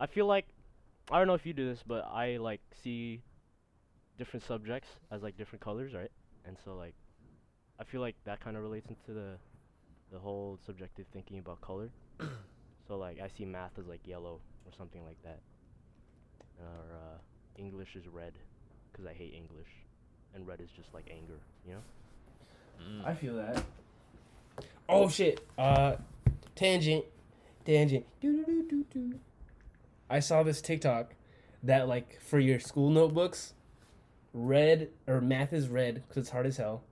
I 0.00 0.06
feel 0.06 0.26
like 0.26 0.46
I 1.10 1.18
don't 1.18 1.26
know 1.26 1.34
if 1.34 1.44
you 1.46 1.52
do 1.52 1.68
this, 1.68 1.82
but 1.86 2.04
I 2.04 2.36
like 2.36 2.60
see 2.82 3.20
different 4.18 4.44
subjects 4.44 4.88
as 5.10 5.22
like 5.22 5.36
different 5.36 5.62
colors, 5.62 5.92
right? 5.92 6.10
And 6.44 6.56
so 6.64 6.76
like, 6.76 6.94
I 7.80 7.84
feel 7.84 8.00
like 8.00 8.16
that 8.24 8.40
kind 8.40 8.56
of 8.56 8.62
relates 8.62 8.88
into 8.88 9.12
the 9.12 9.34
the 10.12 10.18
whole 10.18 10.58
subjective 10.64 11.06
thinking 11.12 11.38
about 11.38 11.60
color. 11.60 11.90
so 12.88 12.96
like, 12.96 13.20
I 13.20 13.28
see 13.36 13.44
math 13.44 13.78
as 13.78 13.86
like 13.86 14.06
yellow 14.06 14.40
or 14.64 14.72
something 14.76 15.04
like 15.04 15.22
that, 15.22 15.40
or 16.60 16.94
uh, 16.94 17.18
English 17.56 17.96
is 17.96 18.06
red 18.08 18.32
because 18.90 19.06
I 19.06 19.12
hate 19.12 19.34
English, 19.34 19.68
and 20.34 20.46
red 20.46 20.60
is 20.60 20.70
just 20.76 20.92
like 20.94 21.04
anger, 21.10 21.40
you 21.66 21.74
know? 21.74 21.80
Mm. 22.82 23.06
I 23.06 23.14
feel 23.14 23.36
that. 23.36 23.64
Oh 24.88 25.08
shit. 25.08 25.44
Uh 25.58 25.96
tangent. 26.54 27.04
Tangent. 27.64 28.06
Doo-doo-doo-doo-doo. 28.20 29.18
I 30.08 30.20
saw 30.20 30.42
this 30.42 30.60
TikTok 30.60 31.14
that 31.62 31.88
like 31.88 32.20
for 32.20 32.38
your 32.38 32.60
school 32.60 32.90
notebooks, 32.90 33.54
red 34.32 34.90
or 35.06 35.20
math 35.20 35.52
is 35.52 35.68
red 35.68 36.02
cuz 36.08 36.18
it's 36.18 36.30
hard 36.30 36.46
as 36.46 36.58
hell. 36.58 36.84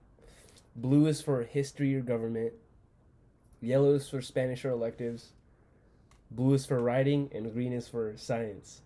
Blue 0.75 1.07
is 1.07 1.21
for 1.21 1.43
history 1.43 1.95
or 1.95 2.01
government. 2.01 2.53
Yellow 3.65 3.95
is 3.95 4.07
for 4.07 4.21
Spanish 4.21 4.63
or 4.63 4.69
electives. 4.69 5.29
Blue 6.29 6.53
is 6.53 6.65
for 6.67 6.79
writing 6.79 7.29
and 7.33 7.51
green 7.51 7.73
is 7.73 7.87
for 7.87 8.13
science. 8.15 8.81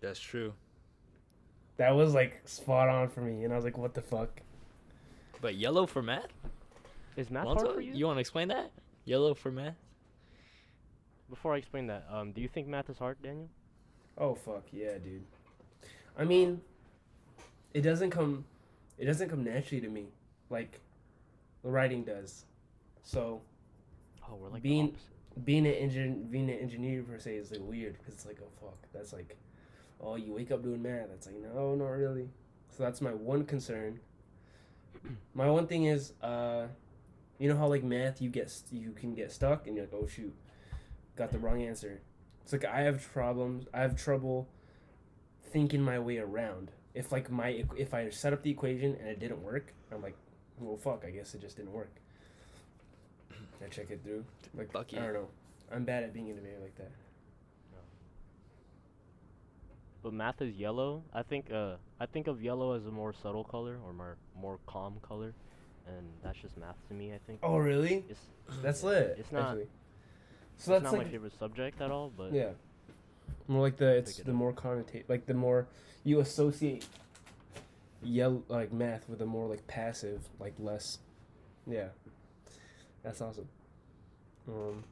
That's 0.00 0.20
true. 0.20 0.52
That 1.76 1.90
was 1.90 2.14
like 2.14 2.40
spot 2.44 2.88
on 2.88 3.08
for 3.08 3.20
me 3.22 3.42
and 3.42 3.52
I 3.52 3.56
was 3.56 3.64
like 3.64 3.76
what 3.76 3.94
the 3.94 4.00
fuck? 4.00 4.40
But 5.40 5.56
yellow 5.56 5.86
for 5.86 6.02
math? 6.02 6.28
Is 7.16 7.30
math 7.30 7.46
Alonzo, 7.46 7.64
hard 7.64 7.76
for 7.76 7.80
you? 7.80 7.94
you? 7.94 8.06
want 8.06 8.18
to 8.18 8.20
explain 8.20 8.48
that? 8.48 8.70
Yellow 9.04 9.34
for 9.34 9.50
math? 9.50 9.74
Before 11.28 11.54
I 11.54 11.58
explain 11.58 11.88
that, 11.88 12.06
um, 12.08 12.30
do 12.30 12.40
you 12.40 12.48
think 12.48 12.68
math 12.68 12.88
is 12.88 12.98
hard, 12.98 13.20
Daniel? 13.22 13.48
Oh 14.18 14.36
fuck 14.36 14.64
yeah, 14.72 14.98
dude. 14.98 15.24
I 16.16 16.24
mean, 16.24 16.60
it 17.74 17.80
doesn't 17.80 18.10
come, 18.10 18.44
it 18.98 19.06
doesn't 19.06 19.28
come 19.28 19.42
naturally 19.42 19.80
to 19.80 19.88
me, 19.88 20.06
like 20.48 20.80
the 21.64 21.70
writing 21.70 22.04
does. 22.04 22.44
So 23.06 23.40
Oh, 24.28 24.34
we're 24.34 24.48
like 24.48 24.62
Being- 24.62 24.96
being 25.44 25.66
an 25.66 25.72
engin 25.74 26.30
being 26.30 26.50
an 26.50 26.58
engineer 26.58 27.02
per 27.04 27.18
se 27.18 27.36
is 27.36 27.50
like 27.52 27.60
weird 27.62 27.96
because 27.98 28.14
it's 28.14 28.26
like 28.26 28.38
oh 28.42 28.48
fuck, 28.60 28.76
that's 28.92 29.12
like, 29.12 29.36
oh 30.00 30.16
you 30.16 30.32
wake 30.32 30.50
up 30.50 30.62
doing 30.62 30.82
math. 30.82 31.08
That's 31.10 31.26
like 31.26 31.36
no, 31.36 31.74
not 31.76 31.86
really. 31.90 32.28
So 32.70 32.82
that's 32.82 33.00
my 33.00 33.12
one 33.14 33.44
concern. 33.44 34.00
My 35.34 35.48
one 35.50 35.66
thing 35.68 35.84
is, 35.84 36.14
uh, 36.22 36.66
you 37.38 37.48
know 37.48 37.56
how 37.56 37.68
like 37.68 37.84
math 37.84 38.20
you 38.20 38.28
get 38.30 38.50
st- 38.50 38.80
you 38.82 38.90
can 38.92 39.14
get 39.14 39.30
stuck 39.30 39.66
and 39.66 39.76
you're 39.76 39.84
like 39.84 39.94
oh 39.94 40.06
shoot, 40.06 40.34
got 41.16 41.30
the 41.30 41.38
wrong 41.38 41.62
answer. 41.62 42.00
It's 42.42 42.52
like 42.52 42.64
I 42.64 42.80
have 42.80 43.06
problems. 43.12 43.66
I 43.72 43.80
have 43.82 43.94
trouble 43.96 44.48
thinking 45.52 45.82
my 45.82 45.98
way 45.98 46.18
around. 46.18 46.72
If 46.94 47.12
like 47.12 47.30
my 47.30 47.64
if 47.76 47.94
I 47.94 48.08
set 48.10 48.32
up 48.32 48.42
the 48.42 48.50
equation 48.50 48.96
and 48.98 49.08
it 49.08 49.20
didn't 49.20 49.42
work, 49.42 49.72
I'm 49.92 50.02
like, 50.02 50.16
well 50.58 50.76
fuck, 50.76 51.04
I 51.06 51.10
guess 51.10 51.34
it 51.34 51.40
just 51.42 51.56
didn't 51.58 51.72
work. 51.72 51.92
I 53.64 53.68
check 53.68 53.90
it 53.90 54.00
through. 54.04 54.24
Like 54.56 54.74
Lucky. 54.74 54.98
I 54.98 55.04
don't 55.04 55.14
know. 55.14 55.28
I'm 55.72 55.84
bad 55.84 56.04
at 56.04 56.12
being 56.12 56.28
in 56.28 56.38
a 56.38 56.40
mirror 56.40 56.58
like 56.62 56.76
that. 56.76 56.90
but 60.02 60.12
math 60.12 60.40
is 60.40 60.54
yellow. 60.54 61.02
I 61.12 61.22
think 61.22 61.50
uh 61.50 61.74
I 61.98 62.06
think 62.06 62.28
of 62.28 62.40
yellow 62.40 62.72
as 62.74 62.86
a 62.86 62.90
more 62.90 63.12
subtle 63.12 63.42
color 63.42 63.76
or 63.84 63.92
more 63.92 64.16
more 64.40 64.58
calm 64.66 64.98
color, 65.02 65.34
and 65.88 66.06
that's 66.22 66.38
just 66.38 66.56
math 66.56 66.76
to 66.88 66.94
me. 66.94 67.12
I 67.12 67.18
think. 67.26 67.40
Oh, 67.42 67.56
really? 67.56 68.04
It's 68.08 68.20
That's 68.62 68.82
lit. 68.84 69.16
It's 69.18 69.32
not- 69.32 69.48
Actually. 69.48 69.64
So 69.64 69.68
it's 70.58 70.66
that's 70.66 70.84
not 70.84 70.92
like 70.94 71.06
my 71.06 71.12
favorite 71.12 71.38
subject 71.38 71.80
at 71.80 71.90
all, 71.90 72.12
but 72.16 72.32
yeah. 72.32 72.50
More 73.48 73.62
like 73.62 73.76
the 73.78 73.96
it's 73.96 74.12
Pick 74.12 74.20
it 74.20 74.26
the 74.26 74.32
more 74.32 74.52
connotate 74.52 75.04
like 75.08 75.26
the 75.26 75.34
more 75.34 75.66
you 76.04 76.20
associate 76.20 76.86
yellow 78.02 78.42
like 78.48 78.72
math 78.72 79.08
with 79.08 79.20
a 79.22 79.26
more 79.26 79.48
like 79.48 79.66
passive 79.66 80.28
like 80.38 80.54
less 80.58 80.98
yeah 81.66 81.88
that's 83.06 83.20
awesome 83.20 83.48
um 84.48 84.84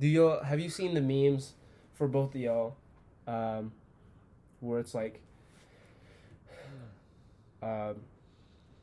do 0.00 0.06
y'all 0.06 0.42
have 0.42 0.60
you 0.60 0.70
seen 0.70 0.94
the 0.94 1.00
memes 1.00 1.54
for 1.92 2.06
both 2.06 2.34
of 2.34 2.40
y'all 2.40 2.76
um 3.26 3.72
where 4.60 4.78
it's 4.78 4.94
like 4.94 5.20
um 7.62 7.96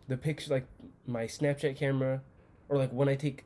the 0.08 0.18
picture 0.18 0.52
like 0.52 0.68
my 1.08 1.24
snapchat 1.24 1.76
camera 1.76 2.22
or 2.70 2.78
like 2.78 2.92
when 2.92 3.10
i 3.10 3.16
take 3.16 3.46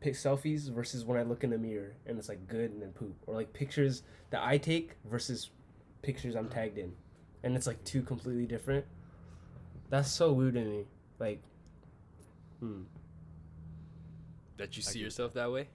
pic 0.00 0.14
selfies 0.14 0.70
versus 0.70 1.04
when 1.04 1.18
i 1.18 1.22
look 1.22 1.42
in 1.42 1.50
the 1.50 1.58
mirror 1.58 1.94
and 2.06 2.18
it's 2.18 2.28
like 2.28 2.46
good 2.46 2.70
and 2.70 2.82
then 2.82 2.90
poop 2.90 3.16
or 3.26 3.34
like 3.34 3.52
pictures 3.52 4.02
that 4.30 4.42
i 4.44 4.58
take 4.58 4.92
versus 5.10 5.50
pictures 6.02 6.36
i'm 6.36 6.48
tagged 6.48 6.76
in 6.76 6.92
and 7.46 7.54
it's 7.54 7.66
like 7.68 7.82
two 7.84 8.02
completely 8.02 8.44
different? 8.44 8.84
That's 9.88 10.10
so 10.10 10.32
weird 10.32 10.54
to 10.54 10.64
me. 10.64 10.84
Like 11.20 11.40
hmm 12.60 12.82
That 14.56 14.76
you 14.76 14.82
see 14.82 14.98
yourself 14.98 15.34
that 15.34 15.50
way? 15.50 15.68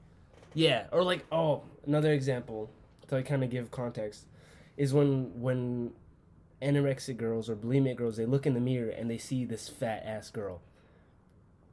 Yeah, 0.54 0.88
or 0.92 1.04
like 1.04 1.26
oh, 1.32 1.64
another 1.86 2.12
example 2.14 2.70
to 3.08 3.16
like 3.16 3.26
kind 3.26 3.44
of 3.44 3.50
give 3.50 3.72
context 3.72 4.26
is 4.78 4.94
when 4.94 5.40
when 5.40 5.94
anorexic 6.62 7.18
girls 7.18 7.50
or 7.50 7.56
bulimic 7.56 7.96
girls 7.96 8.18
they 8.18 8.26
look 8.26 8.46
in 8.46 8.54
the 8.54 8.60
mirror 8.60 8.90
and 8.90 9.10
they 9.10 9.18
see 9.18 9.46
this 9.46 9.70
fat 9.70 10.04
ass 10.06 10.30
girl. 10.30 10.62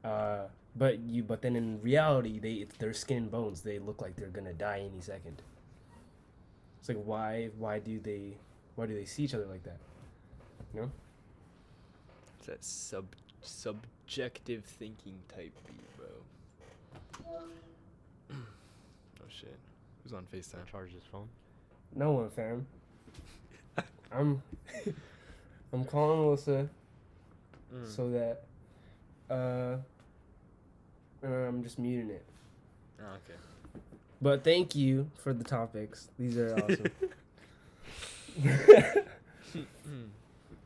Uh, 0.05 0.47
but 0.77 1.01
you 1.01 1.23
but 1.23 1.43
then 1.43 1.57
in 1.57 1.81
reality 1.83 2.39
they 2.39 2.53
it's 2.53 2.77
their 2.77 2.93
skin 2.93 3.17
and 3.19 3.31
bones 3.31 3.63
they 3.63 3.79
look 3.79 4.01
like 4.01 4.17
they're 4.17 4.29
gonna 4.29 4.53
die 4.53 4.89
any 4.91 5.01
second. 5.01 5.43
It's 6.81 6.89
like 6.89 7.03
why 7.05 7.51
why 7.59 7.81
do 7.81 7.99
they 7.99 8.37
why 8.77 8.87
do 8.87 8.95
they 8.95 9.05
see 9.05 9.25
each 9.25 9.35
other 9.35 9.47
like 9.47 9.65
that? 9.65 9.79
No? 10.73 10.91
It's 12.39 12.47
that 12.47 12.65
sub 12.65 13.07
subjective 13.43 14.65
thinking 14.65 15.15
type 15.35 15.53
beat, 15.67 15.97
bro. 15.97 16.07
oh 18.33 19.25
shit. 19.29 19.57
Who's 20.03 20.13
on 20.13 20.25
FaceTime? 20.33 20.67
charge 20.71 20.93
his 20.93 21.03
phone. 21.11 21.29
No 21.95 22.13
one, 22.13 22.31
fam. 22.31 22.67
I'm 24.13 24.43
I'm 25.73 25.85
calling 25.85 26.21
Melissa 26.21 26.69
Mm. 27.75 27.87
so 27.87 28.09
that 28.13 28.45
uh 29.31 29.77
I'm 31.23 31.63
just 31.63 31.79
muting 31.79 32.09
it. 32.09 32.25
oh, 32.99 33.05
okay. 33.17 33.39
But 34.23 34.43
thank 34.43 34.75
you 34.75 35.11
for 35.17 35.35
the 35.35 35.45
topics. 35.45 36.09
These 36.19 36.39
are 36.39 36.55
awesome. 36.65 36.91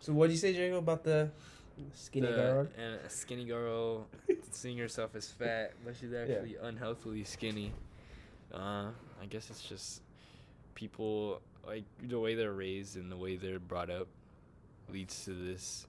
so 0.01 0.13
what 0.13 0.29
do 0.29 0.33
you 0.33 0.39
say, 0.39 0.53
Jacob, 0.53 0.79
about 0.79 1.03
the 1.03 1.31
skinny 1.95 2.27
The- 2.27 2.33
girl? 2.33 2.69
And 2.79 2.95
a 3.05 3.11
skinny 3.11 3.45
girl 3.45 4.07
seeing 4.51 4.79
herself 4.79 5.15
as 5.15 5.29
fat, 5.31 5.73
but 5.85 5.95
she's 5.97 6.13
actually 6.13 6.57
unhealthily 6.63 7.25
skinny. 7.25 7.73
Uh, 8.53 8.91
I 9.21 9.27
guess 9.29 9.49
it's 9.51 9.63
just 9.63 10.03
people 10.75 11.41
like 11.67 11.85
the 12.03 12.19
way 12.19 12.35
they're 12.35 12.53
raised 12.53 12.97
and 12.97 13.11
the 13.11 13.17
way 13.17 13.37
they're 13.37 13.59
brought 13.59 13.91
up 13.91 14.09
leads 14.91 15.25
to 15.25 15.31
this. 15.33 15.87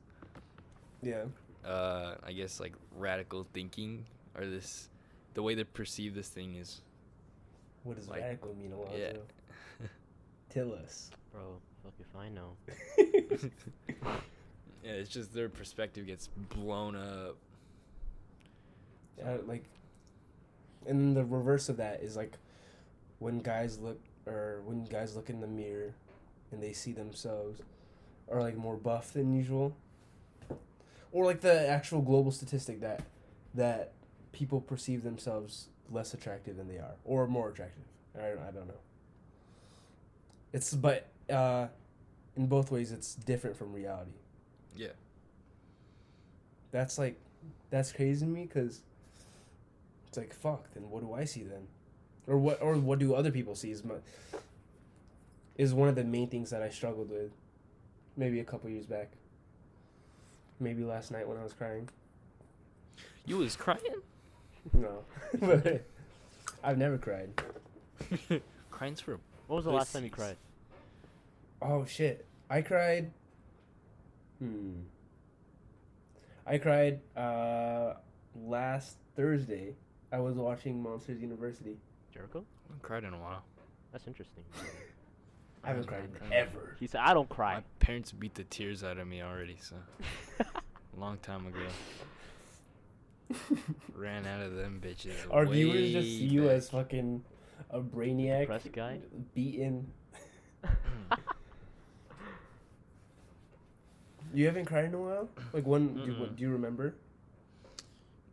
Yeah. 1.02 1.24
Uh, 1.66 2.16
I 2.24 2.32
guess 2.34 2.60
like 2.60 2.74
radical 2.98 3.46
thinking 3.54 4.06
or 4.38 4.46
this, 4.46 4.90
the 5.34 5.42
way 5.44 5.56
they 5.56 5.64
perceive 5.64 6.14
this 6.16 6.30
thing 6.30 6.56
is 6.56 6.82
What 7.84 7.98
does 7.98 8.08
Like, 8.08 8.22
radical 8.22 8.54
mean, 8.56 8.72
Alonzo? 8.72 8.98
yeah. 8.98 9.88
Tell 10.50 10.74
us. 10.74 11.10
Bro, 11.32 11.42
fuck 11.84 11.94
if 12.00 12.16
I 12.16 12.30
know. 12.30 12.56
yeah, 14.84 14.92
it's 14.92 15.10
just 15.10 15.34
their 15.34 15.50
perspective 15.50 16.08
gets 16.08 16.28
blown 16.28 16.96
up. 16.96 17.38
Uh, 19.24 19.38
like, 19.48 19.64
and 20.86 21.16
the 21.16 21.24
reverse 21.24 21.70
of 21.70 21.78
that 21.78 22.02
is 22.02 22.16
like 22.16 22.38
when 23.20 23.40
guys 23.40 23.80
look 23.80 24.00
or 24.26 24.62
when 24.66 24.86
guys 24.86 25.16
look 25.16 25.30
in 25.30 25.40
the 25.40 25.48
mirror 25.48 25.94
and 26.52 26.62
they 26.62 26.74
see 26.74 26.92
themselves 26.92 27.62
are 28.30 28.42
like 28.42 28.58
more 28.58 28.76
buff 28.76 29.14
than 29.14 29.34
usual, 29.34 29.76
or 31.12 31.26
like 31.26 31.42
the 31.42 31.68
actual 31.68 32.02
global 32.02 32.32
statistic 32.32 32.82
that 32.82 33.04
that 33.54 33.94
people 34.32 34.60
perceive 34.60 35.04
themselves 35.04 35.68
less 35.92 36.14
attractive 36.14 36.58
than 36.58 36.68
they 36.68 36.78
are 36.78 36.96
or 37.06 37.28
more 37.28 37.50
attractive. 37.50 37.84
I 38.18 38.30
don't, 38.30 38.40
I 38.40 38.52
don't 38.52 38.68
know. 38.68 38.74
It's 40.52 40.74
but 40.74 41.08
uh, 41.30 41.68
in 42.36 42.48
both 42.48 42.72
ways 42.72 42.92
it's 42.92 43.16
different 43.16 43.56
from 43.56 43.72
reality. 43.72 44.12
Yeah. 44.76 44.90
That's 46.72 46.98
like 46.98 47.20
that's 47.70 47.92
crazy 47.92 48.26
to 48.26 48.32
me 48.32 48.44
because 48.46 48.82
it's 50.08 50.18
like 50.18 50.34
fuck. 50.34 50.72
Then 50.74 50.90
what 50.90 51.02
do 51.02 51.14
I 51.14 51.26
see 51.26 51.44
then, 51.44 51.68
or 52.28 52.38
what 52.38 52.62
or 52.62 52.76
what 52.76 53.00
do 53.00 53.14
other 53.14 53.32
people 53.32 53.56
see? 53.56 53.72
Is 53.72 53.84
my 53.84 53.96
is 55.58 55.74
one 55.74 55.88
of 55.88 55.96
the 55.96 56.04
main 56.04 56.28
things 56.28 56.50
that 56.50 56.62
I 56.62 56.70
struggled 56.70 57.10
with, 57.10 57.32
maybe 58.18 58.40
a 58.40 58.44
couple 58.44 58.70
years 58.70 58.86
back. 58.86 59.12
Maybe 60.60 60.84
last 60.84 61.12
night 61.12 61.28
when 61.28 61.38
I 61.38 61.44
was 61.44 61.54
crying. 61.54 61.90
You 63.26 63.38
was 63.38 63.56
crying? 63.56 64.02
No, 64.72 65.04
but 65.40 65.84
I've 66.64 66.78
never 66.78 66.98
cried. 66.98 67.30
Crying's 68.72 69.02
for 69.02 69.20
When 69.48 69.58
was 69.58 69.66
the 69.66 69.72
last 69.72 69.94
time 69.94 70.04
you 70.04 70.10
cried? 70.10 70.38
Oh 71.62 71.86
shit! 71.86 72.26
I 72.50 72.62
cried. 72.62 73.12
Hmm. 74.44 74.82
I 76.46 76.58
cried 76.58 77.00
uh 77.16 77.94
last 78.36 78.98
Thursday. 79.16 79.76
I 80.12 80.20
was 80.20 80.36
watching 80.36 80.82
Monsters 80.84 81.22
University. 81.22 81.78
Jericho? 82.14 82.40
I 82.40 82.68
haven't 82.68 82.82
cried 82.84 83.04
in 83.06 83.14
a 83.14 83.20
while. 83.20 83.44
That's 83.92 84.06
interesting. 84.08 84.44
I 85.64 85.68
haven't 85.70 85.84
I've 85.84 85.88
cried 85.88 86.04
never 86.14 86.26
cried. 86.26 86.34
ever. 86.34 86.76
he 86.80 86.88
said, 86.88 87.02
I 87.04 87.14
don't 87.14 87.30
cry." 87.30 87.56
My 87.56 87.64
parents 87.80 88.12
beat 88.12 88.36
the 88.36 88.44
tears 88.44 88.84
out 88.84 88.98
of 88.98 89.08
me 89.08 89.22
already, 89.22 89.56
so 89.62 89.76
long 90.98 91.18
time 91.20 91.48
ago. 91.48 91.66
Ran 93.96 94.26
out 94.28 94.42
of 94.42 94.56
them 94.56 94.82
bitches. 94.84 95.14
Our 95.32 95.46
viewers 95.46 95.92
just 95.92 96.08
see 96.08 96.26
you 96.26 96.42
back. 96.44 96.52
as 96.52 96.70
fucking 96.70 97.24
a 97.70 97.80
brainiac, 97.80 98.42
Depressed 98.42 98.72
guy? 98.74 99.00
beaten. 99.34 99.90
You 104.34 104.46
haven't 104.48 104.66
cried 104.66 104.86
in 104.86 104.94
a 104.94 105.00
while. 105.00 105.30
Like 105.54 105.66
when? 105.68 105.94
Do, 105.94 106.12
you- 106.12 106.28
do 106.36 106.42
you 106.44 106.50
remember? 106.52 106.96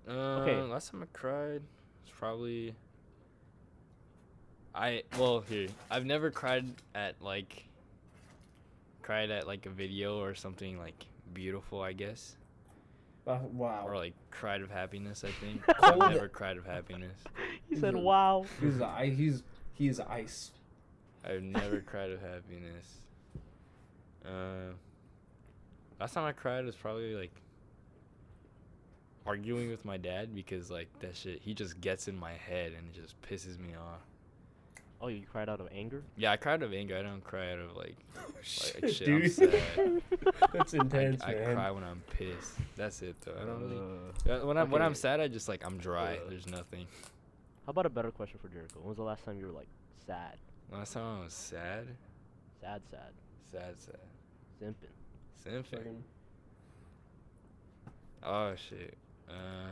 Uh, 0.08 0.12
Okay. 0.40 0.60
Last 0.62 0.90
time 0.90 1.02
I 1.02 1.06
cried 1.12 1.62
was 2.02 2.10
probably. 2.18 2.74
I 4.74 5.02
well 5.18 5.40
here 5.40 5.68
I've 5.90 6.06
never 6.06 6.30
cried 6.30 6.64
at 6.94 7.20
like. 7.20 7.64
Cried 9.02 9.30
at 9.30 9.46
like 9.46 9.66
a 9.66 9.70
video 9.70 10.20
or 10.20 10.34
something 10.34 10.78
like 10.78 11.04
beautiful 11.34 11.80
I 11.82 11.92
guess 11.92 12.36
Uh, 13.26 13.38
wow. 13.52 13.82
or 13.84 13.96
like 13.96 14.14
cried 14.30 14.60
of 14.62 14.70
happiness 14.70 15.24
I 15.24 15.30
think 15.32 15.62
I've 15.82 15.98
never 15.98 16.28
cried 16.28 16.56
of 16.56 16.64
happiness 16.66 17.16
he 17.68 17.76
said, 17.76 17.94
wow. 17.96 18.44
He's 18.60 18.78
a, 18.80 18.86
I, 18.86 19.06
he's 19.10 19.42
he's 19.74 19.98
ice. 20.00 20.50
I've 21.24 21.42
never 21.42 21.80
cried 21.80 22.10
of 22.10 22.20
happiness. 22.20 23.00
Uh, 24.24 24.74
last 26.00 26.14
time 26.14 26.24
I 26.24 26.32
cried 26.32 26.64
was 26.64 26.74
probably 26.76 27.14
like 27.14 27.32
arguing 29.26 29.68
with 29.70 29.84
my 29.84 29.96
dad 29.96 30.34
because 30.34 30.70
like 30.70 30.88
that 31.00 31.14
shit 31.16 31.40
he 31.42 31.54
just 31.54 31.80
gets 31.80 32.08
in 32.08 32.18
my 32.18 32.32
head 32.32 32.72
and 32.76 32.88
it 32.88 32.94
just 33.00 33.20
pisses 33.22 33.58
me 33.58 33.74
off. 33.74 34.00
Oh, 35.02 35.08
you 35.08 35.22
cried 35.30 35.48
out 35.48 35.60
of 35.60 35.68
anger? 35.74 36.02
Yeah, 36.16 36.32
I 36.32 36.36
cried 36.36 36.54
out 36.54 36.62
of 36.64 36.74
anger. 36.74 36.94
I 36.98 37.02
don't 37.02 37.24
cry 37.24 37.52
out 37.52 37.58
of 37.58 37.74
like 37.76 37.96
Shit, 38.42 38.82
like 38.82 38.92
shit. 38.92 39.08
I'm 39.08 39.28
sad. 39.30 40.02
That's 40.52 40.74
intense, 40.74 41.22
I 41.22 41.32
man. 41.34 41.54
cry 41.54 41.70
when 41.70 41.84
I'm 41.84 42.02
pissed. 42.10 42.52
That's 42.76 43.00
it 43.02 43.16
though. 43.22 43.34
I 43.40 43.44
don't 43.46 43.60
really. 43.62 44.40
Uh, 44.42 44.46
when 44.46 44.58
I'm 44.58 44.70
when 44.70 44.82
I'm 44.82 44.94
sad, 44.94 45.20
I 45.20 45.28
just 45.28 45.48
like 45.48 45.64
I'm 45.64 45.78
dry. 45.78 46.16
Uh. 46.16 46.28
There's 46.28 46.46
nothing. 46.46 46.86
How 47.66 47.70
about 47.70 47.86
a 47.86 47.90
better 47.90 48.10
question 48.10 48.38
for 48.42 48.48
Jericho? 48.48 48.80
When 48.80 48.88
was 48.88 48.96
the 48.96 49.02
last 49.02 49.24
time 49.24 49.38
you 49.38 49.46
were 49.46 49.52
like 49.52 49.68
sad? 50.06 50.36
Last 50.72 50.92
time 50.94 51.20
I 51.20 51.24
was 51.24 51.32
sad, 51.34 51.86
Sad, 52.60 52.82
sad. 52.90 53.12
sad, 53.52 53.74
sad, 53.80 53.98
Simping. 54.62 54.92
Simping. 55.44 55.64
Fucking- 55.64 56.05
Oh 58.22 58.55
shit. 58.55 58.96
Uh 59.29 59.70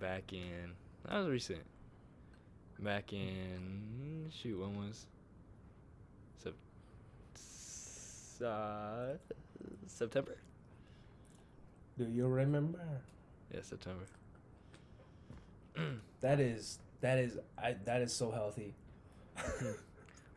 back 0.00 0.32
in 0.32 0.72
that 1.08 1.18
was 1.18 1.28
recent. 1.28 1.62
Back 2.80 3.12
in 3.12 4.30
shoot, 4.30 4.58
when 4.58 4.76
was 4.76 5.06
Sep- 6.38 6.54
uh, 8.46 9.14
September? 9.86 10.36
Do 11.96 12.04
you 12.04 12.26
remember? 12.26 12.80
Yeah, 13.54 13.60
September. 13.62 14.04
That 16.20 16.40
is 16.40 16.78
that 17.02 17.18
is 17.18 17.38
I 17.56 17.76
that 17.84 18.00
is 18.02 18.12
so 18.12 18.30
healthy. 18.30 18.74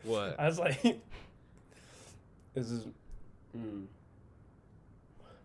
What? 0.04 0.36
I 0.40 0.46
was 0.46 0.60
like, 0.60 0.82
this 2.54 2.70
is. 2.72 2.86
Mm. 3.58 3.86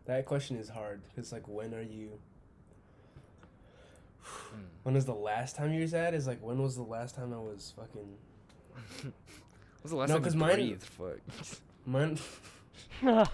That 0.07 0.27
question 0.27 0.57
is 0.57 0.69
hard. 0.69 1.03
It's 1.17 1.33
like, 1.33 1.49
when 1.49 1.73
are 1.75 1.83
you? 1.83 2.19
Hmm. 4.23 4.61
When 4.85 4.95
was 4.95 5.07
the 5.07 5.15
last 5.15 5.57
time 5.57 5.73
you 5.73 5.81
were 5.81 5.87
sad? 5.89 6.13
Is 6.15 6.27
like, 6.27 6.43
when 6.43 6.63
was 6.63 6.77
the 6.77 6.83
last 6.83 7.15
time 7.15 7.33
I 7.33 7.39
was 7.39 7.73
fucking. 7.77 8.17
Was 9.83 9.91
the 9.91 9.97
last 9.99 10.09
No, 10.09 10.15
time 10.17 10.25
'cause 10.25 10.35
you 10.35 10.41
mine- 10.41 10.55
breathed? 10.55 10.83
Fuck. 10.83 11.19
Mine, 11.87 12.19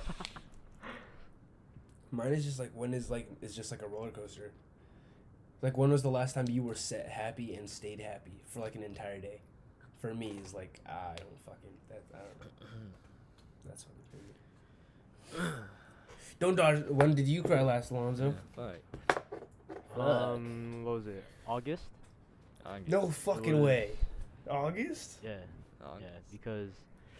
mine 2.10 2.32
is 2.32 2.44
just 2.44 2.58
like, 2.58 2.70
when 2.74 2.92
is 2.92 3.08
like, 3.10 3.28
it's 3.40 3.54
just 3.54 3.70
like 3.70 3.82
a 3.82 3.86
roller 3.86 4.10
coaster. 4.10 4.50
Like, 5.62 5.76
when 5.78 5.90
was 5.92 6.02
the 6.02 6.10
last 6.10 6.34
time 6.34 6.46
you 6.48 6.62
were 6.64 6.74
set 6.74 7.08
happy 7.08 7.54
and 7.54 7.70
stayed 7.70 8.00
happy 8.00 8.40
for 8.46 8.60
like 8.60 8.74
an 8.74 8.82
entire 8.82 9.18
day? 9.20 9.40
For 10.00 10.12
me, 10.14 10.40
is 10.44 10.52
like, 10.54 10.80
I 10.86 11.14
don't 11.18 11.38
fucking. 11.44 11.70
That, 11.88 12.02
I 12.14 12.18
don't 12.18 12.40
know. 12.40 12.66
That's 13.66 13.82
fucking 13.84 13.96
crazy. 13.96 13.99
Don't 16.40 16.54
dodge. 16.56 16.84
When 16.88 17.14
did 17.14 17.28
you 17.28 17.42
cry 17.42 17.62
last, 17.62 17.90
Alonzo? 17.90 18.34
Yeah, 18.58 18.74
fuck. 19.94 19.98
um, 19.98 20.84
what 20.84 20.94
was 20.94 21.06
it? 21.06 21.24
August? 21.46 21.84
August. 22.64 22.88
No 22.88 23.10
fucking 23.10 23.54
was- 23.54 23.64
way. 23.64 23.90
August? 24.48 25.18
Yeah, 25.22 25.36
August. 25.84 26.02
yeah. 26.02 26.18
Because 26.32 26.70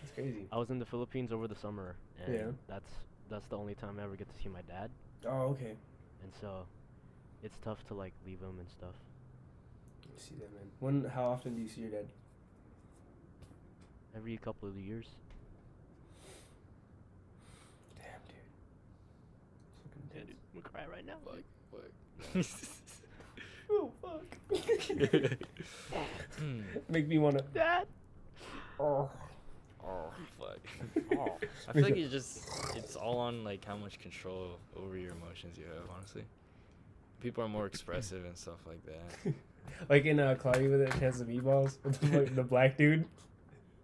That's 0.01 0.13
crazy. 0.15 0.47
I 0.51 0.57
was 0.59 0.71
in 0.71 0.79
the 0.79 0.87
Philippines 0.87 1.33
over 1.33 1.47
the 1.47 1.55
summer, 1.55 1.97
and 2.25 2.35
Yeah. 2.35 2.47
that's 2.67 2.91
that's 3.29 3.47
the 3.47 3.57
only 3.57 3.75
time 3.75 3.99
I 4.01 4.05
ever 4.05 4.17
get 4.17 4.29
to 4.35 4.43
see 4.43 4.49
my 4.49 4.63
dad, 4.63 4.91
Oh, 5.27 5.51
okay. 5.53 5.77
and 6.23 6.33
so 6.41 6.67
it's 7.45 7.57
tough 7.59 7.87
to 7.89 7.95
like 7.95 8.13
leave 8.27 8.41
him 8.41 8.59
and 8.59 8.69
stuff. 8.69 8.95
Let 10.05 10.15
me 10.15 10.19
see 10.19 10.35
that, 10.37 10.53
man. 10.53 10.71
When? 10.81 11.05
How 11.05 11.25
often 11.31 11.55
do 11.55 11.63
you 11.63 11.69
see 11.69 11.83
your 11.83 11.91
dad? 11.91 12.07
Every 14.17 14.37
couple 14.39 14.69
of 14.69 14.77
years. 14.77 15.07
Damn, 17.97 18.21
dude. 18.27 18.37
It's 19.69 19.77
fucking 19.85 20.03
intense. 20.11 20.31
I'm 20.53 20.60
gonna 20.60 20.60
cry 20.73 20.85
right 20.91 21.07
now. 21.07 21.17
Fuck. 21.25 21.43
Fuck. 22.35 22.45
Oh 23.73 23.91
fuck. 24.03 24.37
Hmm. 26.39 26.61
Make 26.89 27.07
me 27.07 27.19
wanna. 27.19 27.43
Dad. 27.55 27.87
Oh. 28.81 29.09
Oh 29.85 30.13
fuck. 30.39 30.59
Oh. 31.19 31.37
I 31.69 31.73
feel 31.73 31.83
like 31.83 31.97
it's 31.97 32.11
just 32.11 32.49
it's 32.75 32.97
all 32.97 33.19
on 33.19 33.45
like 33.45 33.65
how 33.65 33.77
much 33.77 33.99
control 34.01 34.59
over 34.77 34.97
your 34.97 35.13
emotions 35.13 35.57
you 35.59 35.65
have, 35.67 35.89
honestly. 35.95 36.25
People 37.21 37.45
are 37.45 37.49
more 37.49 37.67
expressive 37.67 38.25
and 38.25 38.37
stuff 38.37 38.59
like 38.67 38.81
that. 38.87 39.35
like 39.89 40.05
in 40.07 40.19
uh, 40.19 40.35
Cloudy 40.35 40.67
with 40.69 40.83
a 40.83 40.99
Chance 40.99 41.21
of 41.21 41.29
Meatballs, 41.29 41.77
with 41.85 42.01
the, 42.01 42.19
like, 42.21 42.35
the 42.35 42.43
black 42.43 42.77
dude. 42.77 43.05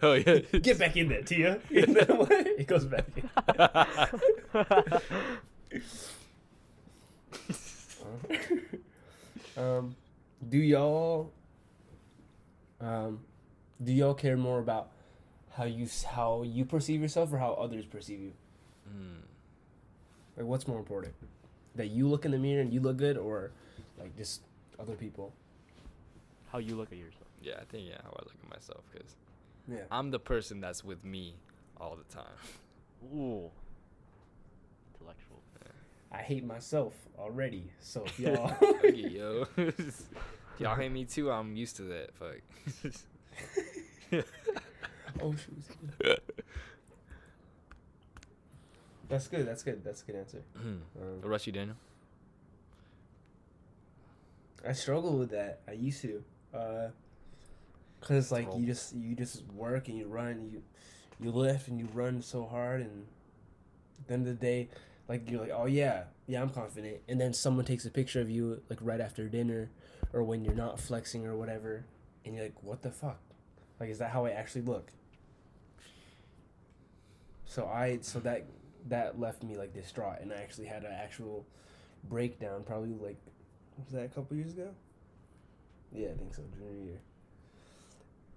Oh 0.03 0.15
yeah. 0.15 0.39
Get 0.39 0.79
back 0.79 0.97
in 0.97 1.09
there, 1.09 1.23
Tia. 1.23 1.61
And 1.75 1.97
then 1.97 2.19
what? 2.19 2.47
He 2.59 2.65
goes 2.65 2.85
back 2.87 3.07
in. 3.17 3.31
um, 9.57 9.97
do 10.49 10.59
y'all 10.59 11.33
um, 12.81 13.21
do 13.83 13.93
y'all 13.93 14.15
care 14.15 14.37
more 14.37 14.59
about 14.59 14.91
how 15.53 15.65
you 15.65 15.87
how 16.07 16.43
you 16.43 16.65
perceive 16.65 17.01
yourself 17.01 17.33
or 17.33 17.39
how 17.39 17.53
others 17.55 17.85
perceive 17.87 18.21
you? 18.21 18.33
Hmm. 18.89 19.21
Like, 20.37 20.47
what's 20.47 20.69
more 20.69 20.79
important? 20.79 21.15
That 21.75 21.89
you 21.89 22.09
look 22.09 22.25
in 22.25 22.31
the 22.31 22.39
mirror 22.39 22.61
and 22.61 22.73
you 22.73 22.81
look 22.81 22.97
good, 22.97 23.17
or 23.17 23.51
like 23.99 24.17
just 24.17 24.43
other 24.79 24.95
people? 24.95 25.33
How 26.53 26.59
you 26.59 26.77
look 26.77 26.93
at 26.93 26.99
yourself. 26.99 27.25
Yeah, 27.43 27.55
I 27.61 27.65
think 27.65 27.89
yeah, 27.89 27.99
how 28.03 28.11
I 28.11 28.23
look 28.25 28.35
at 28.43 28.51
myself 28.51 28.83
because 28.93 29.15
Yeah. 29.69 29.85
I'm 29.91 30.11
the 30.11 30.19
person 30.19 30.61
that's 30.61 30.85
with 30.85 31.05
me 31.05 31.35
all 31.81 31.97
the 31.97 32.15
time. 32.15 32.37
Ooh. 33.15 33.51
I 36.13 36.19
hate 36.19 36.45
myself 36.45 36.95
already. 37.19 37.73
So 37.81 38.05
if 38.05 38.21
y'all, 38.27 38.55
yo. 38.85 39.47
Y'all 40.59 40.75
hate 40.75 40.91
me 40.91 41.05
too. 41.05 41.31
I'm 41.31 41.55
used 41.55 41.77
to 41.77 41.83
that. 41.83 42.15
Fuck. 42.15 42.41
oh 45.21 45.35
shoot. 45.35 46.19
That's 49.09 49.29
good. 49.29 49.47
That's 49.47 49.63
good. 49.63 49.85
That's 49.85 50.03
a 50.03 50.07
good 50.07 50.17
answer. 50.17 50.43
Hmm. 50.57 50.79
Um, 50.99 51.21
you, 51.45 51.53
Daniel? 51.53 51.77
I 54.67 54.73
struggle 54.73 55.19
with 55.19 55.31
that. 55.31 55.61
I 55.69 55.73
used 55.73 56.01
to, 56.03 56.25
uh, 56.55 56.89
cause 58.01 58.33
like 58.33 58.49
you 58.57 58.67
just 58.67 58.95
you 58.95 59.15
just 59.15 59.45
work 59.53 59.89
and 59.89 59.99
you 59.99 60.07
run 60.07 60.49
you 60.51 60.63
you 61.21 61.31
lift 61.31 61.69
and 61.69 61.79
you 61.79 61.87
run 61.95 62.23
so 62.23 62.47
hard 62.47 62.81
and 62.81 63.07
at 64.01 64.09
the 64.09 64.15
end 64.15 64.27
of 64.27 64.39
the 64.39 64.47
day, 64.47 64.69
like 65.09 65.31
you're 65.31 65.41
like 65.41 65.53
oh 65.55 65.67
yeah 65.67 66.05
yeah 66.27 66.43
I'm 66.43 66.51
confident 66.51 66.99
and 67.09 67.21
then 67.21 67.33
someone 67.33 67.65
takes 67.65 67.87
a 67.87 67.91
picture 67.91 68.21
of 68.21 68.31
you 68.31 68.63
like 68.69 68.79
right 68.83 69.01
after 69.01 69.29
dinner 69.29 69.71
or 70.13 70.23
when 70.23 70.45
you're 70.45 70.55
not 70.55 70.81
flexing 70.81 71.27
or 71.27 71.37
whatever 71.37 71.85
and 72.25 72.35
you're 72.35 72.45
like 72.45 72.63
what 72.63 72.83
the 72.83 72.91
fuck 72.91 73.21
like 73.79 73.91
is 73.91 73.99
that 73.99 74.11
how 74.11 74.25
I 74.25 74.31
actually 74.31 74.63
look? 74.63 74.91
So 77.45 77.67
I 77.67 77.99
so 78.03 78.21
that 78.21 78.47
that 78.89 79.21
left 79.21 79.43
me 79.43 79.57
like 79.57 79.75
distraught 79.75 80.21
and 80.21 80.33
I 80.33 80.37
actually 80.37 80.67
had 80.67 80.85
an 80.85 80.93
actual 80.93 81.47
breakdown 82.09 82.63
probably 82.65 82.95
like 82.95 83.17
was 83.85 83.93
that 83.93 84.05
a 84.05 84.09
couple 84.09 84.37
years 84.37 84.53
ago? 84.53 84.71
Yeah, 85.93 86.09
I 86.09 86.15
think 86.15 86.35
so. 86.35 86.43
Junior 86.59 86.85
year. 86.85 87.01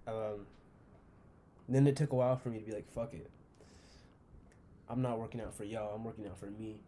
Um. 0.08 0.46
Then 1.68 1.86
it 1.88 1.96
took 1.96 2.12
a 2.12 2.16
while 2.16 2.36
for 2.36 2.50
me 2.50 2.60
to 2.60 2.66
be 2.66 2.72
like, 2.72 2.92
"Fuck 2.92 3.14
it." 3.14 3.30
I'm 4.90 5.02
not 5.02 5.20
working 5.20 5.42
out 5.42 5.54
for 5.54 5.64
y'all. 5.64 5.96
I'm 5.96 6.04
working 6.04 6.26
out 6.26 6.38
for 6.38 6.48
me. 6.48 6.82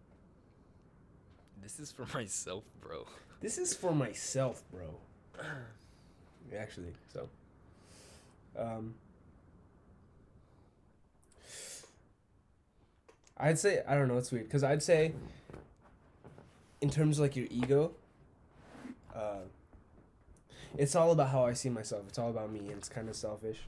This 1.61 1.79
is 1.79 1.91
for 1.91 2.05
myself, 2.13 2.63
bro. 2.81 3.05
This 3.39 3.57
is 3.57 3.73
for 3.73 3.93
myself, 3.93 4.63
bro. 4.71 4.95
Actually, 6.57 6.93
so. 7.13 7.29
Um. 8.57 8.95
I'd 13.37 13.57
say 13.57 13.81
I 13.87 13.95
don't 13.95 14.07
know. 14.07 14.17
It's 14.17 14.31
weird 14.31 14.45
because 14.45 14.63
I'd 14.63 14.83
say, 14.83 15.13
in 16.79 16.89
terms 16.91 17.17
of 17.17 17.23
like 17.23 17.35
your 17.35 17.47
ego, 17.49 17.91
uh, 19.15 19.39
it's 20.77 20.95
all 20.95 21.11
about 21.11 21.29
how 21.29 21.45
I 21.45 21.53
see 21.53 21.69
myself. 21.69 22.03
It's 22.07 22.19
all 22.19 22.29
about 22.29 22.51
me, 22.51 22.59
and 22.59 22.71
it's 22.73 22.89
kind 22.89 23.09
of 23.09 23.15
selfish. 23.15 23.61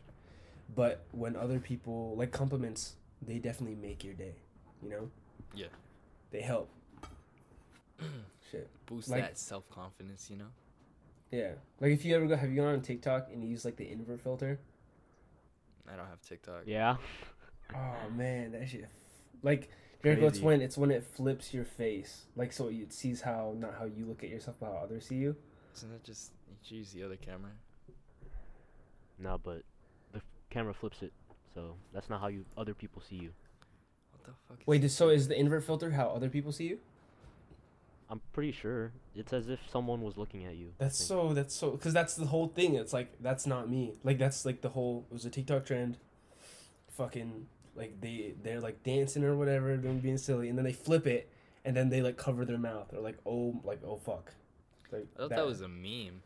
But 0.75 1.05
when 1.11 1.35
other 1.35 1.59
people 1.59 2.15
like 2.15 2.31
compliments, 2.31 2.95
they 3.25 3.39
definitely 3.39 3.75
make 3.75 4.03
your 4.03 4.13
day. 4.13 4.35
You 4.81 4.89
know. 4.89 5.09
Yeah. 5.55 5.67
They 6.31 6.41
help. 6.41 6.69
Shit. 8.51 8.69
Boost 8.85 9.09
Like- 9.09 9.21
that 9.21 9.37
self 9.37 9.69
confidence, 9.69 10.29
you 10.29 10.37
know? 10.37 10.49
Yeah. 11.31 11.53
Like 11.79 11.91
if 11.91 12.05
you 12.05 12.15
ever 12.15 12.27
go, 12.27 12.35
have 12.35 12.49
you 12.49 12.57
gone 12.57 12.73
on 12.73 12.81
TikTok 12.81 13.29
and 13.31 13.43
you 13.43 13.49
use 13.49 13.65
like 13.65 13.75
the 13.75 13.89
invert 13.89 14.21
filter? 14.21 14.59
I 15.91 15.95
don't 15.95 16.07
have 16.07 16.21
TikTok. 16.21 16.63
Yeah. 16.65 16.97
Oh 17.73 18.09
man, 18.15 18.51
that 18.51 18.69
shit. 18.69 18.87
Like 19.41 19.69
Jericho, 20.03 20.27
it's 20.27 20.39
when 20.39 20.61
it's 20.61 20.77
when 20.77 20.91
it 20.91 21.03
flips 21.03 21.53
your 21.53 21.65
face, 21.65 22.25
like 22.35 22.53
so 22.53 22.67
it 22.67 22.93
sees 22.93 23.21
how 23.21 23.55
not 23.57 23.73
how 23.79 23.85
you 23.85 24.05
look 24.05 24.23
at 24.23 24.29
yourself, 24.29 24.57
but 24.59 24.67
how 24.67 24.73
others 24.83 25.07
see 25.07 25.15
you. 25.15 25.35
Isn't 25.75 25.91
that 25.91 26.03
just 26.03 26.31
you 26.49 26.55
should 26.61 26.77
use 26.77 26.91
the 26.91 27.03
other 27.03 27.15
camera? 27.15 27.51
No, 29.17 29.39
but 29.43 29.63
the 30.11 30.21
camera 30.49 30.73
flips 30.73 31.01
it, 31.01 31.13
so 31.53 31.75
that's 31.93 32.09
not 32.09 32.21
how 32.21 32.27
you 32.27 32.45
other 32.57 32.73
people 32.73 33.01
see 33.01 33.15
you. 33.15 33.31
What 34.11 34.23
the 34.25 34.31
fuck? 34.47 34.61
Is 34.61 34.67
Wait, 34.67 34.91
so 34.91 35.09
is 35.09 35.27
the 35.27 35.39
invert 35.39 35.63
filter 35.63 35.91
how 35.91 36.09
other 36.09 36.29
people 36.29 36.51
see 36.51 36.65
you? 36.65 36.79
I'm 38.09 38.21
pretty 38.31 38.51
sure 38.51 38.91
it's 39.15 39.33
as 39.33 39.49
if 39.49 39.59
someone 39.71 40.01
was 40.01 40.17
looking 40.17 40.45
at 40.45 40.55
you. 40.55 40.73
That's 40.77 41.03
so. 41.03 41.33
That's 41.33 41.55
so. 41.55 41.71
Because 41.71 41.93
that's 41.93 42.15
the 42.15 42.27
whole 42.27 42.47
thing. 42.47 42.75
It's 42.75 42.93
like 42.93 43.11
that's 43.19 43.47
not 43.47 43.69
me. 43.69 43.93
Like 44.03 44.17
that's 44.19 44.45
like 44.45 44.61
the 44.61 44.69
whole. 44.69 45.05
It 45.09 45.13
was 45.13 45.25
a 45.25 45.29
TikTok 45.29 45.65
trend. 45.65 45.97
Fucking 46.91 47.47
like 47.75 47.99
they 48.01 48.35
they're 48.43 48.59
like 48.59 48.83
dancing 48.83 49.23
or 49.23 49.35
whatever, 49.35 49.75
them 49.77 49.99
being 49.99 50.17
silly, 50.17 50.49
and 50.49 50.57
then 50.57 50.65
they 50.65 50.73
flip 50.73 51.07
it, 51.07 51.29
and 51.65 51.75
then 51.75 51.89
they 51.89 52.01
like 52.01 52.17
cover 52.17 52.45
their 52.45 52.57
mouth. 52.57 52.89
They're 52.91 53.01
like, 53.01 53.17
oh, 53.25 53.59
like 53.63 53.79
oh 53.85 53.97
fuck. 53.97 54.31
Like 54.91 55.07
I 55.15 55.21
thought 55.21 55.29
that, 55.29 55.45
was 55.45 55.61
a 55.61 55.67
meme. 55.67 56.21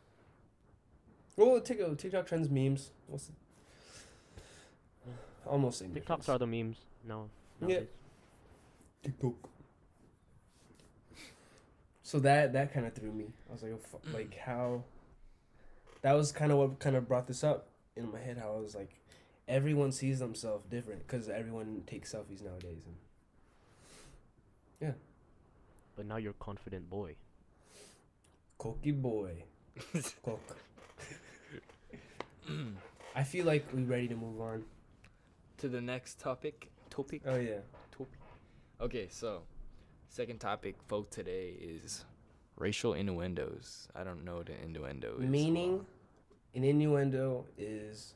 Well, 1.37 1.61
TikTok, 1.61 1.91
uh, 1.91 1.95
TikTok 1.95 2.27
trends 2.27 2.49
memes. 2.49 2.91
What's 3.07 3.31
almost 5.47 5.79
same. 5.79 5.89
TikToks 5.89 5.95
difference. 6.05 6.29
are 6.29 6.37
the 6.37 6.47
memes 6.47 6.77
now. 7.07 7.25
Yeah. 7.65 7.81
TikTok. 9.03 9.33
So 12.03 12.19
that 12.19 12.53
that 12.53 12.73
kind 12.73 12.85
of 12.85 12.93
threw 12.93 13.11
me. 13.11 13.25
I 13.49 13.53
was 13.53 13.63
like, 13.63 13.73
oh, 13.73 13.77
fu- 13.77 14.17
like 14.17 14.37
how? 14.37 14.83
that 16.01 16.13
was 16.13 16.31
kind 16.31 16.51
of 16.51 16.57
what 16.57 16.79
kind 16.79 16.95
of 16.95 17.07
brought 17.07 17.27
this 17.27 17.43
up 17.43 17.67
in 17.95 18.11
my 18.11 18.19
head. 18.19 18.37
How 18.37 18.53
I 18.53 18.59
was 18.59 18.75
like, 18.75 18.91
everyone 19.47 19.91
sees 19.91 20.19
themselves 20.19 20.65
different 20.69 21.05
because 21.05 21.29
everyone 21.29 21.83
takes 21.87 22.13
selfies 22.13 22.43
nowadays. 22.43 22.83
And 22.85 22.95
yeah. 24.81 24.91
But 25.95 26.05
now 26.05 26.17
you're 26.17 26.33
confident 26.33 26.89
boy. 26.89 27.15
Cokie 28.59 28.99
boy, 28.99 29.43
Coke. 30.23 30.57
I 33.15 33.23
feel 33.23 33.45
like 33.45 33.67
we're 33.73 33.85
ready 33.85 34.07
to 34.07 34.15
move 34.15 34.39
on. 34.39 34.63
To 35.57 35.67
the 35.67 35.81
next 35.81 36.19
topic. 36.19 36.69
Topic. 36.89 37.21
Oh 37.25 37.37
yeah. 37.37 37.59
Topic. 37.91 38.19
Okay, 38.81 39.07
so 39.09 39.41
second 40.09 40.39
topic 40.39 40.75
for 40.87 41.05
today 41.09 41.55
is 41.59 42.05
racial 42.57 42.93
innuendos. 42.93 43.87
I 43.95 44.03
don't 44.03 44.23
know 44.23 44.37
what 44.37 44.49
an 44.49 44.55
innuendo 44.63 45.17
is. 45.19 45.29
Meaning, 45.29 45.85
an 46.55 46.63
innuendo 46.63 47.45
is 47.57 48.13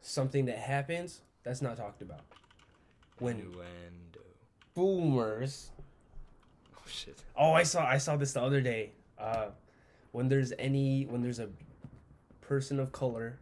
something 0.00 0.44
that 0.46 0.58
happens 0.58 1.22
that's 1.42 1.62
not 1.62 1.76
talked 1.76 2.02
about. 2.02 2.20
When 3.18 3.38
innuendo. 3.38 4.20
boomers 4.74 5.70
Oh 6.86 6.88
shit. 6.88 7.22
Oh, 7.36 7.52
I 7.52 7.64
saw 7.64 7.84
I 7.84 7.98
saw 7.98 8.16
this 8.16 8.32
the 8.32 8.42
other 8.42 8.60
day. 8.60 8.92
Uh, 9.18 9.46
when 10.12 10.28
there's 10.28 10.52
any 10.58 11.04
when 11.04 11.22
there's 11.22 11.40
a 11.40 11.48
person 12.40 12.78
of 12.78 12.92
color, 12.92 13.38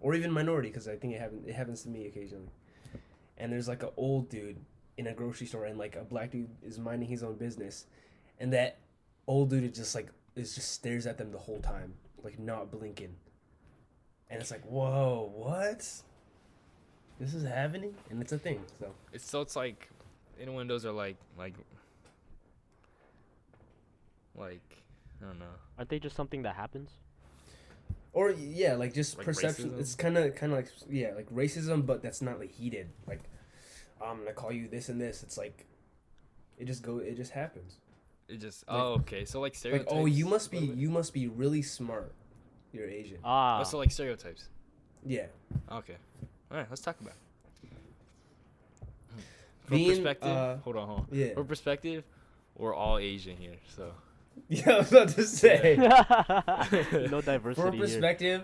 or 0.00 0.14
even 0.14 0.30
minority, 0.30 0.68
because 0.68 0.88
I 0.88 0.96
think 0.96 1.14
it 1.14 1.20
happens 1.20 1.46
it 1.46 1.54
happens 1.54 1.82
to 1.82 1.88
me 1.88 2.06
occasionally, 2.06 2.50
and 3.36 3.52
there's 3.52 3.68
like 3.68 3.82
an 3.82 3.90
old 3.96 4.28
dude 4.28 4.58
in 4.96 5.06
a 5.06 5.14
grocery 5.14 5.46
store, 5.46 5.64
and 5.64 5.78
like 5.78 5.96
a 5.96 6.04
black 6.04 6.30
dude 6.30 6.48
is 6.62 6.78
minding 6.78 7.08
his 7.08 7.22
own 7.22 7.36
business, 7.36 7.86
and 8.40 8.52
that 8.52 8.78
old 9.26 9.50
dude 9.50 9.64
is 9.64 9.76
just 9.76 9.94
like 9.94 10.08
is 10.36 10.54
just 10.54 10.72
stares 10.72 11.06
at 11.06 11.18
them 11.18 11.32
the 11.32 11.38
whole 11.38 11.60
time, 11.60 11.94
like 12.22 12.38
not 12.38 12.70
blinking, 12.70 13.14
and 14.30 14.40
it's 14.40 14.50
like 14.50 14.64
whoa 14.64 15.30
what. 15.34 15.86
This 17.20 17.34
is 17.34 17.44
happening, 17.44 17.96
and 18.10 18.22
it's 18.22 18.30
a 18.30 18.38
thing. 18.38 18.60
So 18.78 18.92
It's 19.12 19.28
so 19.28 19.40
it's 19.40 19.56
like 19.56 19.88
innuendos 20.38 20.86
are 20.86 20.92
like 20.92 21.16
like 21.36 21.54
like 24.36 24.62
I 25.20 25.26
don't 25.26 25.40
know. 25.40 25.46
Aren't 25.76 25.90
they 25.90 25.98
just 25.98 26.14
something 26.14 26.42
that 26.42 26.54
happens? 26.54 26.90
Or 28.18 28.32
yeah, 28.32 28.74
like 28.74 28.92
just 28.94 29.16
Like 29.16 29.26
perception. 29.26 29.70
racism? 29.70 29.78
It's 29.80 29.94
kind 29.94 30.18
of 30.18 30.34
kind 30.34 30.50
of 30.52 30.58
like 30.58 30.68
yeah, 30.90 31.12
like 31.14 31.30
racism, 31.32 31.86
but 31.86 32.02
that's 32.02 32.20
not 32.20 32.40
like 32.40 32.50
heated. 32.50 32.88
Like 33.06 33.20
I'm 34.02 34.18
gonna 34.18 34.32
call 34.32 34.50
you 34.50 34.66
this 34.66 34.88
and 34.88 35.00
this. 35.00 35.22
It's 35.22 35.38
like 35.38 35.66
it 36.58 36.64
just 36.64 36.82
go. 36.82 36.98
It 36.98 37.16
just 37.16 37.30
happens. 37.30 37.76
It 38.28 38.38
just 38.40 38.66
Like- 38.66 38.76
oh 38.76 38.92
okay. 38.94 39.24
So 39.24 39.38
like 39.40 39.50
Like 39.52 39.56
stereotypes. 39.56 39.92
oh, 39.94 40.06
you 40.06 40.26
must 40.26 40.50
be 40.50 40.58
you 40.58 40.90
must 40.90 41.12
be 41.14 41.28
really 41.28 41.62
smart. 41.62 42.12
You're 42.72 42.88
Asian. 42.88 43.18
Ah, 43.24 43.60
Oh, 43.60 43.64
so 43.64 43.78
like 43.78 43.92
stereotypes. 43.92 44.48
Yeah. 45.06 45.26
Okay. 45.70 45.96
All 46.50 46.56
right, 46.58 46.66
let's 46.68 46.82
talk 46.82 47.00
about. 47.00 47.14
it. 47.14 47.68
For 49.66 49.70
Being, 49.70 49.90
perspective, 49.90 50.28
uh, 50.36 50.56
hold 50.56 50.76
on, 50.76 50.86
hold 50.88 51.00
on. 51.00 51.06
Yeah. 51.12 51.34
For 51.34 51.44
perspective, 51.44 52.02
we're 52.56 52.74
all 52.74 52.98
Asian 52.98 53.36
here, 53.36 53.56
so 53.76 53.92
Yeah, 54.48 54.70
I 54.72 54.78
was 54.78 54.92
about 54.92 55.08
to 55.10 55.24
say. 55.24 55.76
no 57.10 57.20
diversity 57.20 57.62
For 57.68 57.72
here. 57.72 57.80
perspective, 57.84 58.42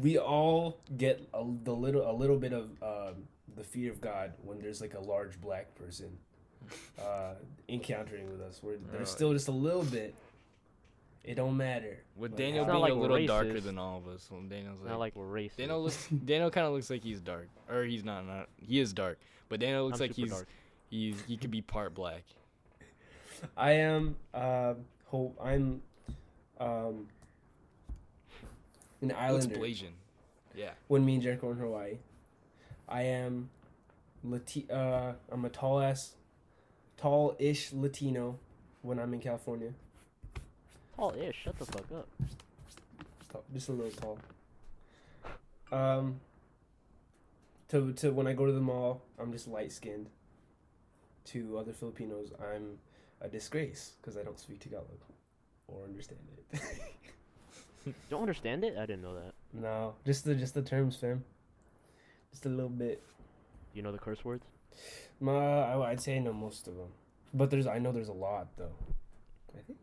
we 0.00 0.18
all 0.18 0.78
get 0.96 1.26
a, 1.34 1.44
the 1.64 1.72
little 1.74 2.08
a 2.10 2.12
little 2.12 2.36
bit 2.38 2.52
of 2.52 2.70
um, 2.82 3.14
the 3.56 3.64
fear 3.64 3.90
of 3.92 4.00
God 4.00 4.32
when 4.42 4.60
there's 4.60 4.80
like 4.80 4.94
a 4.94 5.00
large 5.00 5.40
black 5.40 5.74
person 5.74 6.16
uh, 7.00 7.34
encountering 7.68 8.30
with 8.30 8.40
us. 8.40 8.62
Where 8.62 8.74
Right. 8.74 8.92
there's 8.92 9.10
still 9.10 9.32
just 9.32 9.48
a 9.48 9.52
little 9.52 9.84
bit. 9.84 10.14
It 11.24 11.34
don't 11.34 11.56
matter. 11.56 11.98
with 12.16 12.30
Like, 12.32 12.38
Daniel 12.38 12.64
being 12.64 12.78
like 12.78 12.92
a 12.92 12.96
we're 12.96 13.08
little 13.08 13.26
darker 13.26 13.60
than 13.60 13.76
all 13.78 13.98
of 13.98 14.08
us. 14.08 14.28
Well, 14.30 14.40
Daniel's 14.48 14.80
like, 14.80 14.88
not 14.90 14.98
like 14.98 15.14
we're 15.16 15.24
racist. 15.26 15.56
Daniel 15.56 15.82
looks. 15.82 16.06
Daniel 16.24 16.50
kind 16.50 16.66
of 16.66 16.72
looks 16.72 16.88
like 16.90 17.02
he's 17.02 17.20
dark, 17.20 17.48
or 17.68 17.84
he's 17.84 18.04
not. 18.04 18.26
Not 18.26 18.48
he 18.56 18.78
is 18.80 18.92
dark, 18.92 19.18
but 19.48 19.60
Daniel 19.60 19.84
looks 19.86 20.00
I'm 20.00 20.06
like 20.08 20.16
he's 20.16 20.30
dark. 20.30 20.46
he's 20.88 21.20
he 21.26 21.36
could 21.36 21.50
be 21.50 21.60
part 21.60 21.94
black. 21.94 22.22
I 23.56 23.72
am. 23.72 24.16
Uh, 24.32 24.74
hope 25.08 25.36
I'm. 25.42 25.82
Um, 26.60 27.08
an 29.00 29.08
Looks 29.08 29.20
islander. 29.20 29.56
Blasian. 29.56 29.92
Yeah. 30.54 30.70
when 30.88 31.04
me 31.04 31.14
and 31.14 31.22
Jericho 31.22 31.46
were 31.46 31.52
in 31.52 31.58
Hawaii. 31.60 31.98
I 32.88 33.02
am, 33.02 33.48
Lati- 34.26 34.68
uh, 34.72 35.12
I'm 35.30 35.44
a 35.44 35.50
tall 35.50 35.80
ass, 35.80 36.14
tall-ish 36.96 37.72
Latino 37.72 38.38
when 38.82 38.98
I'm 38.98 39.14
in 39.14 39.20
California. 39.20 39.72
Oh, 40.98 41.14
yeah, 41.16 41.30
shut 41.32 41.56
the 41.60 41.64
fuck 41.66 41.84
up. 41.94 42.08
Tall- 43.30 43.44
Just 43.54 43.68
a 43.68 43.72
little 43.72 44.16
tall. 45.70 45.78
Um. 45.78 46.20
To 47.68 47.92
to 47.92 48.10
when 48.10 48.26
I 48.26 48.32
go 48.32 48.46
to 48.46 48.52
the 48.52 48.60
mall, 48.60 49.02
I'm 49.20 49.30
just 49.30 49.46
light 49.46 49.70
skinned. 49.70 50.08
To 51.26 51.58
other 51.58 51.74
Filipinos, 51.74 52.32
I'm 52.40 52.78
a 53.20 53.28
disgrace 53.28 53.92
because 54.00 54.16
I 54.16 54.22
don't 54.22 54.38
speak 54.38 54.60
Tagalog 54.60 54.86
or 55.66 55.84
understand 55.84 56.20
it. 56.52 56.60
You 57.86 57.94
don't 58.10 58.20
understand 58.20 58.64
it? 58.64 58.76
I 58.76 58.84
didn't 58.84 59.00
know 59.02 59.14
that. 59.14 59.32
no, 59.54 59.94
just 60.04 60.24
the 60.26 60.34
just 60.34 60.52
the 60.52 60.60
terms, 60.60 60.96
fam. 60.96 61.24
Just 62.30 62.44
a 62.44 62.50
little 62.50 62.68
bit. 62.68 63.02
You 63.72 63.80
know 63.80 63.92
the 63.92 63.98
curse 63.98 64.22
words? 64.26 64.44
Ma, 65.20 65.62
I, 65.62 65.90
I'd 65.90 66.00
say 66.00 66.16
I 66.16 66.18
know 66.18 66.34
most 66.34 66.68
of 66.68 66.76
them, 66.76 66.88
but 67.32 67.50
there's 67.50 67.66
I 67.66 67.78
know 67.78 67.90
there's 67.92 68.08
a 68.08 68.12
lot 68.12 68.48
though. 68.58 68.74
I 69.56 69.62
think 69.66 69.78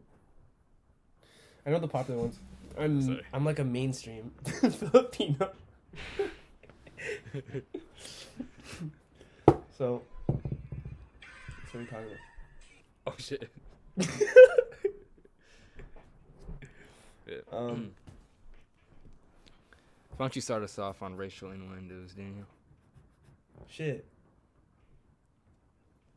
I 1.65 1.71
know 1.71 1.79
the 1.79 1.87
popular 1.87 2.19
ones. 2.19 2.39
I'm 2.77 3.01
Sorry. 3.01 3.21
I'm 3.33 3.43
like 3.43 3.57
a 3.59 3.63
mainstream 3.63 4.31
Filipino. 4.45 5.49
so, 6.17 6.23
so 9.77 10.01
what 10.27 11.75
are 11.75 11.79
we 11.79 11.85
talking 11.85 12.17
Oh 13.07 13.13
shit. 13.17 13.49
Yeah. 17.27 17.37
Um, 17.51 17.91
Why 20.15 20.25
don't 20.25 20.35
you 20.35 20.41
start 20.41 20.61
us 20.63 20.77
off 20.77 21.01
on 21.01 21.15
racial 21.15 21.51
innuendos, 21.51 22.13
Daniel? 22.13 22.45
shit. 23.67 24.05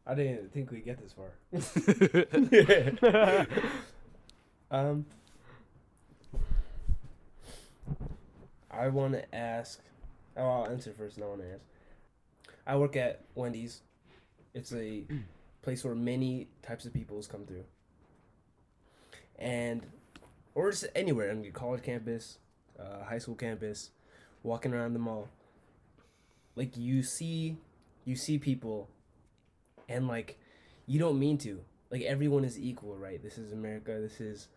I 0.06 0.14
didn't 0.14 0.52
think 0.52 0.70
we'd 0.70 0.84
get 0.84 0.98
this 1.02 1.14
far. 1.14 1.32
um, 4.70 5.06
I 8.70 8.88
want 8.88 9.14
to 9.14 9.34
ask. 9.34 9.80
Oh, 10.36 10.42
I'll 10.46 10.66
answer 10.66 10.92
first, 10.96 11.16
and 11.16 11.24
I 11.24 11.28
want 11.28 11.40
to 11.40 11.52
ask. 11.52 11.62
I 12.66 12.76
work 12.76 12.96
at 12.96 13.22
Wendy's. 13.34 13.80
It's 14.54 14.72
a 14.72 15.04
place 15.62 15.84
where 15.84 15.94
many 15.94 16.48
types 16.62 16.84
of 16.84 16.92
peoples 16.92 17.26
come 17.26 17.44
through, 17.44 17.64
and 19.38 19.86
or 20.54 20.70
just 20.70 20.86
anywhere 20.94 21.30
on 21.30 21.44
your 21.44 21.52
college 21.52 21.82
campus, 21.82 22.38
uh, 22.78 23.04
high 23.04 23.18
school 23.18 23.34
campus, 23.34 23.90
walking 24.42 24.72
around 24.72 24.92
the 24.92 24.98
mall. 24.98 25.28
Like 26.56 26.76
you 26.76 27.02
see, 27.02 27.56
you 28.04 28.16
see 28.16 28.38
people, 28.38 28.88
and 29.88 30.08
like 30.08 30.38
you 30.86 30.98
don't 30.98 31.18
mean 31.18 31.38
to. 31.38 31.60
Like 31.90 32.02
everyone 32.02 32.44
is 32.44 32.58
equal, 32.58 32.96
right? 32.96 33.22
This 33.22 33.38
is 33.38 33.52
America. 33.52 33.98
This 34.00 34.20
is 34.20 34.48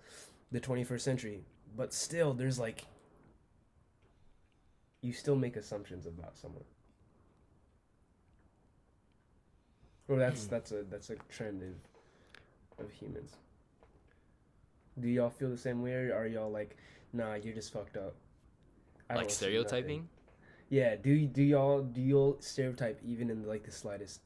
the 0.51 0.59
21st 0.59 1.01
century. 1.01 1.41
But 1.77 1.93
still, 1.93 2.33
there's 2.33 2.59
like 2.59 2.85
you 5.01 5.13
still 5.13 5.35
make 5.35 5.55
assumptions 5.55 6.05
about 6.05 6.37
someone. 6.37 6.63
Well, 10.11 10.19
that's 10.19 10.43
hmm. 10.43 10.49
that's 10.49 10.71
a 10.73 10.83
that's 10.89 11.09
a 11.09 11.15
trend 11.29 11.63
of 11.63 12.85
of 12.85 12.91
humans. 12.91 13.37
Do 14.99 15.07
y'all 15.07 15.29
feel 15.29 15.49
the 15.49 15.57
same 15.57 15.81
way, 15.81 15.93
or 15.93 16.13
are 16.13 16.27
y'all 16.27 16.51
like, 16.51 16.75
nah, 17.13 17.35
you're 17.35 17.53
just 17.53 17.71
fucked 17.71 17.95
up? 17.95 18.13
I 19.09 19.15
like 19.15 19.23
don't 19.23 19.31
see 19.31 19.45
nothing." 19.45 19.67
stereotyping? 19.69 20.09
Yeah. 20.67 20.97
Do 20.97 21.27
do 21.27 21.41
y'all 21.41 21.81
do 21.81 22.01
y'all 22.01 22.35
stereotype 22.41 22.99
even 23.05 23.29
in 23.29 23.47
like 23.47 23.63
the 23.63 23.71
slightest 23.71 24.19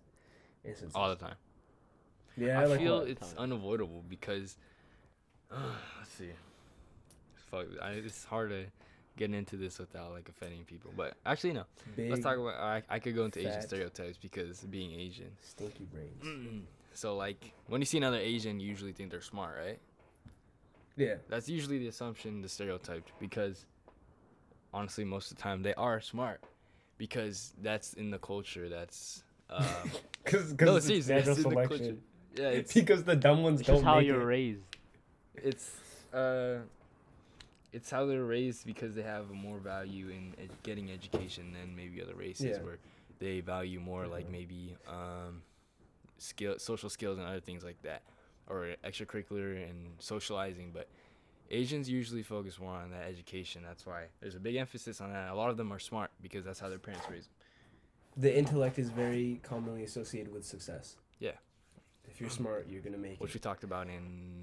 instances? 0.64 0.96
All 0.96 1.10
the 1.10 1.18
time. 1.18 1.36
yeah. 2.36 2.62
I 2.62 2.66
like 2.66 2.80
feel 2.80 3.02
it's 3.02 3.34
Time. 3.34 3.44
unavoidable 3.44 4.04
because 4.10 4.58
let's 5.52 6.12
see. 6.18 6.32
Fuck, 7.52 7.68
I, 7.80 7.92
it's 7.92 8.26
hard 8.26 8.50
to 8.50 8.66
get 9.18 9.34
into 9.34 9.56
this 9.58 9.80
without 9.80 10.12
like 10.12 10.30
offending 10.30 10.64
people. 10.66 10.92
But 10.96 11.16
actually, 11.26 11.54
no. 11.54 11.64
big, 11.96 12.10
Let's 12.12 12.24
talk 12.24 12.38
about. 12.38 12.56
I, 12.56 12.84
I 12.90 13.00
could 13.00 13.16
go 13.16 13.26
into 13.26 13.40
Asian 13.40 13.62
stereotypes 13.62 14.18
because 14.18 14.60
being 14.62 14.92
Asian. 14.94 15.32
stinky 15.42 15.86
brains. 15.86 16.24
Mm. 16.24 16.62
So 16.94 17.16
like 17.16 17.52
when 17.68 17.82
you 17.82 17.86
see 17.86 17.98
another 17.98 18.18
Asian, 18.18 18.60
you 18.60 18.68
usually 18.68 18.92
think 18.94 19.12
they're 19.12 19.22
smart, 19.22 19.58
right? 19.64 19.80
Yeah. 20.98 21.16
That's 21.30 21.50
usually 21.50 21.78
the 21.80 21.88
assumption, 21.88 22.42
the 22.42 22.50
stereotype, 22.50 23.06
because 23.20 23.66
honestly, 24.74 25.04
most 25.04 25.32
of 25.32 25.38
the 25.38 25.44
time 25.44 25.62
they 25.62 25.74
are 25.76 26.00
smart, 26.00 26.42
because 26.98 27.54
that's 27.62 27.94
in 27.94 28.12
the 28.12 28.20
culture. 28.20 28.70
That's 28.70 29.24
um, 29.50 29.66
Because 30.24 30.54
no, 30.60 30.78
it's 30.78 30.86
seriously, 30.88 31.16
natural 31.16 31.36
that's 31.36 31.46
in 31.46 31.50
the 31.50 31.56
culture. 31.56 31.68
selection. 31.78 32.02
Yeah, 32.38 32.50
it's 32.50 32.74
because 32.82 33.04
the 33.04 33.16
dumb 33.16 33.44
ones 33.44 33.60
It's 33.60 33.68
don't 33.68 33.78
just 33.78 33.86
how 33.86 33.98
make 34.00 34.08
you're 34.08 34.22
it. 34.22 34.26
raised. 34.26 34.62
it's 35.36 35.72
uh 36.14 36.60
it's 37.76 37.90
how 37.92 38.06
they're 38.06 38.24
raised 38.24 38.66
because 38.66 38.96
they 38.96 39.02
have 39.04 39.30
more 39.32 39.60
value 39.60 40.08
in 40.10 40.34
ed- 40.42 40.50
getting 40.64 40.90
education 40.92 41.52
than 41.52 41.76
maybe 41.76 42.02
other 42.02 42.16
races 42.16 42.46
Yeah. 42.58 42.64
where 42.64 42.78
they 43.20 43.42
value 43.42 43.80
more 43.80 44.08
like 44.08 44.30
maybe 44.30 44.76
um, 44.88 45.42
skill, 46.18 46.58
social 46.58 46.90
skills 46.90 47.18
and 47.20 47.28
other 47.28 47.42
things 47.42 47.64
like 47.64 47.82
that, 47.84 48.02
or 48.48 48.76
extracurricular 48.84 49.50
and 49.70 49.80
socializing. 50.00 50.72
But 50.74 50.88
Asians 51.52 51.90
usually 51.90 52.24
focus 52.24 52.60
more 52.60 52.74
on 52.76 52.92
that 52.92 53.06
education. 53.08 53.62
That's 53.62 53.86
why 53.86 54.06
there's 54.22 54.36
a 54.36 54.40
big 54.40 54.56
emphasis 54.56 55.02
on 55.02 55.12
that. 55.12 55.30
A 55.30 55.36
lot 55.36 55.50
of 55.50 55.58
them 55.58 55.72
are 55.74 55.80
smart 55.80 56.12
because 56.22 56.44
that's 56.46 56.60
how 56.60 56.70
their 56.70 56.80
parents 56.80 57.06
raised 57.10 57.28
them. 57.30 57.36
The 58.24 58.38
intellect 58.38 58.80
is 58.80 58.90
very 58.90 59.42
commonly 59.44 59.84
associated 59.84 60.34
with 60.34 60.46
success. 60.46 60.96
Yeah. 61.20 61.32
If 62.10 62.22
you're 62.22 62.30
smart, 62.30 62.68
you're 62.70 62.82
gonna 62.82 62.98
make 62.98 63.20
which 63.20 63.32
it. 63.32 63.36
we 63.36 63.40
talked 63.42 63.64
about 63.66 63.88
in 63.88 64.40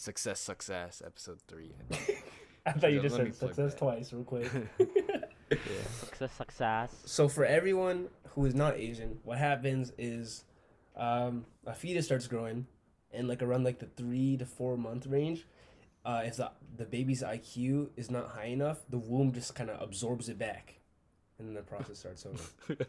Success 0.00 0.40
Success 0.40 1.02
episode 1.04 1.40
three. 1.46 1.74
I 1.78 1.94
think. 1.94 2.24
I 2.66 2.72
thought 2.72 2.90
you 2.90 3.02
just 3.02 3.16
said 3.16 3.34
success 3.34 3.72
that. 3.74 3.78
twice, 3.78 4.14
real 4.14 4.24
quick. 4.24 4.50
yeah. 4.78 5.56
Success, 5.90 6.32
success. 6.32 6.94
So 7.04 7.28
for 7.28 7.44
everyone 7.44 8.08
who 8.30 8.46
is 8.46 8.54
not 8.54 8.78
Asian, 8.78 9.18
what 9.24 9.36
happens 9.36 9.92
is 9.98 10.44
um, 10.96 11.44
a 11.66 11.74
fetus 11.74 12.06
starts 12.06 12.26
growing, 12.28 12.66
and 13.12 13.28
like 13.28 13.42
around 13.42 13.64
like 13.64 13.78
the 13.78 13.88
three 13.94 14.38
to 14.38 14.46
four 14.46 14.78
month 14.78 15.06
range, 15.06 15.46
uh, 16.06 16.22
if 16.24 16.36
the 16.36 16.50
the 16.78 16.86
baby's 16.86 17.22
IQ 17.22 17.90
is 17.98 18.10
not 18.10 18.28
high 18.28 18.46
enough, 18.46 18.78
the 18.88 18.96
womb 18.96 19.32
just 19.32 19.54
kind 19.54 19.68
of 19.68 19.82
absorbs 19.82 20.30
it 20.30 20.38
back, 20.38 20.78
and 21.38 21.46
then 21.46 21.54
the 21.54 21.60
process 21.60 21.98
starts 21.98 22.24
over. 22.24 22.86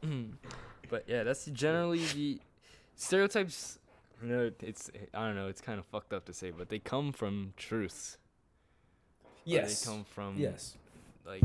but 0.90 1.04
yeah, 1.06 1.22
that's 1.22 1.46
generally 1.46 2.04
the 2.06 2.40
stereotypes. 2.96 3.78
No, 4.22 4.50
it's 4.60 4.90
I 5.12 5.26
don't 5.26 5.34
know. 5.36 5.48
It's 5.48 5.60
kind 5.60 5.78
of 5.78 5.86
fucked 5.86 6.12
up 6.12 6.24
to 6.26 6.32
say, 6.32 6.50
but 6.50 6.68
they 6.68 6.78
come 6.78 7.12
from 7.12 7.52
truths. 7.56 8.18
Or 9.24 9.28
yes, 9.44 9.82
They 9.82 9.90
come 9.90 10.04
from 10.04 10.36
yes, 10.38 10.76
like 11.26 11.42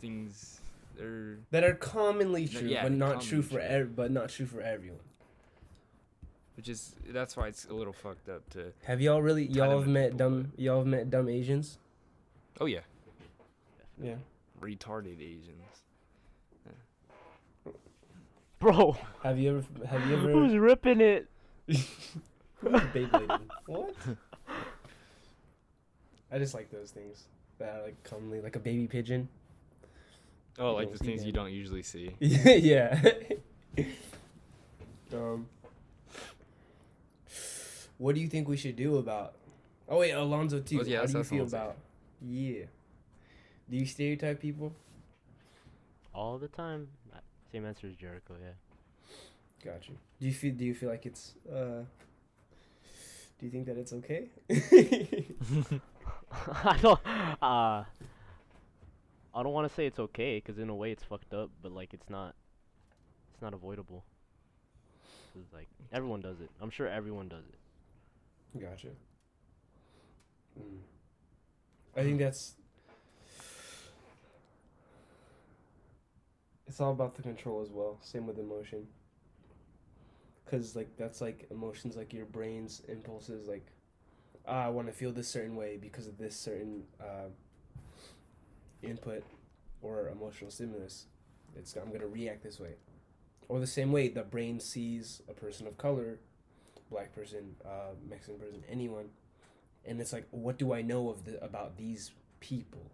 things. 0.00 0.60
They're 0.96 1.38
that 1.50 1.64
are 1.64 1.72
commonly 1.74 2.44
No, 2.52 2.60
true, 2.60 2.68
yeah, 2.68 2.82
but 2.82 2.92
not 2.92 3.06
commonly 3.12 3.26
true 3.26 3.42
for 3.42 3.50
true. 3.58 3.60
ev- 3.62 3.96
but 3.96 4.10
not 4.10 4.28
true 4.28 4.44
for 4.46 4.60
everyone. 4.60 4.98
which 6.56 6.68
is 6.68 6.94
that's 7.08 7.36
why 7.38 7.46
it's 7.48 7.64
a 7.64 7.72
little 7.72 7.94
fucked 7.94 8.28
up 8.28 8.48
to. 8.50 8.72
Have 8.84 9.00
y'all 9.00 9.22
really 9.22 9.46
y'all 9.46 9.78
have 9.78 9.88
met 9.88 10.10
people, 10.12 10.18
dumb 10.18 10.52
y'all 10.58 10.78
have 10.78 10.86
met 10.86 11.08
dumb 11.08 11.28
Asians? 11.30 11.78
Oh 12.60 12.66
yeah, 12.66 12.80
Yeah. 14.02 14.16
retarded 14.60 15.20
Asians. 15.22 15.56
Bro, 18.58 18.98
Have 19.22 19.38
you 19.38 19.56
ever 19.56 19.86
have 19.86 20.06
you 20.06 20.16
ever? 20.18 20.32
who's 20.32 20.54
ripping 20.54 21.00
it? 21.00 21.28
Beyblading? 22.64 23.40
what? 23.66 23.94
I 26.32 26.38
just 26.38 26.54
like 26.54 26.70
those 26.70 26.90
things 26.90 27.24
that 27.58 27.76
are 27.76 27.82
like 27.82 28.02
commonly 28.04 28.40
like 28.40 28.56
a 28.56 28.60
baby 28.60 28.86
pigeon. 28.86 29.28
Oh, 30.58 30.70
You 30.70 30.74
like 30.76 30.84
don't 30.86 30.92
the 30.92 30.98
see 30.98 31.06
things 31.06 31.24
you 31.24 31.32
don't 31.32 31.52
usually 31.52 31.82
see. 31.82 32.14
yeah. 32.20 33.00
um. 35.12 35.46
What 37.98 38.14
do 38.14 38.20
you 38.20 38.28
think 38.28 38.48
we 38.48 38.56
should 38.56 38.76
do 38.76 38.96
about? 38.96 39.34
Oh 39.88 39.98
wait, 39.98 40.12
Alonzo 40.12 40.60
too. 40.60 40.80
Oh, 40.80 40.84
yeah, 40.84 41.00
How 41.00 41.06
do 41.06 41.18
you 41.18 41.24
feel 41.24 41.38
Alonzo. 41.40 41.56
about? 41.56 41.76
Yeah. 42.22 42.64
Do 43.68 43.76
you 43.76 43.86
stereotype 43.86 44.40
people? 44.40 44.72
All 46.14 46.38
the 46.38 46.48
time. 46.48 46.88
Same 47.52 47.66
answer 47.66 47.86
as 47.88 47.94
Jericho, 47.96 48.34
yeah. 48.40 48.52
Got 49.64 49.88
you. 49.88 49.96
Do 50.20 50.26
you 50.26 50.32
feel? 50.32 50.54
Do 50.54 50.64
you 50.64 50.74
feel 50.74 50.88
like 50.88 51.04
it's? 51.06 51.34
uh 51.50 51.82
Do 53.38 53.46
you 53.46 53.50
think 53.50 53.66
that 53.66 53.76
it's 53.76 53.92
okay? 53.92 54.28
I 56.64 56.78
don't. 56.80 57.00
Uh, 57.42 57.84
I 59.34 59.42
don't 59.42 59.52
want 59.52 59.68
to 59.68 59.74
say 59.74 59.86
it's 59.86 59.98
okay, 59.98 60.36
because 60.38 60.58
in 60.58 60.68
a 60.70 60.74
way 60.74 60.90
it's 60.92 61.02
fucked 61.04 61.34
up, 61.34 61.50
but 61.62 61.72
like 61.72 61.92
it's 61.94 62.08
not. 62.08 62.34
It's 63.32 63.42
not 63.42 63.54
avoidable. 63.54 64.04
'Cause, 65.32 65.44
like 65.52 65.68
everyone 65.92 66.20
does 66.20 66.40
it. 66.40 66.50
I'm 66.60 66.70
sure 66.70 66.88
everyone 66.88 67.28
does 67.28 67.44
it. 67.48 68.60
Gotcha. 68.60 68.88
Mm. 70.58 70.78
I 71.96 72.02
think 72.02 72.18
that's. 72.18 72.54
It's 76.66 76.80
all 76.80 76.92
about 76.92 77.14
the 77.14 77.22
control 77.22 77.62
as 77.62 77.70
well. 77.70 77.98
Same 78.00 78.26
with 78.26 78.38
emotion. 78.38 78.86
Cause 80.50 80.74
like 80.74 80.96
that's 80.96 81.20
like 81.20 81.46
emotions, 81.50 81.96
like 81.96 82.12
your 82.12 82.26
brain's 82.26 82.82
impulses, 82.88 83.46
like, 83.46 83.66
ah, 84.48 84.64
I 84.64 84.68
want 84.68 84.88
to 84.88 84.92
feel 84.92 85.12
this 85.12 85.28
certain 85.28 85.54
way 85.54 85.78
because 85.80 86.08
of 86.08 86.18
this 86.18 86.34
certain 86.34 86.82
uh, 87.00 87.28
input 88.82 89.22
or 89.80 90.08
emotional 90.08 90.50
stimulus. 90.50 91.06
It's 91.56 91.76
I'm 91.76 91.92
gonna 91.92 92.08
react 92.08 92.42
this 92.42 92.58
way, 92.58 92.74
or 93.48 93.60
the 93.60 93.66
same 93.66 93.92
way 93.92 94.08
the 94.08 94.22
brain 94.22 94.58
sees 94.58 95.22
a 95.28 95.32
person 95.32 95.68
of 95.68 95.78
color 95.78 96.18
black 96.90 97.14
person, 97.14 97.54
uh, 97.64 97.94
Mexican 98.08 98.38
person, 98.38 98.62
anyone, 98.68 99.08
and 99.86 100.00
it's 100.00 100.12
like, 100.12 100.26
what 100.30 100.58
do 100.58 100.74
I 100.74 100.82
know 100.82 101.08
of 101.08 101.24
the 101.24 101.42
about 101.42 101.78
these 101.78 102.10
people? 102.40 102.90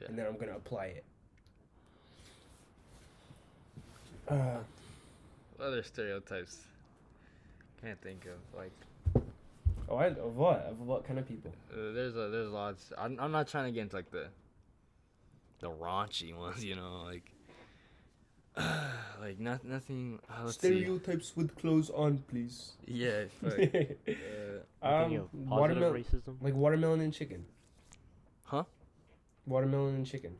Yeah. 0.00 0.08
And 0.08 0.18
then 0.18 0.26
I'm 0.26 0.36
gonna 0.36 0.56
apply 0.56 0.86
it. 0.86 1.04
Uh, 4.26 4.58
Other 5.64 5.82
stereotypes. 5.82 6.58
Can't 7.80 7.98
think 8.02 8.26
of 8.26 8.58
like. 8.58 8.72
oh, 9.88 9.96
I 9.96 10.08
of 10.08 10.36
what 10.36 10.66
of 10.68 10.80
what 10.80 11.06
kind 11.06 11.18
of 11.18 11.26
people? 11.26 11.52
Uh, 11.72 11.92
there's 11.92 12.14
a 12.16 12.28
there's 12.28 12.50
lots. 12.50 12.92
I'm 12.98 13.18
I'm 13.18 13.32
not 13.32 13.48
trying 13.48 13.64
to 13.66 13.70
get 13.70 13.82
into 13.82 13.96
like 13.96 14.10
the 14.10 14.26
the 15.60 15.70
raunchy 15.70 16.36
ones, 16.36 16.62
you 16.62 16.76
know, 16.76 17.04
like 17.06 17.32
like 19.20 19.40
not 19.40 19.64
nothing. 19.64 20.20
Uh, 20.28 20.44
let's 20.44 20.60
see. 20.60 20.68
Stereotypes 20.68 21.34
with 21.34 21.56
clothes 21.56 21.88
on, 21.88 22.18
please. 22.28 22.72
Yeah. 22.86 23.24
Fuck. 23.42 23.58
uh, 23.58 24.86
um, 24.86 25.14
of 25.14 25.28
watermelon, 25.32 26.04
racism. 26.04 26.36
like 26.42 26.54
watermelon 26.54 27.00
and 27.00 27.12
chicken. 27.12 27.46
Huh? 28.44 28.64
Watermelon 29.46 29.94
and 29.94 30.06
chicken. 30.06 30.36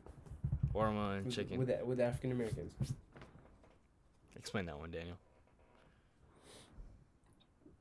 watermelon 0.71 1.17
and 1.17 1.25
with, 1.25 1.35
chicken. 1.35 1.57
with 1.57 1.81
with 1.83 1.99
African 1.99 2.31
Americans. 2.31 2.73
Explain 4.45 4.65
that 4.67 4.77
one, 4.77 4.91
Daniel. 4.91 5.17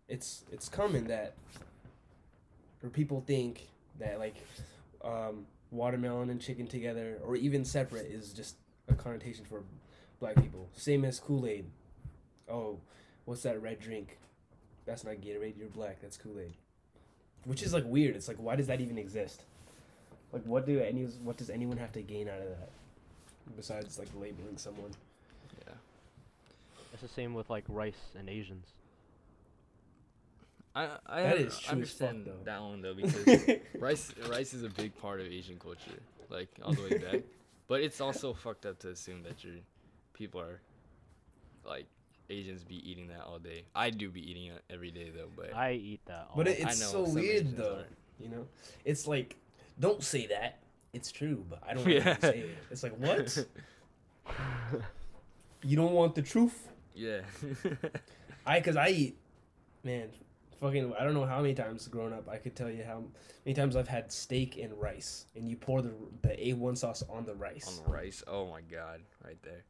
it's 0.08 0.44
it's 0.52 0.68
common 0.68 1.06
that 1.08 1.34
or 2.82 2.88
people 2.88 3.22
think 3.26 3.68
that 3.98 4.18
like 4.18 4.36
um, 5.02 5.46
watermelon 5.70 6.30
and 6.30 6.40
chicken 6.40 6.66
together 6.66 7.18
or 7.24 7.36
even 7.36 7.64
separate 7.64 8.06
is 8.06 8.32
just 8.32 8.56
a 8.88 8.94
connotation 8.94 9.44
for 9.44 9.62
black 10.20 10.36
people. 10.36 10.68
Same 10.74 11.04
as 11.04 11.18
kool-aid. 11.20 11.66
Oh 12.48 12.78
what's 13.24 13.42
that 13.42 13.60
red 13.62 13.80
drink? 13.80 14.18
That's 14.86 15.04
not 15.04 15.14
gatorade 15.16 15.58
you're 15.58 15.68
black 15.68 16.00
that's 16.00 16.16
kool-aid. 16.16 16.54
Which 17.44 17.62
is 17.62 17.72
like 17.72 17.84
weird. 17.86 18.16
It's 18.16 18.28
like 18.28 18.38
why 18.38 18.56
does 18.56 18.66
that 18.68 18.80
even 18.80 18.98
exist? 18.98 19.42
Like 20.32 20.44
what 20.44 20.66
do 20.66 20.80
any 20.80 21.04
what 21.22 21.36
does 21.36 21.50
anyone 21.50 21.78
have 21.78 21.92
to 21.92 22.02
gain 22.02 22.28
out 22.28 22.40
of 22.40 22.48
that 22.48 22.70
besides 23.56 23.98
like 23.98 24.08
labeling 24.14 24.56
someone. 24.56 24.90
It's 26.94 27.02
the 27.02 27.08
same 27.08 27.34
with 27.34 27.50
like 27.50 27.64
rice 27.68 28.00
and 28.18 28.30
Asians. 28.30 28.68
I 30.74 30.88
I 31.06 31.22
That 31.22 31.36
un- 31.36 31.42
is 31.44 31.58
true 31.58 31.82
as 31.82 31.90
fuck, 31.90 32.08
understand 32.10 32.26
though. 32.26 32.44
that 32.44 32.60
one 32.62 32.80
though 32.82 32.94
because 33.02 33.48
rice 33.78 34.12
rice 34.28 34.54
is 34.54 34.62
a 34.62 34.68
big 34.70 34.96
part 34.98 35.20
of 35.20 35.26
Asian 35.26 35.58
culture, 35.58 36.00
like 36.30 36.48
all 36.64 36.72
the 36.72 36.82
way 36.82 36.98
back. 37.12 37.20
but 37.68 37.80
it's 37.82 38.00
also 38.00 38.32
fucked 38.32 38.64
up 38.66 38.78
to 38.80 38.88
assume 38.90 39.22
that 39.24 39.44
your 39.44 39.54
people 40.14 40.40
are 40.40 40.60
like 41.66 41.86
Asians 42.30 42.64
be 42.64 42.76
eating 42.90 43.08
that 43.08 43.20
all 43.26 43.38
day. 43.38 43.64
I 43.74 43.90
do 43.90 44.08
be 44.10 44.28
eating 44.30 44.46
it 44.46 44.62
every 44.70 44.90
day 44.90 45.10
though, 45.14 45.28
but 45.36 45.54
I 45.54 45.72
eat 45.72 46.00
that. 46.06 46.28
All 46.30 46.36
But 46.36 46.46
the 46.46 46.60
it- 46.60 46.66
I 46.66 46.70
it's 46.70 46.80
know 46.80 47.04
so 47.06 47.12
weird 47.12 47.36
Asians 47.46 47.54
though. 47.58 47.74
aren't. 47.76 47.96
You 48.20 48.28
know, 48.28 48.46
it's 48.84 49.06
like, 49.08 49.36
don't 49.80 50.02
say 50.02 50.26
that. 50.28 50.60
It's 50.92 51.10
true, 51.10 51.44
but 51.50 51.58
I 51.66 51.74
don't 51.74 51.84
want 51.84 51.96
Yeah. 51.96 52.14
to 52.14 52.20
say 52.20 52.38
it. 52.40 52.50
It's 52.70 52.82
like 52.84 52.96
what? 52.98 53.46
you 55.62 55.76
don't 55.76 55.92
want 55.92 56.14
the 56.14 56.22
truth? 56.22 56.68
Yeah. 56.94 57.20
I, 58.46 58.60
cause 58.60 58.76
I 58.76 58.88
eat, 58.88 59.18
man, 59.82 60.08
fucking. 60.60 60.92
I 60.98 61.04
don't 61.04 61.14
know 61.14 61.24
how 61.26 61.40
many 61.40 61.54
times 61.54 61.88
growing 61.88 62.12
up 62.12 62.28
I 62.28 62.36
could 62.36 62.54
tell 62.54 62.70
you 62.70 62.84
how 62.84 63.02
many 63.44 63.54
times 63.54 63.76
I've 63.76 63.88
had 63.88 64.12
steak 64.12 64.58
and 64.58 64.72
rice, 64.80 65.26
and 65.34 65.48
you 65.48 65.56
pour 65.56 65.82
the 65.82 65.92
the 66.22 66.48
A 66.48 66.52
one 66.54 66.76
sauce 66.76 67.02
on 67.08 67.24
the 67.24 67.34
rice. 67.34 67.66
On 67.78 67.84
the 67.84 67.90
rice. 67.92 68.22
Oh 68.26 68.46
my 68.50 68.60
god, 68.62 69.00
right 69.24 69.38
there. 69.42 69.64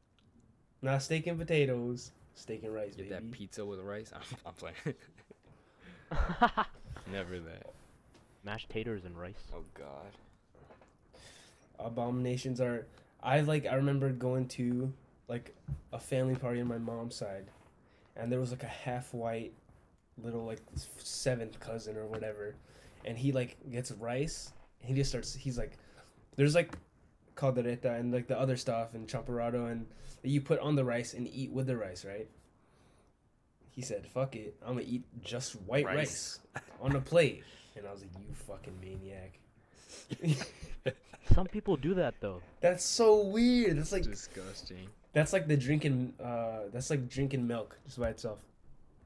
Not 0.83 1.03
steak 1.03 1.27
and 1.27 1.39
potatoes, 1.39 2.11
steak 2.35 2.62
and 2.64 2.75
rice, 2.75 2.95
Get 2.95 3.09
baby. 3.09 3.11
that 3.11 3.31
pizza 3.31 3.64
with 3.64 3.81
rice. 3.81 4.12
I'm, 4.14 4.39
I'm 4.47 4.53
playing. 4.55 4.77
Never 7.12 7.39
that. 7.41 7.66
Mashed 8.45 8.68
taters 8.68 9.05
and 9.05 9.18
rice. 9.18 9.43
Oh 9.55 9.64
god. 9.75 10.12
abominations 11.79 12.61
are 12.61 12.87
I 13.22 13.41
like 13.41 13.66
I 13.66 13.75
remember 13.75 14.11
going 14.11 14.49
to 14.49 14.93
like 15.29 15.55
a 15.93 15.99
family 15.99 16.35
party 16.35 16.61
on 16.61 16.68
my 16.68 16.79
mom's 16.79 17.16
side 17.16 17.47
and 18.16 18.31
there 18.31 18.41
was 18.41 18.51
like 18.51 18.62
a 18.62 18.66
half 18.66 19.12
white 19.12 19.53
little 20.22 20.45
like 20.45 20.61
seventh 20.99 21.59
cousin 21.61 21.97
or 21.97 22.07
whatever, 22.07 22.55
and 23.05 23.18
he 23.18 23.33
like 23.33 23.57
gets 23.70 23.91
rice. 23.93 24.53
He 24.79 24.95
just 24.95 25.11
starts. 25.11 25.35
He's 25.35 25.59
like, 25.59 25.72
there's 26.37 26.55
like 26.55 26.72
caldereta 27.37 27.99
and 27.99 28.12
like 28.12 28.29
the 28.29 28.39
other 28.39 28.57
stuff 28.57 28.95
and 28.95 29.09
chaparrado 29.09 29.70
and 29.70 29.87
that 30.22 30.29
you 30.29 30.41
put 30.41 30.61
on 30.61 30.77
the 30.77 30.85
rice 30.85 31.14
and 31.14 31.29
eat 31.29 31.51
with 31.51 31.66
the 31.66 31.77
rice, 31.77 32.05
right? 32.05 32.29
He 33.70 33.83
said, 33.83 34.07
"Fuck 34.07 34.37
it, 34.37 34.57
I'm 34.64 34.75
gonna 34.75 34.87
eat 34.87 35.03
just 35.22 35.55
white 35.62 35.85
rice, 35.87 36.39
Rice. 36.55 36.62
on 36.81 36.95
a 36.95 37.01
plate." 37.01 37.43
And 37.77 37.87
I 37.87 37.91
was 37.93 38.03
like, 38.03 38.11
"You 38.16 38.33
fucking 38.33 38.79
maniac." 38.81 39.41
Some 41.33 41.47
people 41.47 41.77
do 41.77 41.95
that 41.95 42.14
though. 42.20 42.41
That's 42.61 42.85
so 42.85 43.25
weird. 43.25 43.79
That's 43.79 43.93
like 43.93 44.03
disgusting. 44.05 44.89
that's 45.12 45.33
like 45.33 45.47
the 45.49 45.57
drinking. 45.57 46.14
Uh, 46.22 46.68
that's 46.72 46.91
like 46.91 47.09
drinking 47.09 47.47
milk 47.47 47.79
just 47.87 47.99
by 47.99 48.09
itself. 48.11 48.41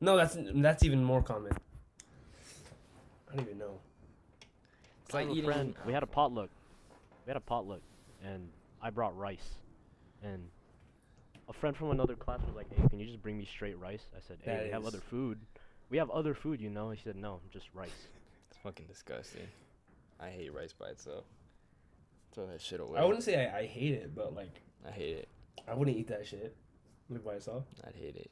No, 0.00 0.16
that's 0.16 0.36
that's 0.54 0.84
even 0.84 1.04
more 1.04 1.22
common. 1.22 1.52
I 3.30 3.36
don't 3.36 3.44
even 3.46 3.58
know. 3.58 3.78
It's 5.04 5.14
like 5.14 5.28
eating. 5.30 5.44
friend. 5.44 5.74
We 5.86 5.92
had 5.92 6.02
a 6.02 6.06
potluck. 6.06 6.50
We 7.26 7.30
had 7.30 7.36
a 7.36 7.40
potluck, 7.40 7.80
and 8.24 8.48
I 8.82 8.90
brought 8.90 9.16
rice, 9.16 9.56
and 10.22 10.48
a 11.48 11.52
friend 11.52 11.76
from 11.76 11.90
another 11.90 12.14
class 12.14 12.40
was 12.46 12.54
like, 12.56 12.66
"Hey, 12.74 12.88
can 12.88 12.98
you 12.98 13.06
just 13.06 13.22
bring 13.22 13.38
me 13.38 13.44
straight 13.44 13.78
rice?" 13.78 14.04
I 14.16 14.20
said, 14.26 14.38
"Hey, 14.42 14.50
That 14.52 14.64
we 14.64 14.70
have 14.70 14.86
other 14.86 15.00
food. 15.00 15.38
We 15.90 15.98
have 15.98 16.10
other 16.10 16.34
food, 16.34 16.60
you 16.60 16.70
know." 16.70 16.90
He 16.90 17.00
said, 17.02 17.16
"No, 17.16 17.40
just 17.52 17.66
rice." 17.74 18.06
It's 18.50 18.58
fucking 18.62 18.86
disgusting. 18.86 19.46
I 20.20 20.30
hate 20.30 20.52
rice 20.52 20.72
by 20.72 20.88
itself. 20.88 21.24
Throw 22.38 22.46
that 22.46 22.60
shit 22.60 22.78
away. 22.78 23.00
I 23.00 23.04
wouldn't 23.04 23.24
say 23.24 23.48
I, 23.48 23.58
I 23.58 23.66
hate 23.66 23.94
it, 23.94 24.14
but 24.14 24.32
like 24.32 24.60
I 24.86 24.92
hate 24.92 25.16
it. 25.16 25.28
I 25.66 25.74
wouldn't 25.74 25.96
eat 25.96 26.06
that 26.06 26.24
shit 26.24 26.54
like 27.10 27.24
by 27.24 27.32
itself. 27.32 27.64
I'd 27.84 27.96
hate 27.96 28.14
it. 28.14 28.30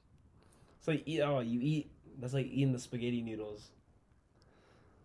So 0.79 0.93
you 0.93 1.03
eat 1.07 1.21
oh 1.23 1.41
you 1.41 1.59
eat 1.61 1.91
that's 2.21 2.33
like 2.33 2.47
eating 2.47 2.73
the 2.73 2.79
spaghetti 2.79 3.21
noodles 3.21 3.71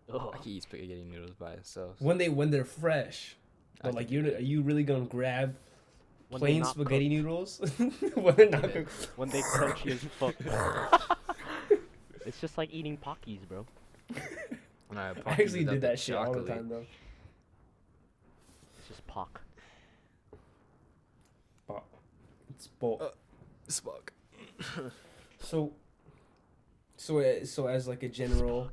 Ugh. 0.08 0.30
I 0.32 0.38
can 0.38 0.52
eat 0.52 0.62
spaghetti 0.62 1.04
noodles 1.04 1.34
by 1.34 1.50
itself. 1.54 1.96
when 2.00 2.16
they 2.16 2.28
when 2.28 2.52
they're 2.52 2.64
fresh. 2.64 3.34
I 3.82 3.88
But 3.88 3.94
like 3.96 4.12
you 4.12 4.24
are 4.36 4.38
you 4.38 4.62
really 4.62 4.84
gonna 4.84 5.06
grab 5.06 5.56
When 6.28 6.38
plain 6.38 6.64
spaghetti 6.64 7.08
cooked. 7.08 7.24
noodles 7.24 7.60
when 8.14 8.36
they're 8.36 8.50
not 8.50 8.72
cooked? 8.72 9.10
When 9.16 9.30
they 9.30 9.40
crunchy 9.40 9.90
as 9.90 10.04
fuck. 10.20 10.36
it's 12.24 12.40
just 12.40 12.56
like 12.56 12.72
eating 12.72 12.96
Pockies, 12.98 13.40
bro. 13.48 13.66
And 14.90 15.00
I, 15.00 15.14
I 15.24 15.30
actually 15.30 15.64
did 15.64 15.80
that 15.80 15.98
shit 15.98 16.14
all 16.14 16.34
the 16.34 16.44
time 16.46 16.68
though. 16.68 16.84
It's 18.92 18.98
just 18.98 19.06
Pock. 19.06 19.40
But 21.66 21.82
it's 22.50 22.66
bo- 22.66 22.96
Uh. 22.98 23.10
Spock. 23.68 24.10
So, 25.44 25.72
so 26.96 27.18
uh, 27.18 27.44
so 27.44 27.66
as 27.66 27.88
like 27.88 28.04
a 28.04 28.08
general, 28.08 28.70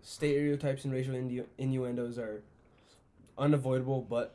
stereotypes 0.00 0.84
and 0.86 0.94
racial 0.94 1.12
innu- 1.14 1.44
innuendos 1.58 2.16
are 2.18 2.42
unavoidable 3.36 4.00
but 4.00 4.34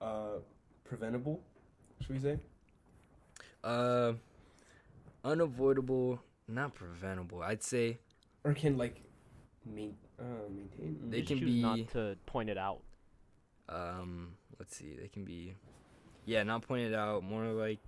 uh, 0.00 0.38
preventable. 0.84 1.40
Should 2.02 2.10
we 2.10 2.18
say? 2.20 2.38
Uh, 3.64 4.12
unavoidable, 5.24 6.20
not 6.46 6.72
preventable. 6.76 7.42
I'd 7.42 7.64
say 7.64 7.98
Or 8.44 8.54
can 8.54 8.78
like 8.78 9.02
main, 9.66 9.96
uh, 10.20 10.22
maintain? 10.54 11.10
They 11.10 11.22
Just 11.22 11.28
can 11.30 11.38
choose 11.40 11.60
not 11.62 11.74
be- 11.76 11.84
to 11.94 12.16
point 12.26 12.48
it 12.48 12.56
out. 12.58 12.80
Um 13.68 14.32
let's 14.58 14.76
see 14.76 14.94
they 15.00 15.08
can 15.08 15.24
be 15.24 15.54
yeah 16.24 16.42
not 16.42 16.62
pointed 16.62 16.94
out 16.94 17.22
more 17.22 17.44
like 17.46 17.78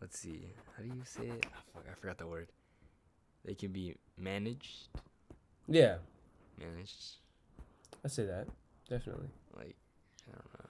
let's 0.00 0.18
see 0.18 0.40
how 0.76 0.82
do 0.82 0.88
you 0.88 1.02
say 1.04 1.24
it? 1.24 1.44
Fuck, 1.74 1.84
i 1.90 1.94
forgot 1.94 2.18
the 2.18 2.26
word. 2.26 2.48
They 3.44 3.54
can 3.54 3.72
be 3.72 3.96
managed? 4.16 4.88
Yeah, 5.66 5.96
managed? 6.58 7.16
I 8.04 8.08
say 8.08 8.24
that 8.26 8.46
definitely. 8.88 9.28
like 9.56 9.74
i 10.28 10.32
don't 10.32 10.54
know. 10.54 10.68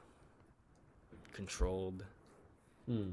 Controlled? 1.33 2.05
Hmm. 2.87 3.11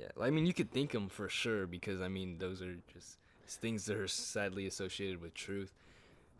yeah 0.00 0.08
i 0.20 0.30
mean 0.30 0.46
you 0.46 0.54
could 0.54 0.70
think 0.72 0.92
them 0.92 1.08
for 1.08 1.28
sure 1.28 1.66
because 1.66 2.00
i 2.00 2.08
mean 2.08 2.38
those 2.38 2.62
are 2.62 2.76
just 2.92 3.18
things 3.60 3.84
that 3.86 3.96
are 3.98 4.08
sadly 4.08 4.66
associated 4.66 5.20
with 5.20 5.34
truth. 5.34 5.72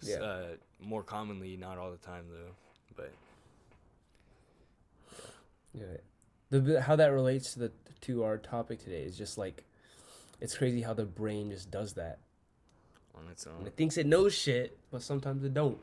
Yeah. 0.02 0.16
uh, 0.16 0.46
more 0.80 1.02
commonly 1.02 1.56
not 1.56 1.76
all 1.78 1.90
the 1.90 1.96
time 1.98 2.26
though 2.30 2.52
but 2.96 3.12
Yeah. 5.78 5.96
The 6.50 6.80
how 6.82 6.96
that 6.96 7.08
relates 7.08 7.52
to 7.54 7.58
the 7.60 7.72
to 8.02 8.24
our 8.24 8.38
topic 8.38 8.82
today 8.82 9.02
is 9.02 9.18
just 9.18 9.38
like, 9.38 9.64
it's 10.40 10.56
crazy 10.56 10.82
how 10.82 10.94
the 10.94 11.04
brain 11.04 11.50
just 11.50 11.70
does 11.70 11.94
that. 11.94 12.18
on 13.14 13.28
its 13.30 13.44
And 13.46 13.56
own 13.60 13.66
it 13.66 13.76
thinks 13.76 13.96
it 13.96 14.06
knows 14.06 14.34
shit, 14.34 14.78
but 14.90 15.02
sometimes 15.02 15.44
it 15.44 15.52
don't. 15.54 15.78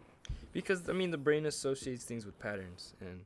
Because 0.53 0.89
I 0.89 0.93
mean, 0.93 1.11
the 1.11 1.17
brain 1.17 1.45
associates 1.45 2.03
things 2.03 2.25
with 2.25 2.39
patterns, 2.39 2.93
and 2.99 3.21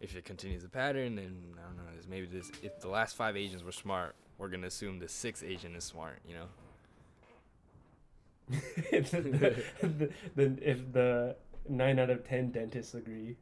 if 0.00 0.16
it 0.16 0.24
continues 0.24 0.62
the 0.62 0.68
pattern, 0.68 1.16
then 1.16 1.36
I 1.58 1.66
don't 1.66 1.76
know. 1.76 1.82
Maybe 2.08 2.26
this. 2.26 2.50
If 2.62 2.80
the 2.80 2.88
last 2.88 3.16
five 3.16 3.36
agents 3.36 3.62
were 3.62 3.72
smart, 3.72 4.14
we're 4.38 4.48
gonna 4.48 4.68
assume 4.68 4.98
the 4.98 5.08
sixth 5.08 5.44
agent 5.44 5.76
is 5.76 5.84
smart. 5.84 6.20
You 6.26 6.34
know? 6.34 6.46
the, 8.90 9.62
the, 9.82 10.10
the, 10.36 10.70
if 10.70 10.90
the 10.92 11.36
nine 11.68 11.98
out 11.98 12.08
of 12.08 12.26
ten 12.26 12.50
dentists 12.50 12.94
agree. 12.94 13.36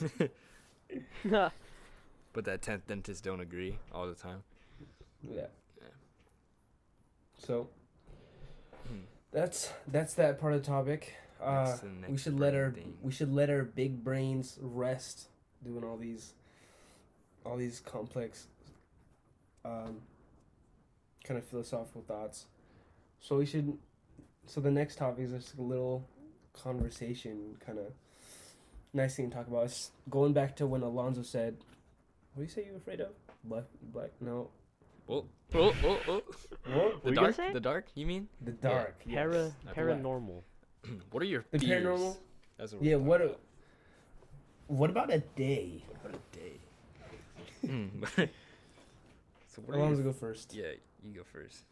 But 2.32 2.44
that 2.44 2.62
tenth 2.62 2.86
dentist 2.86 3.24
don't 3.24 3.40
agree 3.40 3.78
all 3.92 4.06
the 4.06 4.14
time. 4.14 4.42
Yeah. 5.22 5.46
Yeah. 5.80 5.88
So 7.38 7.68
Hmm. 8.88 9.00
that's 9.32 9.72
that's 9.88 10.14
that 10.14 10.40
part 10.40 10.54
of 10.54 10.62
the 10.62 10.66
topic. 10.66 11.14
Uh, 11.42 11.76
the 11.76 12.10
we 12.10 12.18
should 12.18 12.38
let 12.38 12.54
our 12.54 12.70
thing. 12.70 12.94
we 13.02 13.10
should 13.12 13.32
let 13.32 13.50
our 13.50 13.64
big 13.64 14.04
brains 14.04 14.58
rest 14.60 15.28
doing 15.64 15.84
all 15.84 15.96
these 15.96 16.34
all 17.44 17.56
these 17.56 17.80
complex 17.80 18.46
um, 19.64 20.02
kind 21.24 21.38
of 21.38 21.44
philosophical 21.46 22.02
thoughts. 22.06 22.46
So 23.20 23.36
we 23.36 23.46
should 23.46 23.76
so 24.46 24.60
the 24.60 24.70
next 24.70 24.96
topic 24.96 25.24
is 25.24 25.32
just 25.32 25.58
a 25.58 25.62
little 25.62 26.06
conversation 26.52 27.56
kind 27.64 27.78
of 27.78 27.92
nice 28.92 29.16
thing 29.16 29.30
to 29.30 29.36
talk 29.36 29.46
about. 29.46 29.64
It's 29.64 29.90
going 30.08 30.32
back 30.32 30.56
to 30.56 30.66
when 30.66 30.82
Alonzo 30.82 31.22
said, 31.22 31.56
"What 32.34 32.40
do 32.40 32.42
you 32.42 32.48
say 32.48 32.64
you're 32.66 32.76
afraid 32.76 33.00
of?" 33.00 33.10
Black, 33.44 33.64
black, 33.82 34.10
no, 34.20 34.50
Oh, 35.08 35.24
oh, 35.54 35.74
oh, 35.84 35.98
oh. 36.08 36.22
what? 36.72 37.04
The 37.04 37.12
dark. 37.12 37.36
The 37.52 37.60
dark. 37.60 37.86
You 37.94 38.06
mean? 38.06 38.28
The 38.44 38.52
dark. 38.52 39.00
yes. 39.06 39.14
Para 39.16 39.52
I 39.66 39.72
paranormal. 39.72 40.42
what 41.10 41.22
are 41.22 41.26
your 41.26 41.44
The 41.50 41.58
fears? 41.58 41.82
paranormal? 41.84 42.16
That's 42.58 42.72
what 42.74 42.82
Yeah. 42.82 42.96
What? 42.96 43.20
A, 43.20 43.24
about. 43.24 43.40
what 44.68 44.90
about 44.90 45.12
a 45.12 45.18
day? 45.34 45.82
What 45.88 46.00
about 46.14 46.20
a 46.20 46.36
day. 46.36 46.60
Hmm. 47.66 48.04
so 49.48 49.62
what 49.66 49.74
are 49.74 49.78
Alonzo 49.80 50.02
your, 50.02 50.12
go 50.12 50.18
first. 50.18 50.54
Yeah, 50.54 50.72
you 51.02 51.14
go 51.14 51.24
first. 51.24 51.64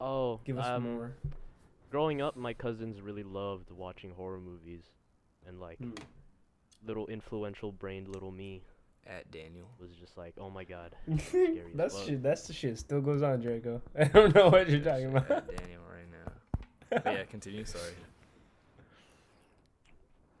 Oh, 0.00 0.40
Give 0.44 0.58
us 0.58 0.66
um, 0.66 0.82
more. 0.82 1.12
growing 1.90 2.20
up, 2.22 2.36
my 2.36 2.52
cousins 2.52 3.00
really 3.00 3.22
loved 3.22 3.70
watching 3.70 4.10
horror 4.10 4.40
movies, 4.40 4.84
and 5.46 5.60
like 5.60 5.78
Hmm. 5.78 5.92
Little 6.86 7.06
influential 7.08 7.72
brained 7.72 8.08
little 8.08 8.30
me 8.30 8.62
At 9.06 9.30
Daniel. 9.30 9.68
was 9.80 9.90
just 10.00 10.16
like, 10.16 10.34
oh 10.38 10.50
my 10.50 10.64
god. 10.64 10.94
as 11.10 11.20
that's 11.74 11.96
fuck. 11.96 12.06
shit. 12.06 12.22
That's 12.22 12.46
the 12.46 12.52
shit. 12.52 12.78
Still 12.78 13.00
goes 13.00 13.22
on, 13.22 13.42
Jericho. 13.42 13.82
I 13.98 14.04
don't 14.04 14.34
know 14.34 14.48
what 14.48 14.68
you're 14.70 14.80
talking 14.80 15.06
At 15.16 15.26
about. 15.26 15.46
Daniel 15.56 15.82
right 15.90 16.10
now. 16.10 16.32
But 17.04 17.06
yeah, 17.06 17.24
continue. 17.24 17.64
Sorry. 17.64 17.92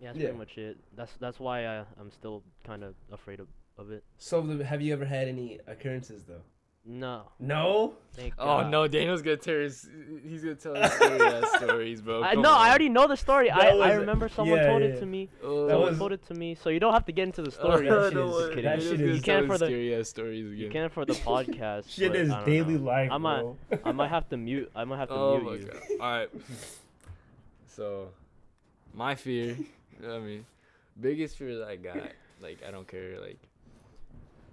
Yeah, 0.00 0.08
that's 0.08 0.18
Yeah. 0.18 0.24
pretty 0.26 0.38
much 0.38 0.58
it. 0.58 0.76
That's 0.96 1.12
that's 1.20 1.40
why 1.40 1.66
I 1.66 1.84
I'm 2.00 2.10
still 2.10 2.42
kind 2.64 2.82
of 2.84 2.94
afraid 3.12 3.40
of, 3.40 3.48
of 3.78 3.90
it. 3.90 4.04
So, 4.18 4.40
the, 4.42 4.64
have 4.64 4.80
you 4.82 4.92
ever 4.92 5.04
had 5.04 5.28
any 5.28 5.58
occurrences 5.66 6.24
though? 6.24 6.42
No. 6.86 7.22
No. 7.40 7.94
Thank 8.12 8.34
Oh 8.38 8.44
God. 8.44 8.70
no, 8.70 8.86
Daniel's 8.86 9.22
gonna 9.22 9.38
tell 9.38 9.54
his. 9.54 9.88
He's 10.22 10.42
gonna 10.42 10.54
tell 10.54 10.74
his 10.74 10.92
scary 10.92 11.18
uh, 11.20 11.40
ass 11.40 11.56
stories, 11.62 12.02
bro. 12.02 12.22
I 12.22 12.34
Come 12.34 12.42
no, 12.42 12.52
I 12.52 12.68
already 12.68 12.90
know 12.90 13.08
the 13.08 13.16
story. 13.16 13.48
That 13.48 13.56
I, 13.58 13.68
I 13.70 13.74
was- 13.74 13.96
remember 14.00 14.28
someone 14.28 14.58
yeah, 14.58 14.66
told 14.66 14.82
yeah. 14.82 14.88
it 14.88 15.00
to 15.00 15.06
me. 15.06 15.30
Oh, 15.42 15.66
That 15.66 15.72
Someone 15.72 15.88
was- 15.90 15.98
told 15.98 16.12
it 16.12 16.26
to 16.26 16.34
me, 16.34 16.54
so 16.54 16.68
you 16.68 16.78
don't 16.80 16.92
have 16.92 17.06
to 17.06 17.12
get 17.12 17.22
into 17.24 17.40
the 17.42 17.50
story. 17.58 17.88
that 17.88 18.04
shit 18.04 18.14
no, 18.14 18.26
is- 18.28 18.32
what? 18.34 18.54
that 18.56 18.62
Daniel's 18.62 18.82
shit 18.84 18.98
gonna 18.98 19.10
is- 19.12 19.16
You 19.16 19.22
can't 19.22 19.46
for 19.46 19.56
the- 19.58 19.66
scary 19.66 19.94
ass 19.94 20.08
stories 20.10 20.46
again. 20.46 20.58
You 20.58 20.70
can't 20.70 20.92
for 20.92 21.04
the 21.06 21.12
podcast. 21.30 21.88
Shit 21.90 22.12
but 22.12 22.20
is 22.20 22.30
I 22.30 22.36
don't 22.36 22.44
daily 22.46 22.74
know. 22.74 22.84
life, 22.84 23.10
I 23.10 23.16
might 23.18 23.40
bro. 23.40 23.56
I 23.84 23.92
might 23.92 24.08
have 24.10 24.28
to 24.28 24.36
mute. 24.36 24.70
I 24.76 24.84
might 24.84 24.98
have 24.98 25.08
to 25.08 25.14
Oh 25.14 25.38
mute 25.40 25.44
my 25.50 25.56
you. 25.56 25.66
god. 25.66 25.80
All 26.00 26.18
right. 26.18 26.28
So, 27.66 28.08
my 28.92 29.14
fear. 29.14 29.56
I 30.06 30.18
mean, 30.18 30.44
biggest 31.00 31.36
fear 31.38 31.58
that 31.58 31.68
I 31.68 31.76
got. 31.76 31.96
Like 32.42 32.58
I 32.66 32.70
don't 32.70 32.86
care. 32.86 33.18
Like, 33.20 33.38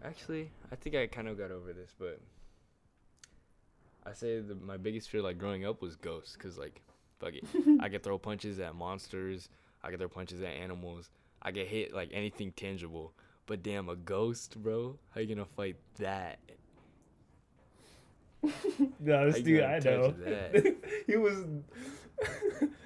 actually, 0.04 0.50
I 0.72 0.76
think 0.76 0.96
I 0.96 1.08
kind 1.08 1.28
of 1.28 1.38
got 1.38 1.52
over 1.52 1.74
this, 1.74 1.94
but 2.00 2.20
I 4.06 4.14
say 4.14 4.40
the, 4.40 4.56
my 4.56 4.78
biggest 4.78 5.10
fear, 5.10 5.22
like 5.22 5.38
growing 5.38 5.66
up, 5.66 5.82
was 5.82 5.96
ghosts. 5.96 6.36
Cause 6.36 6.58
like, 6.58 6.82
fuck 7.20 7.34
it, 7.34 7.44
I 7.82 7.90
could 7.90 8.04
throw 8.04 8.18
punches 8.18 8.60
at 8.60 8.76
monsters. 8.76 9.50
I 9.84 9.90
could 9.90 10.00
throw 10.00 10.10
punches 10.10 10.42
at 10.42 10.50
animals. 10.50 11.10
I 11.42 11.52
get 11.52 11.68
hit 11.68 11.94
like 11.94 12.10
anything 12.14 12.52
tangible. 12.54 13.14
But 13.48 13.64
damn, 13.64 13.90
a 13.90 13.96
ghost, 13.96 14.62
bro. 14.62 14.98
How 15.14 15.22
you 15.22 15.36
gonna 15.36 15.46
fight 15.46 15.76
that? 16.00 16.40
no, 19.00 19.32
this 19.32 19.42
dude, 19.42 19.64
I 19.64 19.80
know. 19.80 20.14
he 21.08 21.18
was. 21.18 21.44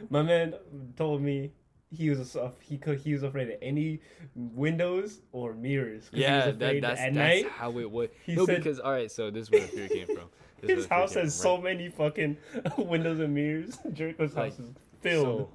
my 0.10 0.22
man 0.22 0.56
told 0.96 1.22
me 1.22 1.52
he 1.92 2.10
was 2.10 2.36
he 2.62 2.78
could 2.78 3.00
he 3.00 3.14
was 3.14 3.24
afraid 3.24 3.50
of 3.50 3.56
any 3.62 4.00
windows 4.36 5.22
or 5.32 5.54
mirrors. 5.54 6.04
'cause 6.10 6.12
he 6.14 6.20
was 6.20 6.30
Yeah, 6.30 6.46
that, 6.52 6.82
that's 6.82 7.00
at 7.02 7.14
that's 7.14 7.16
night 7.16 7.48
how 7.50 7.78
it 7.80 7.90
was. 7.90 8.10
he 8.26 8.36
no, 8.36 8.46
said- 8.46 8.58
because 8.58 8.80
all 8.80 8.92
right, 8.92 9.12
so 9.12 9.30
this 9.32 9.44
is 9.44 9.52
where 9.52 9.62
the 9.62 9.68
fear 9.68 9.88
came 9.90 10.08
from. 10.08 10.30
This 10.62 10.78
his 10.78 10.86
house 10.88 11.14
has 11.14 11.36
from, 11.36 11.44
so 11.44 11.58
many 11.62 11.90
fucking 11.90 12.38
windows 12.78 13.20
and 13.20 13.36
mirrors. 13.36 13.78
Jericho's 13.94 14.34
Like, 14.34 14.52
house 14.52 14.60
is 14.60 14.70
filled. 15.02 15.24
So, 15.26 15.50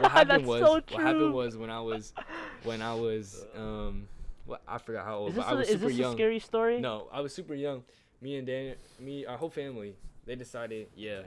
what 0.00 0.12
happened 0.12 0.30
That's 0.30 0.46
was 0.48 0.60
so 0.62 0.72
what 0.72 0.90
happened 1.02 1.34
was 1.34 1.56
when 1.58 1.68
I 1.68 1.80
was 1.80 2.14
when 2.62 2.80
I 2.80 2.94
was 2.94 3.44
um 3.54 4.08
what 4.46 4.62
I 4.66 4.78
forgot 4.78 5.04
how 5.04 5.18
old, 5.18 5.30
Is 5.30 5.34
but 5.36 5.42
this, 5.42 5.48
I 5.50 5.52
a, 5.52 5.56
was 5.56 5.68
is 5.68 5.74
super 5.74 5.88
this 5.88 5.98
young. 5.98 6.12
a 6.12 6.16
scary 6.16 6.38
story? 6.38 6.80
No, 6.80 7.08
I 7.12 7.20
was 7.20 7.34
super 7.34 7.54
young. 7.54 7.82
Me 8.22 8.36
and 8.36 8.46
Daniel, 8.46 8.76
me, 8.98 9.26
our 9.26 9.36
whole 9.36 9.50
family, 9.50 9.94
they 10.24 10.36
decided, 10.36 10.86
yeah, 10.96 11.20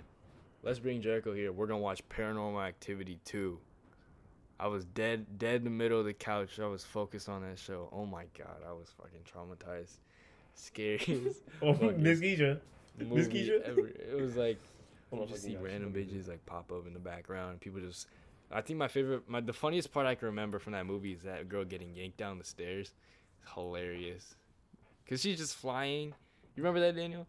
let's 0.63 0.79
bring 0.79 1.01
Jericho 1.01 1.33
here. 1.33 1.51
We're 1.51 1.67
gonna 1.67 1.79
watch 1.81 2.01
Paranormal 2.09 2.65
Activity 2.65 3.19
2. 3.25 3.59
I 4.61 4.67
was 4.67 4.85
dead, 4.85 5.39
dead 5.39 5.55
in 5.55 5.63
the 5.63 5.71
middle 5.71 5.99
of 5.99 6.05
the 6.05 6.13
couch. 6.13 6.59
I 6.59 6.67
was 6.67 6.83
focused 6.83 7.27
on 7.27 7.41
that 7.41 7.57
show. 7.57 7.89
Oh 7.91 8.05
my 8.05 8.25
god, 8.37 8.61
I 8.67 8.71
was 8.73 8.93
fucking 8.95 9.21
traumatized. 9.25 9.97
scary. 10.53 10.99
oh, 11.63 11.73
Miss 11.97 12.19
Keisha. 12.19 12.59
Miss 12.97 13.07
movie 13.07 13.47
Keisha? 13.47 13.61
ever. 13.63 13.87
It 13.87 14.21
was 14.21 14.35
like 14.35 14.59
Oh 15.11 15.21
you 15.21 15.27
just 15.27 15.43
see 15.43 15.57
random 15.57 15.91
bitches 15.91 16.27
like 16.27 16.45
pop 16.45 16.71
up 16.71 16.87
in 16.87 16.93
the 16.93 16.99
background. 16.99 17.59
People 17.59 17.81
just. 17.81 18.07
I 18.51 18.61
think 18.61 18.77
my 18.77 18.87
favorite, 18.87 19.27
my 19.27 19.41
the 19.41 19.53
funniest 19.53 19.91
part 19.91 20.05
I 20.05 20.15
can 20.15 20.27
remember 20.27 20.59
from 20.59 20.73
that 20.73 20.85
movie 20.85 21.13
is 21.13 21.23
that 21.23 21.49
girl 21.49 21.65
getting 21.65 21.95
yanked 21.95 22.17
down 22.17 22.37
the 22.37 22.43
stairs. 22.43 22.93
It's 23.41 23.53
hilarious, 23.53 24.35
cause 25.09 25.21
she's 25.21 25.37
just 25.37 25.55
flying. 25.55 26.13
You 26.55 26.63
remember 26.63 26.81
that, 26.81 26.95
Daniel? 26.95 27.25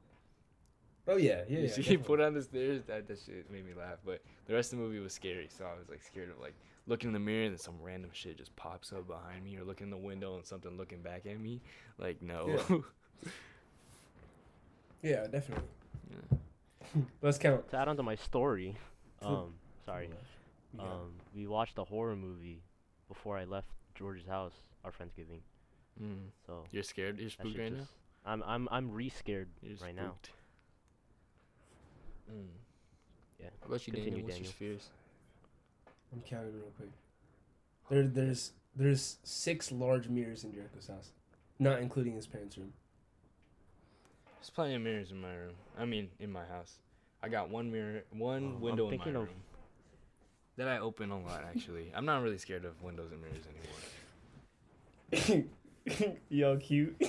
Oh 1.08 1.16
yeah, 1.16 1.42
yeah. 1.48 1.60
yeah 1.60 1.68
she 1.68 1.82
definitely. 1.82 1.96
put 1.98 2.20
on 2.20 2.34
the 2.34 2.42
stairs. 2.42 2.82
That 2.86 3.08
that 3.08 3.18
shit 3.24 3.50
made 3.50 3.64
me 3.66 3.72
laugh. 3.74 3.98
But 4.04 4.20
the 4.46 4.54
rest 4.54 4.72
of 4.72 4.78
the 4.78 4.84
movie 4.84 4.98
was 4.98 5.12
scary, 5.12 5.48
so 5.56 5.64
I 5.64 5.78
was 5.78 5.88
like 5.88 6.02
scared 6.02 6.30
of 6.30 6.40
like 6.40 6.54
looking 6.86 7.08
in 7.08 7.14
the 7.14 7.20
mirror 7.20 7.44
and 7.44 7.52
then 7.54 7.58
some 7.58 7.74
random 7.80 8.10
shit 8.12 8.38
just 8.38 8.54
pops 8.56 8.92
up 8.92 9.06
behind 9.06 9.44
me, 9.44 9.56
or 9.56 9.64
looking 9.64 9.86
in 9.86 9.90
the 9.90 9.96
window 9.96 10.36
and 10.36 10.44
something 10.46 10.76
looking 10.76 11.00
back 11.02 11.26
at 11.26 11.38
me. 11.40 11.60
Like 11.98 12.20
no. 12.22 12.84
Yeah, 15.02 15.26
definitely. 15.30 15.64
Yeah. 16.10 16.38
Let's 17.22 17.38
count. 17.38 17.68
To 17.70 17.78
add 17.78 17.88
on 17.88 17.96
to 17.96 18.02
my 18.02 18.14
story, 18.16 18.76
um, 19.22 19.54
sorry, 19.86 20.08
Yeah. 20.76 20.82
um, 20.82 21.12
we 21.34 21.46
watched 21.46 21.78
a 21.78 21.84
horror 21.84 22.16
movie 22.16 22.62
before 23.08 23.38
I 23.38 23.44
left 23.44 23.68
George's 23.94 24.26
house, 24.26 24.54
our 24.84 24.90
Friendsgiving. 24.90 25.40
Mm. 26.02 26.16
So 26.46 26.64
You're 26.70 26.82
scared? 26.82 27.18
You're 27.18 27.26
that 27.28 27.32
spooked 27.32 27.52
shit 27.54 27.60
right 27.62 27.72
now? 27.72 27.86
I'm 28.24 28.42
I'm 28.46 28.68
I'm 28.70 28.90
re-scared 28.92 29.48
You're 29.62 29.76
right 29.82 29.94
now. 29.94 30.14
Mm. 32.32 32.46
Yeah. 33.40 33.46
What 33.60 33.68
about 33.68 33.86
you, 33.86 33.92
Continue, 33.92 34.10
Daniel? 34.22 34.26
What's 34.26 34.36
Daniel. 34.36 34.52
your 34.60 34.76
fears? 34.78 34.88
I'm 36.12 36.20
counting 36.22 36.52
real 36.54 36.70
quick. 36.76 36.90
There, 37.90 38.04
there's 38.06 38.52
there's 38.76 39.18
six 39.22 39.70
large 39.72 40.08
mirrors 40.08 40.44
in 40.44 40.52
Jericho's 40.52 40.86
house, 40.88 41.10
not 41.58 41.80
including 41.80 42.14
his 42.14 42.26
parents' 42.26 42.56
room. 42.58 42.72
There's 44.38 44.50
plenty 44.50 44.74
of 44.74 44.82
mirrors 44.82 45.10
in 45.10 45.20
my 45.20 45.34
room. 45.34 45.54
I 45.78 45.84
mean, 45.84 46.08
in 46.18 46.30
my 46.32 46.44
house. 46.46 46.78
I 47.22 47.28
got 47.28 47.48
one 47.50 47.70
mirror, 47.70 48.02
one 48.10 48.42
Oh, 48.44 48.56
I'm 48.56 48.60
window 48.60 48.90
in 48.90 48.98
my 48.98 49.04
room. 49.06 49.16
of- 49.22 49.28
That 50.56 50.66
I 50.68 50.78
open 50.78 51.10
a 51.10 51.20
lot, 51.20 51.44
actually. 51.44 51.92
I'm 51.94 52.04
not 52.04 52.22
really 52.22 52.38
scared 52.38 52.64
of 52.64 52.82
windows 52.82 53.10
and 53.12 53.20
mirrors 53.22 53.44
anymore. 55.30 55.46
Yo, 56.28 56.56
cute. 56.58 57.00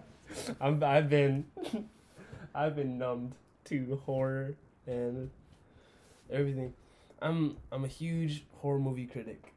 I'm 0.60 0.82
I've 0.82 1.08
been 1.08 1.44
I've 2.54 2.76
been 2.76 2.98
numbed 2.98 3.34
to 3.66 4.00
horror 4.04 4.54
and 4.86 5.30
everything. 6.30 6.72
I'm 7.22 7.56
I'm 7.70 7.84
a 7.84 7.88
huge 7.88 8.44
horror 8.58 8.78
movie 8.78 9.06
critic. 9.06 9.54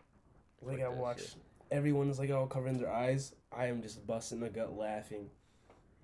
Like 0.61 0.82
I 0.82 0.88
watch 0.89 1.20
shit. 1.20 1.36
everyone's 1.72 2.20
like 2.20 2.32
all 2.32 2.47
covering 2.47 2.78
their 2.78 2.91
eyes. 2.91 3.34
I 3.51 3.68
am 3.68 3.82
just 3.82 4.05
busting 4.05 4.39
my 4.39 4.49
gut 4.49 4.78
laughing. 4.78 5.30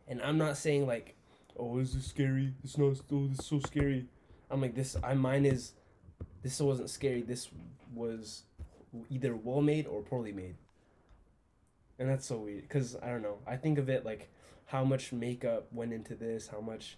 And 0.07 0.21
I'm 0.21 0.37
not 0.37 0.57
saying 0.57 0.87
like, 0.87 1.15
oh, 1.57 1.77
is 1.77 1.93
this 1.93 2.05
scary? 2.05 2.53
It's 2.63 2.77
not. 2.77 2.97
Oh, 3.11 3.27
this 3.27 3.39
is 3.39 3.45
so 3.45 3.59
scary. 3.59 4.07
I'm 4.49 4.61
like 4.61 4.75
this. 4.75 4.97
I 5.03 5.13
mine 5.13 5.45
is. 5.45 5.73
This 6.41 6.59
wasn't 6.59 6.89
scary. 6.89 7.21
This 7.21 7.49
was 7.93 8.43
either 9.09 9.35
well 9.35 9.61
made 9.61 9.87
or 9.87 10.01
poorly 10.01 10.31
made. 10.31 10.55
And 11.99 12.09
that's 12.09 12.25
so 12.25 12.37
weird 12.37 12.63
because 12.63 12.95
I 12.95 13.07
don't 13.07 13.21
know. 13.21 13.37
I 13.45 13.57
think 13.57 13.77
of 13.77 13.89
it 13.89 14.03
like 14.03 14.29
how 14.65 14.83
much 14.83 15.13
makeup 15.13 15.67
went 15.71 15.93
into 15.93 16.15
this, 16.15 16.47
how 16.47 16.61
much, 16.61 16.97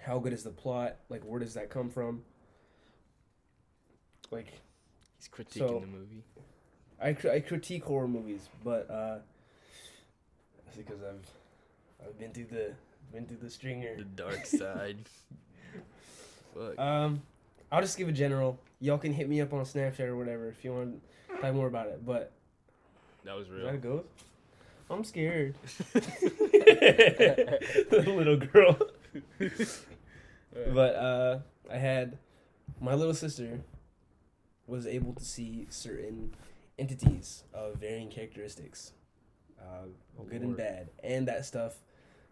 how 0.00 0.18
good 0.18 0.32
is 0.32 0.42
the 0.42 0.50
plot? 0.50 0.96
Like 1.08 1.22
where 1.22 1.38
does 1.38 1.54
that 1.54 1.70
come 1.70 1.88
from? 1.88 2.22
Like 4.30 4.52
He's 5.18 5.28
critiquing 5.28 5.58
So- 5.58 5.80
the 5.80 5.86
movie. 5.86 6.22
I, 7.00 7.10
I 7.32 7.38
critique 7.40 7.84
horror 7.84 8.08
movies, 8.08 8.48
but 8.64 8.90
uh, 8.90 9.18
that's 10.64 10.76
because 10.76 10.98
I've 11.00 11.24
I've 12.04 12.18
been 12.18 12.32
through 12.32 12.46
the 12.46 12.72
been 13.12 13.24
through 13.24 13.36
the 13.40 13.50
stringer. 13.50 13.94
The 13.96 14.02
dark 14.02 14.44
side. 14.46 14.96
Fuck. 16.54 16.76
Um, 16.76 17.22
I'll 17.70 17.82
just 17.82 17.96
give 17.98 18.08
a 18.08 18.12
general. 18.12 18.58
Y'all 18.80 18.98
can 18.98 19.12
hit 19.12 19.28
me 19.28 19.40
up 19.40 19.52
on 19.52 19.60
Snapchat 19.64 20.08
or 20.08 20.16
whatever 20.16 20.48
if 20.48 20.64
you 20.64 20.72
want 20.72 21.00
to 21.30 21.36
talk 21.40 21.54
more 21.54 21.68
about 21.68 21.86
it. 21.86 22.04
But 22.04 22.32
that 23.24 23.36
was 23.36 23.46
is 23.46 23.52
real. 23.52 23.66
that 23.66 23.74
a 23.76 23.78
ghost? 23.78 24.08
I'm 24.90 25.04
scared. 25.04 25.54
the 25.92 26.02
little 28.06 28.38
girl. 28.38 28.76
But 30.74 30.94
uh, 30.96 31.38
I 31.70 31.76
had 31.76 32.18
my 32.80 32.94
little 32.94 33.14
sister 33.14 33.60
was 34.68 34.86
able 34.86 35.14
to 35.14 35.24
see 35.24 35.66
certain 35.70 36.34
entities 36.78 37.42
of 37.52 37.76
varying 37.76 38.08
characteristics, 38.10 38.92
uh, 39.60 39.86
good 40.28 40.42
and 40.42 40.56
bad, 40.56 40.88
and 41.02 41.26
that 41.26 41.44
stuff. 41.44 41.78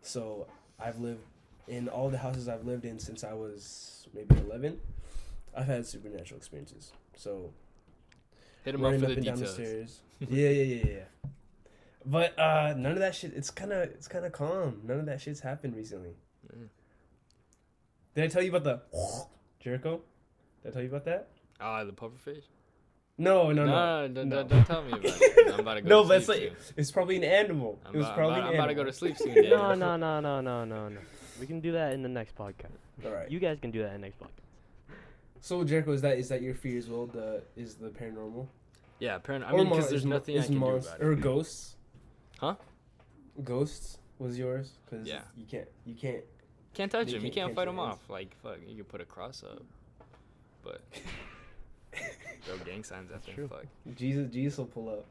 So 0.02 0.46
I've 0.78 1.00
lived 1.00 1.24
in 1.66 1.88
all 1.88 2.10
the 2.10 2.18
houses 2.18 2.48
I've 2.48 2.64
lived 2.64 2.84
in 2.84 2.98
since 3.00 3.24
I 3.24 3.32
was 3.32 4.06
maybe 4.14 4.36
11. 4.36 4.78
I've 5.56 5.66
had 5.66 5.86
supernatural 5.86 6.38
experiences. 6.38 6.92
So 7.16 7.50
Hit 8.64 8.74
him 8.74 8.84
up 8.84 8.92
for 8.92 8.96
up 8.96 9.00
the 9.00 9.12
and 9.14 9.24
down 9.24 9.34
the 9.36 9.40
details. 9.46 9.54
stairs. 9.54 10.00
yeah, 10.20 10.48
yeah, 10.50 10.74
yeah, 10.74 10.84
yeah. 10.92 11.30
But 12.04 12.38
uh, 12.38 12.74
none 12.76 12.92
of 12.92 12.98
that 12.98 13.14
shit. 13.14 13.32
It's 13.34 13.50
kind 13.50 13.72
of 13.72 13.82
it's 13.84 14.06
kind 14.06 14.24
of 14.24 14.32
calm. 14.32 14.80
None 14.84 15.00
of 15.00 15.06
that 15.06 15.20
shit's 15.20 15.40
happened 15.40 15.74
recently. 15.74 16.14
Mm. 16.54 16.68
Did 18.14 18.24
I 18.24 18.28
tell 18.28 18.42
you 18.42 18.54
about 18.54 18.64
the 18.64 18.82
Jericho? 19.60 20.02
Did 20.62 20.68
I 20.68 20.72
tell 20.72 20.82
you 20.82 20.88
about 20.88 21.04
that? 21.06 21.28
Ah, 21.60 21.84
the 21.84 21.92
puffer 21.92 22.18
fish? 22.18 22.44
No, 23.18 23.50
no, 23.50 23.64
no. 23.64 24.06
no, 24.06 24.08
don't, 24.08 24.28
no. 24.28 24.36
don't, 24.36 24.48
don't 24.50 24.64
tell 24.66 24.82
me 24.82 24.92
about 24.92 25.04
it. 25.06 25.54
I'm 25.54 25.60
about 25.60 25.74
to 25.74 25.80
go 25.80 25.88
No, 25.94 26.02
to 26.02 26.08
but 26.08 26.16
it's 26.18 26.26
sleep 26.26 26.50
like 26.50 26.62
soon. 26.62 26.74
it's 26.76 26.90
probably 26.90 27.16
an 27.16 27.24
animal. 27.24 27.78
I'm 27.86 27.94
it 27.94 27.98
was 27.98 28.06
about, 28.06 28.16
probably 28.16 28.34
I'm 28.34 28.40
about, 28.40 28.48
an 28.48 28.54
I'm 28.54 28.60
about 28.60 28.66
to 28.68 28.74
go 28.74 28.84
to 28.84 28.92
sleep 28.92 29.16
soon. 29.16 29.34
No, 29.34 29.42
Daniel. 29.42 29.76
no, 29.76 29.96
no, 29.96 30.20
no, 30.20 30.40
no, 30.42 30.64
no, 30.64 30.88
no. 30.90 31.00
We 31.40 31.46
can 31.46 31.60
do 31.60 31.72
that 31.72 31.92
in 31.94 32.02
the 32.02 32.08
next 32.10 32.36
podcast. 32.36 32.76
All 33.04 33.10
right. 33.12 33.30
You 33.30 33.38
guys 33.38 33.58
can 33.60 33.70
do 33.70 33.80
that 33.82 33.94
in 33.94 34.00
the 34.02 34.06
next 34.06 34.18
podcast. 34.20 34.94
so 35.40 35.64
Jericho, 35.64 35.92
is 35.92 36.02
that 36.02 36.18
is 36.18 36.28
that 36.28 36.42
your 36.42 36.54
fear 36.54 36.76
as 36.76 36.88
well? 36.88 37.06
The 37.06 37.42
is 37.56 37.76
the 37.76 37.88
paranormal? 37.88 38.46
Yeah, 38.98 39.18
paranormal. 39.18 39.44
I 39.46 39.52
Or 39.52 39.56
mean, 39.58 39.68
because 39.70 39.88
there's 39.90 40.00
is 40.02 40.06
nothing 40.06 40.36
I 40.36 40.40
is 40.40 40.46
can 40.46 40.60
monst- 40.60 40.82
do 40.82 40.88
about 40.88 41.02
Or 41.02 41.14
ghosts? 41.14 41.76
Huh? 42.38 42.54
Ghosts 43.44 43.98
was 44.18 44.38
yours? 44.38 44.72
Cause 44.90 45.06
Yeah. 45.06 45.22
You 45.36 45.46
can't. 45.46 45.68
You 45.86 45.94
can't. 45.94 46.24
Can't 46.74 46.92
touch 46.92 47.06
them. 47.12 47.16
You 47.24 47.30
can't 47.30 47.34
can't 47.46 47.54
fight 47.54 47.64
them 47.66 47.78
off. 47.78 48.00
Like, 48.10 48.34
fuck, 48.42 48.58
you 48.66 48.74
can 48.76 48.84
put 48.84 49.00
a 49.00 49.06
cross 49.06 49.42
up. 49.42 49.62
But. 50.62 50.82
throw 52.44 52.56
gang 52.64 52.84
signs 52.84 53.10
at 53.10 53.24
them. 53.24 53.48
Fuck. 53.48 53.64
Jesus, 53.96 54.30
Jesus 54.32 54.58
will 54.58 54.66
pull 54.66 54.88
up. 54.88 55.04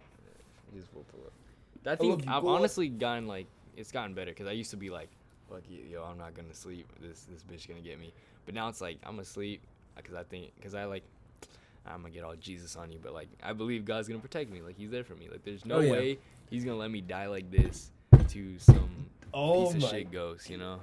You 0.73 0.81
just 0.81 0.93
will 0.93 1.03
pull 1.03 1.21
up. 1.25 1.33
I 1.86 1.91
oh, 1.91 1.95
think 1.95 2.25
you, 2.25 2.31
I've 2.31 2.41
pull 2.41 2.51
up. 2.51 2.59
honestly 2.59 2.89
gotten, 2.89 3.27
like, 3.27 3.47
it's 3.77 3.91
gotten 3.91 4.13
better. 4.13 4.31
Because 4.31 4.47
I 4.47 4.51
used 4.51 4.71
to 4.71 4.77
be 4.77 4.89
like, 4.89 5.09
fuck 5.49 5.61
you, 5.69 5.79
yo, 5.91 6.03
I'm 6.03 6.17
not 6.17 6.33
gonna 6.36 6.53
sleep. 6.53 6.88
This 7.01 7.25
this 7.31 7.43
bitch 7.43 7.67
gonna 7.67 7.81
get 7.81 7.99
me. 7.99 8.13
But 8.45 8.55
now 8.55 8.67
it's 8.69 8.81
like, 8.81 8.97
I'm 9.03 9.13
gonna 9.13 9.25
sleep. 9.25 9.61
Because 9.95 10.15
I 10.15 10.23
think, 10.23 10.51
because 10.55 10.75
I 10.75 10.86
like, 10.86 11.03
I'm 11.86 12.01
gonna 12.01 12.13
get 12.13 12.23
all 12.23 12.36
Jesus 12.36 12.75
on 12.75 12.91
you. 12.91 12.99
But 13.01 13.13
like, 13.13 13.29
I 13.43 13.53
believe 13.53 13.86
God's 13.86 14.07
gonna 14.07 14.19
protect 14.19 14.51
me. 14.51 14.61
Like, 14.61 14.77
He's 14.77 14.91
there 14.91 15.03
for 15.03 15.15
me. 15.15 15.29
Like, 15.31 15.43
there's 15.43 15.65
no 15.65 15.75
Oh, 15.75 15.79
yeah. 15.81 15.91
way 15.91 16.17
He's 16.49 16.63
gonna 16.63 16.77
let 16.77 16.91
me 16.91 17.01
die 17.01 17.27
like 17.27 17.49
this 17.51 17.91
to 18.29 18.59
some 18.59 19.07
Oh 19.33 19.71
piece 19.71 19.81
my 19.81 19.88
of 19.88 19.91
shit 19.93 20.11
ghost, 20.11 20.49
you 20.49 20.57
know? 20.57 20.79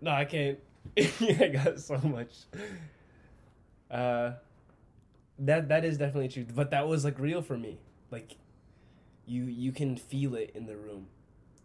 No, 0.00 0.10
I 0.10 0.24
can't. 0.24 0.58
I 0.98 1.50
got 1.52 1.80
so 1.80 1.98
much. 1.98 2.32
Uh, 3.90 4.32
that 5.38 5.68
that 5.68 5.84
is 5.84 5.96
definitely 5.98 6.28
true, 6.28 6.46
but 6.54 6.70
that 6.70 6.86
was 6.88 7.04
like 7.04 7.18
real 7.18 7.42
for 7.42 7.56
me. 7.56 7.78
Like, 8.10 8.36
you 9.26 9.44
you 9.44 9.72
can 9.72 9.96
feel 9.96 10.34
it 10.34 10.50
in 10.54 10.66
the 10.66 10.76
room. 10.76 11.06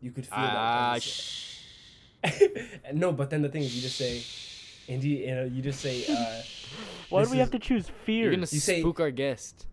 You 0.02 0.12
could 0.12 0.26
feel 0.26 0.34
Ah, 0.38 0.92
that. 0.94 1.04
shh. 1.04 1.60
presence. 2.24 2.70
no, 2.94 3.12
but 3.12 3.30
then 3.30 3.42
the 3.42 3.50
thing 3.50 3.64
is, 3.64 3.76
you 3.76 3.82
just 3.82 3.98
say, 3.98 4.22
and 4.94 5.04
you 5.04 5.18
you 5.18 5.36
know 5.36 5.44
you 5.46 5.62
just 5.62 5.80
say. 5.82 6.06
Uh, 6.08 6.42
Why 7.10 7.24
do 7.24 7.30
we 7.30 7.38
have 7.38 7.52
to 7.52 7.60
choose 7.60 7.88
fear? 8.06 8.24
You're 8.26 8.32
gonna 8.32 8.42
You 8.50 8.60
say- 8.60 8.80
spook 8.82 9.00
our 9.00 9.12
guest. 9.12 9.66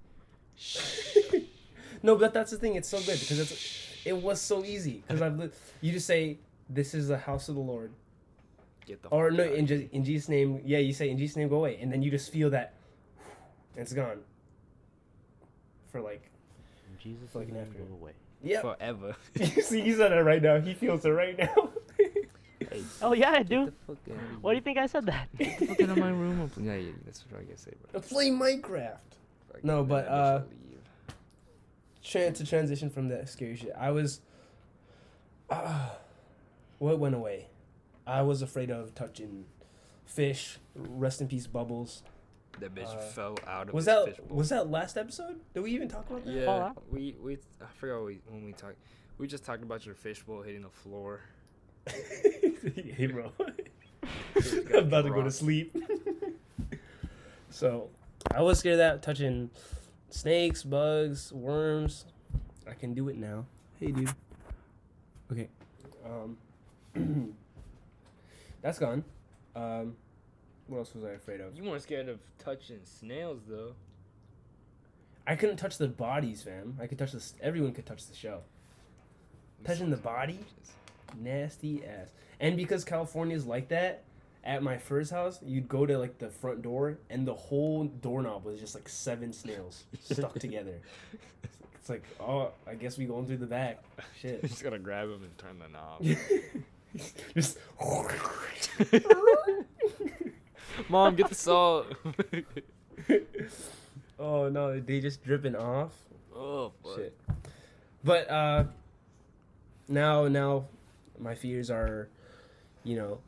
no, 2.03 2.17
but 2.17 2.33
that's 2.35 2.51
the 2.51 2.59
thing. 2.59 2.75
It's 2.77 2.89
so 2.89 2.99
good 2.99 3.19
because 3.21 3.39
it's 3.39 3.77
it 4.05 4.17
was 4.17 4.41
so 4.41 4.65
easy 4.65 5.03
because 5.07 5.23
I've 5.23 5.39
li- 5.39 5.51
you 5.81 5.93
just 5.93 6.07
say 6.07 6.39
"This 6.69 6.95
is 6.95 7.09
the 7.09 7.19
house 7.19 7.49
of 7.49 7.55
the 7.55 7.61
Lord." 7.61 7.93
Get 8.87 9.03
the. 9.03 9.09
Or 9.09 9.29
fuck 9.31 9.39
no, 9.39 9.45
out. 9.45 9.53
in 9.55 9.67
just 9.67 9.85
in 9.93 10.05
Jesus' 10.05 10.29
name, 10.29 10.61
yeah, 10.65 10.79
you 10.79 10.93
say 10.93 11.11
in 11.11 11.19
Jesus' 11.19 11.37
name, 11.37 11.49
go 11.49 11.57
away, 11.57 11.79
and 11.81 11.93
then 11.93 12.03
you 12.03 12.11
just 12.11 12.31
feel 12.33 12.51
that, 12.51 12.75
and 13.75 13.83
it's 13.83 13.93
gone. 13.93 14.21
For 15.93 16.01
like, 16.01 16.23
In 16.93 16.99
Jesus' 17.03 17.31
Fucking 17.33 17.53
name, 17.53 17.63
after 17.69 17.79
go 17.81 17.95
away. 17.95 18.13
yeah. 18.43 18.61
forever. 18.61 19.17
you 19.35 19.47
see, 19.63 19.81
he 19.81 19.93
said 19.93 20.13
it 20.13 20.17
right 20.23 20.41
now. 20.43 20.61
He 20.61 20.73
feels 20.75 21.05
it 21.05 21.11
right 21.11 21.37
now. 21.39 21.71
hey, 21.99 22.83
Oh 23.03 23.13
yeah, 23.13 23.31
I 23.31 23.39
get 23.39 23.49
do. 23.49 23.65
the 23.67 23.73
fuck 23.87 23.97
out 24.11 24.17
of 24.17 24.43
Why 24.43 24.53
do 24.53 24.57
you 24.57 24.63
think 24.63 24.79
I 24.79 24.87
said 24.87 25.07
that? 25.07 25.29
Get 25.37 25.59
the 25.59 25.67
fuck 25.67 25.81
out 25.83 25.91
of 25.91 25.99
my 25.99 26.11
room. 26.11 26.41
I'm- 26.41 26.65
Yeah, 26.65 26.75
yeah, 26.77 26.93
that's 27.05 27.25
what 27.29 27.41
I 27.41 27.45
gotta 27.45 27.59
say, 27.59 27.73
bro. 27.93 28.01
Play 28.01 28.31
Minecraft. 28.31 28.99
Fuck, 29.53 29.65
No, 29.65 29.83
but, 29.83 30.07
uh, 30.07 30.39
shall 30.39 30.47
leave. 30.49 30.79
Trying 32.05 32.33
to 32.35 32.47
transition 32.47 32.89
from 32.89 33.09
that 33.09 33.29
scary 33.29 33.57
shit. 33.57 33.73
I 33.79 33.91
was. 33.91 34.21
Uh, 35.51 35.89
what 36.79 36.99
went 37.01 37.15
away? 37.17 37.49
I 38.11 38.23
was 38.23 38.43
afraid 38.43 38.71
of 38.71 38.93
touching 38.95 39.45
fish. 40.05 40.59
Rest 40.75 41.21
in 41.21 41.29
peace, 41.29 41.47
Bubbles. 41.47 42.03
that 42.59 42.75
bitch 42.75 42.93
uh, 42.93 42.99
fell 42.99 43.39
out 43.47 43.69
of 43.69 43.75
Was 43.75 43.87
his 43.87 43.95
that 43.95 44.07
fishbowl. 44.07 44.37
was 44.37 44.49
that 44.49 44.69
last 44.69 44.97
episode? 44.99 45.41
Did 45.55 45.63
we 45.63 45.71
even 45.71 45.89
talk 45.89 46.11
about 46.11 46.25
that? 46.25 46.33
Yeah, 46.33 46.73
we 46.91 47.15
we 47.23 47.39
I 47.61 47.67
forgot 47.77 48.05
we, 48.05 48.21
when 48.27 48.45
we 48.45 48.53
talked. 48.53 48.79
We 49.19 49.29
just 49.29 49.45
talked 49.45 49.63
about 49.63 49.87
your 49.87 49.95
fishbowl 49.95 50.43
hitting 50.43 50.63
the 50.63 50.71
floor. 50.71 51.21
hey, 51.87 53.07
bro. 53.07 53.31
I'm 53.39 54.75
about 54.75 55.03
to 55.03 55.11
go 55.11 55.23
to 55.23 55.31
sleep. 55.31 55.77
so, 57.51 57.91
I 58.35 58.43
was 58.43 58.59
scared 58.59 58.75
of 58.75 58.79
that 58.79 59.03
touching 59.03 59.51
snakes, 60.09 60.65
bugs, 60.65 61.33
worms. 61.33 62.07
I 62.69 62.73
can 62.73 62.93
do 62.93 63.09
it 63.09 63.17
now. 63.17 63.47
Hey, 63.79 63.93
dude. 63.93 64.13
Okay. 65.31 65.49
Um, 66.05 66.37
that's 68.63 68.79
gone. 68.79 69.05
Um, 69.55 69.97
what 70.67 70.79
else 70.79 70.95
was 70.95 71.05
I 71.05 71.11
afraid 71.11 71.41
of? 71.41 71.57
You 71.57 71.65
weren't 71.65 71.83
scared 71.83 72.09
of 72.09 72.21
touching 72.39 72.81
snails 72.85 73.41
though. 73.49 73.75
I 75.27 75.37
couldn't 75.37 75.57
touch 75.57 75.79
the 75.79 75.89
bodies, 75.89 76.43
fam. 76.43 76.77
I 76.81 76.87
could 76.87 76.99
touch 76.99 77.13
this. 77.13 77.35
Everyone 77.43 77.73
could 77.73 77.87
touch 77.87 78.07
the 78.07 78.15
shell. 78.15 78.43
Touching 79.65 79.91
the 79.91 79.97
body? 79.97 80.41
Nasty 81.19 81.85
ass. 81.85 82.09
And 82.41 82.57
because 82.57 82.85
California's 82.85 83.47
like 83.47 83.69
that, 83.69 84.05
at 84.43 84.63
my 84.63 84.79
first 84.79 85.11
house, 85.11 85.39
you'd 85.45 85.69
go 85.69 85.85
to 85.85 85.99
like 85.99 86.19
the 86.19 86.31
front 86.31 86.63
door, 86.63 86.99
and 87.11 87.27
the 87.27 87.35
whole 87.35 87.85
doorknob 87.85 88.45
was 88.45 88.59
just 88.59 88.75
like 88.75 88.89
seven 88.89 89.33
snails 89.33 89.85
stuck 90.01 90.35
together. 90.39 90.81
It's 91.75 91.91
like, 91.91 92.05
oh, 92.19 92.53
I 92.67 92.75
guess 92.75 92.97
we 92.97 93.05
going 93.05 93.27
through 93.27 93.39
the 93.39 93.47
back. 93.47 93.83
Shit. 94.21 94.43
just 94.43 94.63
gonna 94.63 94.79
grab 94.79 95.09
him 95.09 95.23
and 95.23 95.39
turn 95.39 95.59
the 95.59 95.69
knob. 95.69 96.03
just. 97.35 97.59
Mom, 100.89 101.15
get 101.17 101.29
the 101.29 101.35
salt. 101.35 101.87
oh 104.19 104.49
no, 104.49 104.81
they 104.81 105.01
just 105.01 105.23
dripping 105.23 105.55
off. 105.57 105.93
oh 106.35 106.73
fuck. 106.83 106.97
Shit. 106.97 107.19
But 108.03 108.31
uh 108.31 108.65
now 109.89 110.29
now 110.29 110.65
my 111.19 111.35
fears 111.35 111.71
are, 111.71 112.09
you 112.85 112.97
know, 112.97 113.19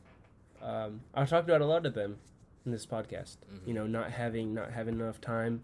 um 0.63 1.01
I've 1.15 1.29
talked 1.29 1.49
about 1.49 1.61
a 1.61 1.67
lot 1.67 1.85
of 1.87 1.95
them 1.95 2.17
in 2.65 2.73
this 2.73 2.87
podcast. 2.87 3.37
Mhm. 3.53 3.67
You 3.67 3.75
know, 3.75 3.87
not 3.87 4.11
having 4.13 4.55
not 4.55 4.71
having 4.73 4.95
enough 4.95 5.21
time, 5.21 5.63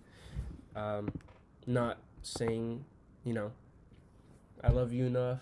um, 0.77 1.11
not 1.67 1.99
saying, 2.23 2.85
you 3.25 3.33
know, 3.33 3.53
I 4.63 4.71
love 4.71 4.93
you 4.93 5.07
enough, 5.07 5.41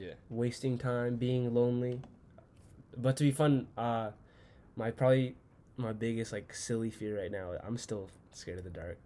Yeah. 0.00 0.14
wasting 0.30 0.78
time, 0.78 1.16
being 1.16 1.52
lonely. 1.54 2.00
But 2.96 3.16
to 3.18 3.24
be 3.24 3.30
fun, 3.32 3.66
uh 3.76 4.10
my 4.76 4.90
probably 4.90 5.36
my 5.76 5.92
biggest 5.92 6.32
like 6.32 6.54
silly 6.54 6.90
fear 6.90 7.20
right 7.20 7.30
now, 7.30 7.52
I'm 7.66 7.76
still 7.76 8.08
scared 8.32 8.58
of 8.58 8.64
the 8.64 8.70
dark. 8.70 8.98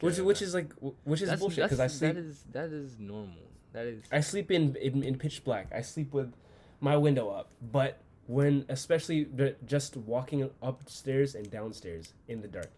Which 0.00 0.14
Scared 0.14 0.26
which 0.26 0.38
that. 0.38 0.44
is 0.44 0.54
like 0.54 0.72
which 1.04 1.20
is 1.22 1.28
That's- 1.28 1.40
bullshit 1.40 1.64
because 1.64 1.80
I 1.80 1.88
sleep 1.88 2.14
That 2.14 2.20
is 2.20 2.44
that 2.52 2.70
is 2.70 2.98
normal. 2.98 3.42
That 3.72 3.86
is. 3.86 4.04
I 4.12 4.20
sleep 4.20 4.50
in, 4.50 4.76
in 4.76 5.02
in 5.02 5.18
pitch 5.18 5.42
black. 5.44 5.66
I 5.74 5.82
sleep 5.82 6.12
with 6.12 6.32
my 6.80 6.96
window 6.96 7.28
up. 7.30 7.50
But 7.60 7.98
when 8.26 8.64
especially 8.68 9.28
just 9.66 9.96
walking 9.96 10.48
upstairs 10.62 11.34
and 11.34 11.50
downstairs 11.50 12.12
in 12.28 12.40
the 12.40 12.48
dark, 12.48 12.70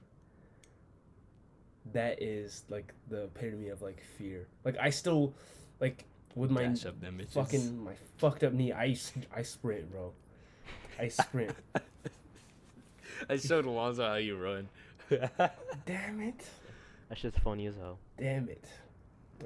that 1.93 2.23
is 2.23 2.65
like 2.69 2.93
the 3.09 3.25
epitome 3.25 3.69
of 3.69 3.83
like 3.83 4.03
fear. 4.19 4.47
Like 4.65 4.77
I 4.79 4.91
still 4.91 5.35
like 5.81 6.05
with 6.35 6.51
my 6.51 6.65
Dash 6.65 6.87
up 6.87 7.01
them 7.01 7.19
bitches. 7.19 7.33
fucking 7.35 7.85
my 7.85 7.93
fucked 8.19 8.45
up 8.45 8.53
knee. 8.53 8.73
I 8.73 8.97
I 9.35 9.43
sprint, 9.43 9.91
bro. 9.91 10.13
I 10.99 11.09
sprint. 11.09 11.55
I 13.29 13.37
showed 13.37 13.67
Alonzo 13.67 14.07
how 14.07 14.15
you 14.15 14.37
run. 14.37 14.69
Damn 15.87 16.21
it. 16.21 16.45
That 17.09 17.19
shit's 17.19 17.39
funny 17.39 17.67
as 17.67 17.75
hell. 17.77 17.99
Damn 18.19 18.49
it. 18.49 18.65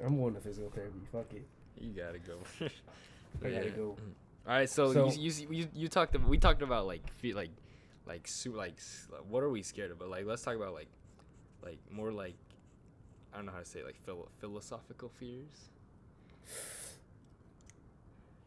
I'm 0.05 0.17
going 0.17 0.33
to 0.35 0.39
physical 0.39 0.69
therapy. 0.69 0.99
Fuck 1.11 1.33
it. 1.33 1.47
you 1.79 1.91
gotta 1.93 2.19
go. 2.19 2.37
I 3.43 3.49
gotta 3.49 3.69
go. 3.71 3.95
Mm. 3.99 4.11
All 4.47 4.53
right, 4.53 4.69
so, 4.69 4.93
So- 4.93 5.11
you, 5.11 5.31
you 5.31 5.47
you 5.51 5.67
you 5.73 5.87
talked 5.87 6.13
about 6.15 6.29
we 6.29 6.37
talked 6.37 6.61
about 6.61 6.85
like 6.85 7.09
fe- 7.13 7.33
like 7.33 7.49
like 8.05 8.27
su- 8.27 8.53
like 8.53 8.75
like, 9.11 9.21
what 9.27 9.41
are 9.43 9.49
we 9.49 9.63
scared 9.63 9.91
of? 9.91 9.97
But 9.99 10.09
like 10.09 10.25
let's 10.25 10.43
talk 10.43 10.55
about 10.55 10.73
like 10.73 10.87
like 11.63 11.79
more 11.89 12.11
like 12.11 12.35
I 13.33 13.37
don't 13.37 13.47
know 13.47 13.51
how 13.53 13.59
to 13.59 13.65
say 13.65 13.79
it, 13.79 13.85
like 13.85 13.97
philo- 14.05 14.29
philosophical 14.39 15.09
fears. 15.09 15.69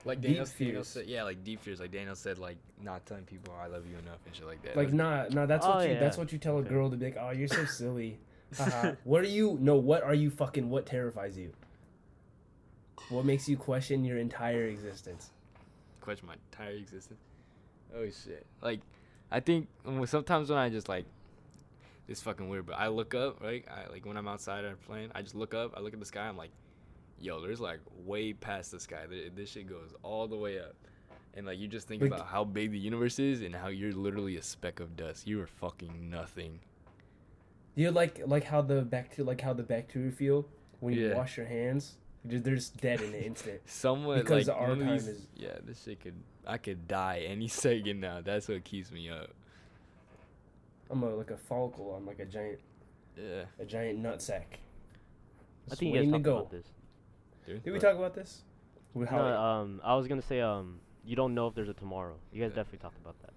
Like 0.04 0.20
Deep 0.20 0.30
Daniel, 0.36 0.44
Daniel 0.44 0.74
fears. 0.74 0.88
said, 0.88 1.06
yeah, 1.06 1.24
like 1.24 1.42
deep 1.42 1.60
fears. 1.60 1.80
Like 1.80 1.90
Daniel 1.90 2.14
said, 2.14 2.38
like 2.38 2.56
not 2.80 3.04
telling 3.04 3.24
people 3.24 3.52
oh, 3.58 3.62
I 3.62 3.66
love 3.66 3.84
you 3.86 3.96
enough 3.98 4.18
and 4.26 4.34
shit 4.34 4.46
like 4.46 4.62
that. 4.62 4.76
Like 4.76 4.92
nah, 4.92 5.26
nah. 5.30 5.44
That's 5.46 5.66
what 5.66 5.76
Oh, 5.78 5.80
you. 5.82 5.98
That's 5.98 6.16
what 6.16 6.32
you 6.32 6.38
tell 6.38 6.58
a 6.58 6.62
girl 6.62 6.88
to 6.90 6.96
be 6.96 7.06
like. 7.06 7.16
Oh, 7.20 7.30
you're 7.30 7.48
so 7.48 7.64
silly. 7.66 8.18
Haha. 8.56 8.92
what 9.04 9.22
are 9.22 9.28
you? 9.28 9.58
No. 9.60 9.74
What 9.76 10.02
are 10.04 10.14
you 10.14 10.30
fucking? 10.30 10.70
What 10.70 10.86
terrifies 10.86 11.36
you? 11.36 11.52
What 13.10 13.24
makes 13.24 13.48
you 13.48 13.56
question 13.56 14.04
your 14.04 14.18
entire 14.18 14.64
existence? 14.66 15.30
question 16.00 16.26
my 16.26 16.34
entire 16.52 16.72
existence. 16.76 17.20
Oh 17.94 18.04
shit! 18.04 18.46
Like, 18.62 18.80
I 19.30 19.40
think 19.40 19.68
sometimes 20.06 20.48
when 20.48 20.58
I 20.58 20.68
just 20.70 20.88
like, 20.88 21.04
it's 22.06 22.22
fucking 22.22 22.48
weird. 22.48 22.66
But 22.66 22.76
I 22.78 22.88
look 22.88 23.14
up, 23.14 23.42
right? 23.42 23.64
I 23.68 23.90
like 23.90 24.06
when 24.06 24.16
I'm 24.16 24.28
outside 24.28 24.64
or 24.64 24.76
playing, 24.86 25.10
I 25.14 25.22
just 25.22 25.34
look 25.34 25.54
up. 25.54 25.74
I 25.76 25.80
look 25.80 25.92
at 25.92 25.98
the 26.00 26.06
sky. 26.06 26.26
I'm 26.28 26.36
like, 26.36 26.50
yo, 27.20 27.40
there's 27.40 27.60
like 27.60 27.80
way 28.04 28.32
past 28.32 28.70
the 28.70 28.80
sky. 28.80 29.06
This 29.34 29.50
shit 29.50 29.66
goes 29.68 29.94
all 30.02 30.26
the 30.28 30.36
way 30.36 30.58
up. 30.58 30.74
And 31.34 31.46
like 31.46 31.58
you 31.58 31.68
just 31.68 31.86
think 31.86 32.02
Like- 32.02 32.12
about 32.12 32.26
how 32.26 32.44
big 32.44 32.72
the 32.72 32.78
universe 32.78 33.18
is 33.18 33.42
and 33.42 33.54
how 33.54 33.68
you're 33.68 33.92
literally 33.92 34.36
a 34.36 34.42
speck 34.42 34.80
of 34.80 34.96
dust. 34.96 35.26
You 35.26 35.40
are 35.40 35.46
fucking 35.46 36.10
nothing. 36.10 36.60
You 37.74 37.90
like 37.92 38.20
like 38.26 38.44
how 38.44 38.62
the 38.62 38.82
bacteria 38.82 39.26
like 39.28 39.40
how 39.40 39.52
the 39.52 39.62
bacteria 39.62 40.10
feel 40.10 40.48
when 40.80 40.94
you 40.94 41.08
Yeah. 41.08 41.16
wash 41.16 41.36
your 41.36 41.46
hands. 41.46 41.96
They're 42.24 42.40
they're 42.40 42.56
just 42.56 42.76
dead 42.80 43.00
in 43.00 43.14
an 43.14 43.22
instant. 43.22 43.60
Someone 43.66 44.18
Because 44.18 44.48
like 44.48 44.56
our 44.56 44.74
time 44.74 44.88
these- 44.88 45.06
is- 45.08 45.28
yeah. 45.36 45.58
This 45.64 45.82
shit 45.84 46.00
could 46.00 46.14
I 46.46 46.58
could 46.58 46.88
die 46.88 47.20
any 47.26 47.46
second 47.64 48.00
now. 48.00 48.20
That's 48.20 48.48
what 48.48 48.64
keeps 48.64 48.90
me 48.90 49.08
up. 49.10 49.30
I'm 50.90 51.02
a 51.02 51.14
like 51.14 51.30
a 51.30 51.36
follicle. 51.36 51.94
I'm 51.94 52.06
like 52.06 52.18
a 52.18 52.24
giant 52.26 52.58
Yeah. 53.16 53.44
a 53.60 53.64
giant 53.64 53.98
nut 54.00 54.20
sack. 54.22 54.58
I 55.70 55.74
think 55.74 55.90
you 55.94 56.00
waiting 56.00 56.10
guys 56.10 56.18
to 56.22 56.24
talked 56.24 56.24
go. 56.24 56.36
about 56.38 56.50
this. 56.50 56.66
Dude. 57.48 57.62
Did 57.62 57.72
we 57.72 57.78
talk 57.78 57.96
about 57.96 58.14
this? 58.14 58.42
With 58.94 59.10
No, 59.10 59.18
um, 59.18 59.80
I 59.84 59.94
was 59.94 60.06
gonna 60.08 60.22
say, 60.22 60.40
um, 60.40 60.80
you 61.04 61.16
don't 61.16 61.34
know 61.34 61.46
if 61.46 61.54
there's 61.54 61.68
a 61.68 61.74
tomorrow. 61.74 62.16
You 62.32 62.42
guys 62.42 62.50
Yeah. 62.50 62.56
definitely 62.56 62.78
talked 62.80 62.98
about 62.98 63.16
that. 63.22 63.32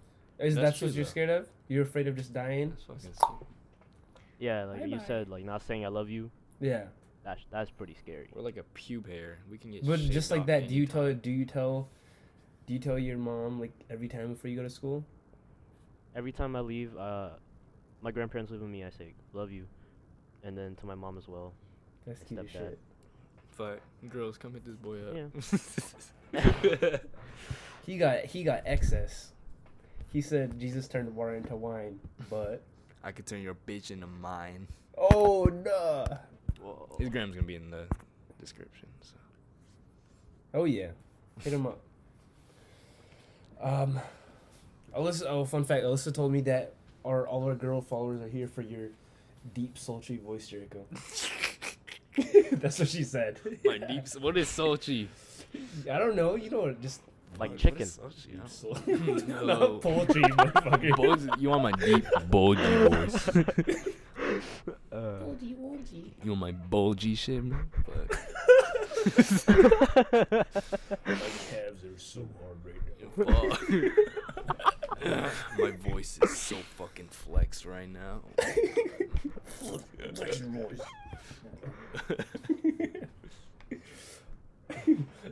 is 0.45 0.55
That's 0.55 0.79
that's 0.79 0.81
what 0.81 0.93
you're 0.93 1.03
though. 1.05 1.09
scared 1.09 1.29
of? 1.29 1.49
You're 1.67 1.83
afraid 1.83 2.07
of 2.07 2.15
just 2.15 2.33
dying? 2.33 2.71
That's 2.71 2.83
fucking 2.83 3.13
sick. 3.13 3.47
Yeah, 4.39 4.65
like 4.65 4.81
you 4.85 4.91
Bye-bye. 4.91 5.03
said, 5.05 5.29
like 5.29 5.45
not 5.45 5.61
saying 5.61 5.85
I 5.85 5.89
love 5.89 6.09
you. 6.09 6.31
Yeah. 6.59 6.85
That's 7.23 7.41
that's 7.51 7.69
pretty 7.69 7.93
scary. 7.93 8.29
We're 8.33 8.41
like 8.41 8.57
a 8.57 8.63
pube 8.75 9.07
hair. 9.07 9.37
We 9.49 9.57
can 9.59 9.71
get. 9.71 9.85
But 9.85 9.99
just 9.99 10.31
like 10.31 10.47
that, 10.47 10.67
do 10.67 10.73
you 10.73 10.87
tell 10.87 11.13
do 11.13 11.29
you 11.29 11.45
tell 11.45 11.89
do 12.65 12.73
you 12.73 12.79
tell 12.79 12.97
your 12.97 13.17
mom 13.19 13.59
like 13.59 13.71
every 13.89 14.07
time 14.07 14.33
before 14.33 14.49
you 14.49 14.57
go 14.57 14.63
to 14.63 14.69
school? 14.69 15.05
Every 16.15 16.31
time 16.31 16.55
I 16.55 16.61
leave, 16.61 16.97
uh, 16.97 17.29
my 18.01 18.11
grandparents 18.11 18.51
live 18.51 18.61
with 18.61 18.69
me. 18.71 18.83
I 18.83 18.89
say 18.89 19.13
love 19.33 19.51
you, 19.51 19.67
and 20.43 20.57
then 20.57 20.75
to 20.77 20.85
my 20.87 20.95
mom 20.95 21.17
as 21.19 21.27
well. 21.27 21.53
That's 22.07 22.23
cute 22.23 22.39
Stepdad. 22.39 22.51
shit. 22.51 22.79
Fuck, 23.51 23.79
girls, 24.09 24.37
come 24.37 24.53
hit 24.53 24.65
this 24.65 24.75
boy 24.75 24.99
up. 26.33 27.01
He 27.85 27.97
got 27.97 28.25
he 28.25 28.43
got 28.43 28.63
excess. 28.65 29.31
He 30.13 30.21
said 30.21 30.59
Jesus 30.59 30.87
turned 30.87 31.13
water 31.15 31.35
into 31.35 31.55
wine, 31.55 31.99
but 32.29 32.61
I 33.03 33.11
could 33.11 33.25
turn 33.25 33.41
your 33.41 33.55
bitch 33.67 33.91
into 33.91 34.07
mine. 34.07 34.67
oh 34.97 35.45
no. 35.45 36.05
Whoa. 36.61 36.95
His 36.99 37.09
gram's 37.09 37.35
gonna 37.35 37.47
be 37.47 37.55
in 37.55 37.71
the 37.71 37.85
description. 38.39 38.87
So. 39.01 39.13
Oh 40.53 40.65
yeah, 40.65 40.89
hit 41.41 41.53
him 41.53 41.65
up. 41.65 41.79
Um, 43.59 43.99
Alyssa. 44.95 45.25
Oh, 45.27 45.45
fun 45.45 45.63
fact. 45.63 45.83
Alyssa 45.83 46.13
told 46.13 46.31
me 46.31 46.41
that 46.41 46.73
our 47.03 47.27
all 47.27 47.43
our 47.45 47.55
girl 47.55 47.81
followers 47.81 48.21
are 48.21 48.29
here 48.29 48.47
for 48.47 48.61
your 48.61 48.89
deep 49.53 49.77
sultry 49.77 50.17
voice, 50.17 50.47
Jericho. 50.47 50.85
That's 52.51 52.79
what 52.79 52.89
she 52.89 53.03
said. 53.03 53.39
My 53.63 53.77
deep. 53.77 54.03
What 54.19 54.37
is 54.37 54.49
sultry? 54.49 55.07
I 55.91 55.97
don't 55.97 56.15
know. 56.15 56.35
You 56.35 56.49
know, 56.49 56.73
just 56.81 57.01
Like 57.39 57.39
What- 57.39 57.49
what 57.51 57.59
chicken. 57.59 57.81
is 57.83 57.97
Sochi? 57.97 58.39
I 58.43 58.47
so, 58.47 58.67
not 59.45 59.81
poultry, 59.81 60.21
motherfucker. 60.23 60.89
don't- 60.89 60.97
Bulgy- 60.97 61.29
you 61.41 61.49
want 61.49 61.63
my 61.63 61.71
deep 61.71 62.05
bulgy 62.29 62.75
voice? 62.87 63.29
Uh, 64.91 65.19
You 65.41 65.55
want 66.31 66.39
my 66.39 66.51
bulgy 66.51 67.15
shit, 67.15 67.43
man? 67.43 67.69
But 67.85 68.17
calves 71.49 71.83
are 71.83 71.97
so 71.97 72.27
hard 72.39 72.57
right 72.63 72.81
fuck. 73.15 73.59
my 75.59 75.71
voice 75.89 76.19
is 76.23 76.37
so 76.37 76.55
fucking 76.77 77.07
flexed 77.09 77.65
right 77.65 77.89
now. 77.89 78.21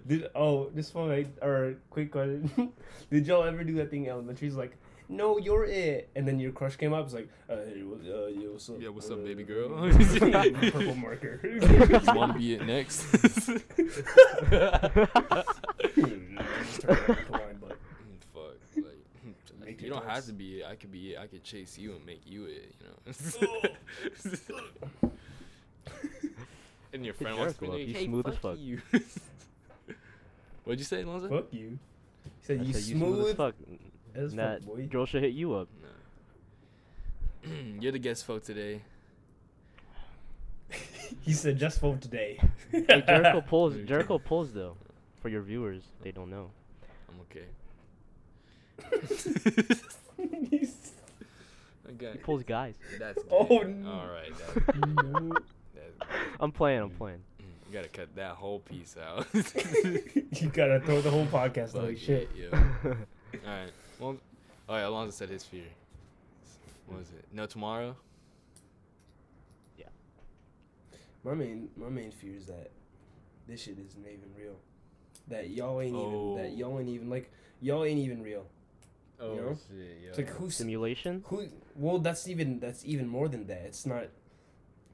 Did 0.07 0.30
oh 0.36 0.69
this 0.73 0.93
one 0.93 1.09
like 1.09 1.27
or 1.41 1.75
quick 1.89 2.11
question? 2.11 2.71
Did 3.11 3.27
y'all 3.27 3.43
ever 3.43 3.63
do 3.63 3.73
that 3.75 3.89
thing 3.91 4.05
in 4.05 4.09
elementary? 4.11 4.47
It's 4.47 4.57
like, 4.57 4.75
no, 5.07 5.38
you're 5.38 5.65
it, 5.65 6.09
and 6.15 6.27
then 6.27 6.39
your 6.39 6.51
crush 6.51 6.75
came 6.75 6.93
up. 6.93 7.05
It's 7.05 7.13
like, 7.13 7.30
uh, 7.49 7.55
hey, 7.57 7.82
what, 7.84 7.99
uh, 8.01 8.27
yo, 8.27 8.51
what's 8.51 8.69
up? 8.69 8.75
Yeah, 8.80 8.89
what's 8.89 9.09
up, 9.09 9.19
Uh, 9.19 9.23
baby 9.23 9.43
girl? 9.43 9.69
purple 10.71 10.95
marker. 10.95 11.39
you 11.43 11.59
want 12.15 12.34
to 12.34 12.39
be 12.39 12.53
it 12.53 12.65
next? 12.65 13.11
Just 13.11 13.45
turn 13.47 13.55
it 13.57 13.63
into 16.82 17.17
line, 17.32 17.57
but 17.59 17.77
Fuck. 18.34 18.55
Like, 18.75 18.86
Make 19.65 19.82
you 19.82 19.89
don't 19.89 20.05
have 20.07 20.25
to 20.25 20.34
be 20.34 20.61
it. 20.61 20.65
I 20.67 20.75
could 20.75 20.91
be 20.91 21.13
it. 21.13 21.19
I 21.19 21.27
could 21.27 21.43
chase 21.43 21.77
you 21.77 21.95
and 21.95 22.05
make 22.05 22.21
you 22.25 22.45
it. 22.45 22.73
You 22.80 22.88
know. 25.03 25.11
and 26.93 27.05
your 27.05 27.13
friend 27.13 27.37
wants 27.37 27.55
to 27.55 27.61
be 27.61 27.67
you 27.67 27.73
like, 27.73 27.95
hey, 27.95 28.05
smooth 28.05 28.27
as 28.27 28.33
fuck 28.35 28.41
fuck." 28.41 28.59
you. 28.59 28.81
What'd 30.63 30.79
you 30.79 30.85
say, 30.85 31.01
Alonzo? 31.01 31.29
fuck 31.29 31.51
you. 31.53 31.79
He 32.23 32.29
said 32.41 32.65
you 32.65 32.73
said, 32.73 32.83
smooth 32.83 33.27
as 33.29 33.35
fuck. 33.35 33.55
as 34.15 34.33
That 34.35 34.63
fuck, 34.63 34.75
boy. 34.75 34.87
girl 34.87 35.05
should 35.05 35.23
hit 35.23 35.33
you 35.33 35.53
up. 35.55 35.67
No. 37.45 37.51
You're 37.81 37.91
the 37.93 37.99
guest 37.99 38.25
folk 38.25 38.43
today. 38.43 38.81
He 41.21 41.33
said 41.33 41.57
just 41.57 41.79
vote 41.79 42.01
today. 42.01 42.39
Hey, 42.71 43.03
Jericho 43.07 43.41
pulls. 43.47 43.73
Very 43.73 43.85
Jericho 43.85 44.19
pulls 44.19 44.53
though. 44.53 44.75
For 45.21 45.29
your 45.29 45.41
viewers, 45.41 45.81
they 46.03 46.11
don't 46.11 46.29
know. 46.29 46.51
I'm 47.09 47.19
okay. 47.21 47.45
He's- 50.49 50.91
Okay. 51.95 52.11
He 52.13 52.17
pulls 52.19 52.43
guys. 52.43 52.75
That's 52.99 53.17
Oh, 53.31 53.63
no. 53.63 53.89
All 53.91 54.07
right. 54.07 54.31
That, 56.00 56.08
No. 56.10 56.16
that's 56.16 56.38
I'm 56.39 56.52
playing. 56.52 56.82
I'm 56.82 56.89
mm. 56.89 56.97
playing. 56.97 57.24
Mm, 57.41 57.68
you 57.68 57.74
gotta 57.74 57.89
cut 57.89 58.16
that 58.16 58.36
whole 58.36 58.60
piece 58.60 58.95
out. 58.97 59.28
you 59.34 60.50
gotta 60.50 60.80
throw 60.82 61.02
the 61.02 61.10
whole 61.10 61.26
podcast 61.28 61.74
Fuck 61.74 61.84
like 61.84 61.97
shit. 61.97 62.30
Yeah. 62.36 62.47
yeah. 62.84 62.93
All 63.45 63.52
right. 63.52 63.72
Well, 64.00 64.18
all 64.68 64.76
right. 64.76 64.82
Alonzo 64.82 65.12
said 65.12 65.30
his 65.30 65.43
fear. 65.43 65.64
What 66.88 67.00
was 67.00 67.10
it? 67.10 67.26
No 67.32 67.45
tomorrow. 67.45 67.95
Yeah. 69.78 69.86
My 71.24 71.34
main 71.34 71.70
my 71.78 71.89
main 71.89 72.12
fear 72.12 72.36
is 72.36 72.47
that 72.47 72.72
this 73.47 73.62
shit 73.62 73.78
isn't 73.78 74.06
even 74.08 74.30
real. 74.38 74.56
That 75.28 75.50
y'all 75.50 75.80
ain't 75.82 75.95
Oh. 75.95 76.34
even 76.34 76.43
that 76.43 76.58
y'all 76.58 76.80
ain't 76.80 76.89
even 76.89 77.10
like 77.10 77.32
y'all 77.62 77.84
ain't 77.84 78.00
even 78.00 78.24
real. 78.24 78.45
Oh 79.20 79.36
know? 79.36 79.58
shit! 79.68 80.00
Yeah. 80.02 80.10
It's 80.10 80.18
like 80.18 80.30
who's 80.30 80.56
Simulation. 80.56 81.24
who? 81.28 81.47
Well, 81.76 82.00
that's 82.00 82.28
even 82.28 82.60
that's 82.60 82.86
even 82.86 83.08
more 83.08 83.28
than 83.28 83.47
that. 83.47 83.64
It's 83.66 83.86
not 83.86 84.06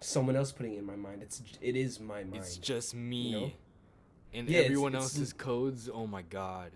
someone 0.02 0.36
else 0.36 0.52
putting 0.52 0.74
it 0.74 0.80
in 0.80 0.86
my 0.86 0.96
mind. 0.96 1.22
It's 1.24 1.42
it 1.62 1.76
is 1.76 2.00
my 2.00 2.24
mind. 2.24 2.36
It's 2.36 2.58
just 2.58 2.94
me. 2.96 3.32
know? 3.32 3.52
And 4.34 4.50
Yeah, 4.50 4.60
everyone 4.60 4.92
it's- 4.94 5.04
else's 5.04 5.34
codes. 5.34 5.90
Oh 5.92 6.08
my 6.08 6.22
god. 6.22 6.72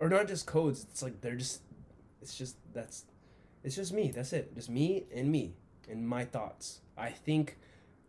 or 0.00 0.08
not 0.08 0.26
just 0.28 0.46
codes. 0.46 0.86
It's 0.90 1.02
like 1.02 1.20
they're 1.20 1.36
just. 1.36 1.62
It's 2.20 2.36
just 2.36 2.56
that's, 2.72 3.04
it's 3.64 3.74
just 3.76 3.92
me. 3.92 4.10
That's 4.12 4.32
it. 4.32 4.54
Just 4.54 4.70
me 4.70 5.04
and 5.14 5.30
me 5.30 5.54
and 5.88 6.08
my 6.08 6.24
thoughts. 6.24 6.80
I 6.96 7.10
think, 7.10 7.56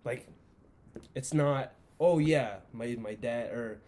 like, 0.06 0.28
it's 1.16 1.34
not. 1.34 1.74
Oh 2.00 2.20
yeah, 2.20 2.58
my 2.72 2.96
my 3.00 3.14
dad 3.16 3.52
or. 3.52 3.82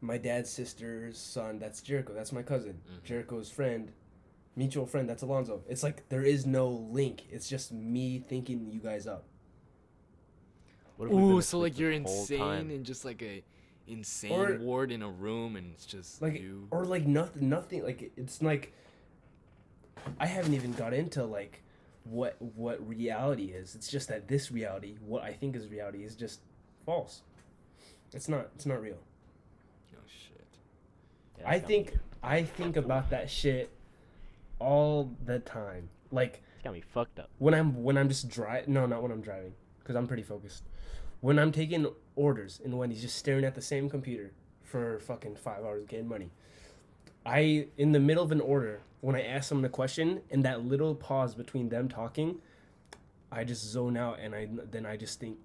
My 0.00 0.18
dad's 0.18 0.50
sister's 0.50 1.18
son. 1.18 1.58
That's 1.58 1.80
Jericho. 1.80 2.12
That's 2.12 2.30
my 2.32 2.42
cousin. 2.42 2.80
Mhm. 2.88 3.02
Jericho's 3.04 3.50
friend, 3.50 3.90
mutual 4.54 4.86
friend. 4.86 5.08
That's 5.08 5.22
Alonzo. 5.22 5.62
It's 5.68 5.82
like 5.82 6.08
there 6.10 6.22
is 6.22 6.44
no 6.46 6.68
link. 6.68 7.26
It's 7.30 7.48
just 7.48 7.72
me 7.72 8.18
thinking 8.18 8.70
you 8.70 8.78
guys 8.80 9.06
up. 9.06 9.24
What 10.96 11.06
if 11.06 11.12
we've 11.12 11.22
Ooh, 11.24 11.40
so 11.42 11.58
like 11.58 11.78
you're 11.78 11.92
insane 11.92 12.38
time? 12.38 12.70
in 12.70 12.84
just 12.84 13.04
like 13.04 13.22
a 13.22 13.42
insane 13.86 14.32
Or- 14.32 14.58
ward 14.58 14.90
in 14.90 15.02
a 15.02 15.08
room, 15.10 15.56
and 15.56 15.72
it's 15.72 15.86
just 15.86 16.20
like 16.22 16.34
you. 16.40 16.66
or 16.70 16.84
like 16.84 17.06
nothing 17.06 17.48
nothing 17.48 17.82
like 17.84 18.12
it's 18.16 18.42
like 18.42 18.72
i 20.20 20.26
haven't 20.26 20.54
even 20.54 20.72
got 20.72 20.92
into 20.94 21.24
like 21.24 21.62
what 22.04 22.36
what 22.40 22.86
reality 22.86 23.46
is 23.46 23.74
it's 23.74 23.88
just 23.88 24.06
that 24.08 24.28
this 24.28 24.52
reality 24.52 24.94
what 25.04 25.22
i 25.24 25.32
think 25.32 25.56
is 25.56 25.66
reality 25.68 26.04
is 26.04 26.14
just 26.14 26.40
false 26.84 27.22
it's 28.12 28.28
not 28.28 28.48
it's 28.54 28.66
not 28.66 28.80
real 28.80 28.98
Oh 29.94 29.98
shit. 30.06 30.46
Yeah, 31.40 31.48
i 31.48 31.58
got 31.58 31.62
me- 31.62 31.74
think 31.74 31.98
i 32.22 32.42
think 32.44 32.76
about 32.76 33.10
that 33.10 33.28
shit 33.28 33.70
all 34.60 35.10
the 35.24 35.40
time 35.40 35.88
like 36.12 36.42
It's 36.54 36.62
got 36.64 36.72
me 36.72 36.82
fucked 36.82 37.18
up. 37.18 37.30
when 37.38 37.52
i'm 37.54 37.82
when 37.82 37.96
i'm 37.98 38.08
just 38.08 38.28
driving 38.28 38.74
no 38.74 38.86
not 38.86 39.02
when 39.02 39.10
i'm 39.10 39.22
driving 39.22 39.54
because 39.80 39.96
i'm 39.96 40.06
pretty 40.06 40.22
focused 40.22 40.62
when 41.26 41.38
i'm 41.38 41.52
taking 41.52 41.86
orders 42.14 42.60
in 42.64 42.76
wendy's 42.76 43.02
just 43.02 43.16
staring 43.16 43.44
at 43.44 43.54
the 43.54 43.62
same 43.62 43.90
computer 43.90 44.32
for 44.62 45.00
fucking 45.00 45.34
five 45.34 45.64
hours 45.64 45.84
getting 45.86 46.08
money 46.08 46.30
i 47.24 47.66
in 47.76 47.92
the 47.92 48.00
middle 48.00 48.22
of 48.22 48.32
an 48.32 48.40
order 48.40 48.80
when 49.00 49.16
i 49.16 49.22
ask 49.22 49.48
someone 49.48 49.64
a 49.64 49.68
question 49.68 50.20
and 50.30 50.44
that 50.44 50.64
little 50.64 50.94
pause 50.94 51.34
between 51.34 51.68
them 51.68 51.88
talking 51.88 52.36
i 53.32 53.42
just 53.44 53.64
zone 53.64 53.96
out 53.96 54.18
and 54.20 54.34
i 54.34 54.48
then 54.70 54.86
i 54.86 54.96
just 54.96 55.18
think 55.20 55.36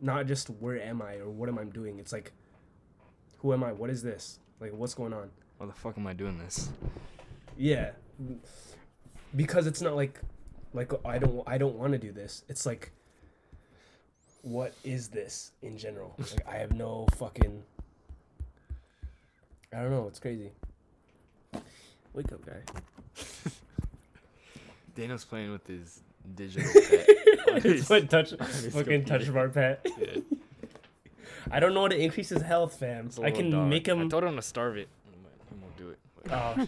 not 0.00 0.26
just 0.26 0.48
where 0.48 0.80
am 0.80 1.02
i 1.02 1.14
or 1.16 1.28
what 1.28 1.48
am 1.48 1.58
i 1.58 1.64
doing? 1.64 1.98
It's 1.98 2.12
like 2.12 2.32
who 3.38 3.52
am 3.52 3.62
i? 3.62 3.72
What 3.72 3.90
is 3.90 4.02
this? 4.02 4.40
Like 4.60 4.72
what's 4.72 4.94
going 4.94 5.12
on? 5.12 5.30
Why 5.58 5.66
the 5.66 5.72
fuck 5.72 5.96
am 5.98 6.06
I 6.06 6.12
doing 6.12 6.38
this? 6.38 6.70
yeah. 7.56 7.90
Because 9.34 9.66
it's 9.66 9.80
not 9.80 9.96
like 9.96 10.20
like 10.72 10.92
i 11.04 11.18
don't 11.18 11.42
i 11.46 11.58
don't 11.58 11.76
want 11.76 11.92
to 11.92 11.98
do 11.98 12.12
this. 12.12 12.44
It's 12.48 12.66
like 12.66 12.92
what 14.42 14.72
is 14.84 15.08
this 15.08 15.52
in 15.62 15.76
general 15.76 16.14
like 16.18 16.46
i 16.48 16.56
have 16.56 16.72
no 16.72 17.06
fucking 17.16 17.62
i 19.74 19.80
don't 19.80 19.90
know 19.90 20.06
it's 20.08 20.18
crazy 20.20 20.50
wake 22.14 22.32
up 22.32 22.44
guy 22.46 22.60
Daniel's 24.94 25.24
playing 25.24 25.52
with 25.52 25.66
his 25.66 26.00
digital 26.34 26.68
pet. 26.88 27.08
on 27.48 27.60
it's 27.64 27.88
what 27.88 28.08
touch 28.10 28.30
fucking 28.36 29.04
touch 29.04 29.24
computer. 29.24 29.32
bar 29.32 29.48
pet 29.48 29.86
Yeah, 29.98 30.20
i 31.50 31.60
don't 31.60 31.74
know 31.74 31.82
how 31.82 31.88
to 31.88 31.98
increase 31.98 32.28
his 32.28 32.42
health 32.42 32.74
fam 32.78 33.06
it's 33.06 33.18
a 33.18 33.22
i 33.22 33.24
little 33.26 33.38
can 33.40 33.50
dog. 33.50 33.68
make 33.68 33.86
him. 33.88 33.98
I 33.98 34.02
him 34.02 34.10
told 34.10 34.24
him 34.24 34.36
to 34.36 34.42
starve 34.42 34.76
it. 34.76 34.88
He 35.50 35.60
won't 35.60 35.76
do 35.76 35.90
it. 35.90 35.98
but- 36.24 36.32
Oh. 36.32 36.66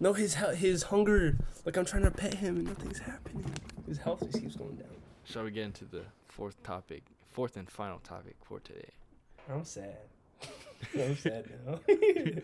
no, 0.00 0.12
his 0.12 0.34
he- 0.36 0.56
his 0.56 0.82
hunger. 0.84 1.36
Like 1.64 1.76
I'm 1.78 1.84
trying 1.86 2.02
to 2.02 2.10
pet 2.10 2.34
him 2.34 2.56
and 2.58 2.66
nothing's 2.66 2.98
happening. 2.98 3.46
His 3.86 3.98
health 3.98 4.20
just 4.20 4.38
keeps 4.42 4.56
going 4.56 4.76
down. 4.76 4.88
Shall 5.24 5.44
we 5.44 5.50
get 5.50 5.64
into 5.64 5.84
the 5.86 6.02
fourth 6.34 6.60
topic, 6.64 7.04
fourth 7.30 7.56
and 7.56 7.70
final 7.70 8.00
topic 8.00 8.34
for 8.42 8.58
today? 8.58 8.90
I'm 9.48 9.64
sad. 9.64 9.98
I'm 10.94 11.16
sad 11.16 11.44
now. 11.64 11.78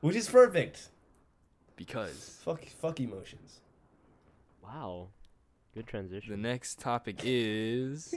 Which 0.00 0.14
is 0.14 0.28
perfect. 0.28 0.88
Because 1.74 2.38
Fuck, 2.44 2.64
fuck 2.66 3.00
emotions. 3.00 3.58
Wow. 4.62 5.08
Good 5.74 5.88
transition. 5.88 6.30
the 6.30 6.36
next 6.48 6.78
topic 6.78 7.20
is 7.24 8.14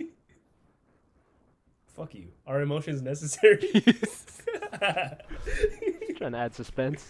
Fuck 1.96 2.14
you. 2.14 2.28
Are 2.46 2.62
emotions 2.62 3.02
necessary? 3.02 3.58
Trying 6.18 6.32
to 6.34 6.38
add 6.38 6.54
suspense. 6.54 7.06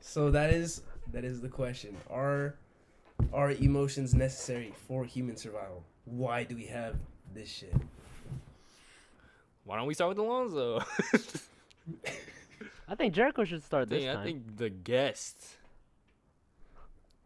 so 0.00 0.30
that 0.32 0.50
is 0.52 0.82
that 1.12 1.24
is 1.24 1.40
the 1.40 1.48
question. 1.48 1.96
Are 2.10 2.56
are 3.32 3.52
emotions 3.52 4.12
necessary 4.14 4.74
for 4.88 5.04
human 5.04 5.36
survival? 5.36 5.84
Why 6.04 6.42
do 6.44 6.56
we 6.56 6.66
have 6.66 6.96
this 7.32 7.48
shit? 7.48 7.74
why 9.64 9.76
don't 9.76 9.86
we 9.86 9.94
start 9.94 10.08
with 10.08 10.18
Alonzo? 10.18 10.78
I 12.88 12.96
think 12.96 13.14
Jericho 13.14 13.44
should 13.44 13.62
start 13.62 13.88
this 13.88 14.02
Dang, 14.02 14.16
I 14.16 14.24
think 14.24 14.56
the 14.56 14.68
guest. 14.68 15.36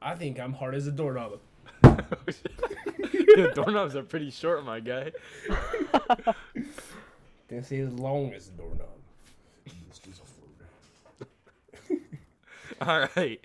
I 0.02 0.14
think 0.14 0.38
I'm 0.38 0.52
hard 0.52 0.74
as 0.74 0.86
a 0.86 0.92
doorknob. 0.92 1.40
the 1.82 3.52
doorknobs 3.55 3.96
are 3.96 4.02
pretty 4.02 4.30
short, 4.30 4.62
my 4.62 4.80
guy. 4.80 5.11
Didn't 7.48 7.64
say 7.64 7.80
as 7.80 7.94
long 7.94 8.34
as 8.34 8.48
a 8.48 8.50
doorknob. 8.50 8.88
Just 9.88 10.07
as 10.07 10.20
a 10.20 10.24
floater. 11.96 12.02
All 12.82 13.09
right. 13.16 13.40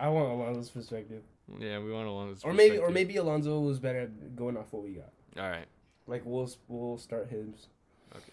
I 0.00 0.08
want 0.08 0.30
Alonzo's 0.30 0.70
perspective. 0.70 1.22
Yeah, 1.58 1.78
we 1.78 1.92
want 1.92 2.06
Alonzo's. 2.08 2.44
Or 2.44 2.52
maybe, 2.52 2.78
or 2.78 2.90
maybe 2.90 3.16
Alonzo 3.16 3.60
was 3.60 3.78
better 3.78 4.00
at 4.00 4.36
going 4.36 4.56
off 4.56 4.72
what 4.72 4.82
we 4.82 4.90
got. 4.90 5.10
All 5.38 5.48
right. 5.48 5.66
Like 6.06 6.22
we'll 6.24 6.50
we'll 6.68 6.98
start 6.98 7.28
his. 7.28 7.68
Okay. 8.14 8.32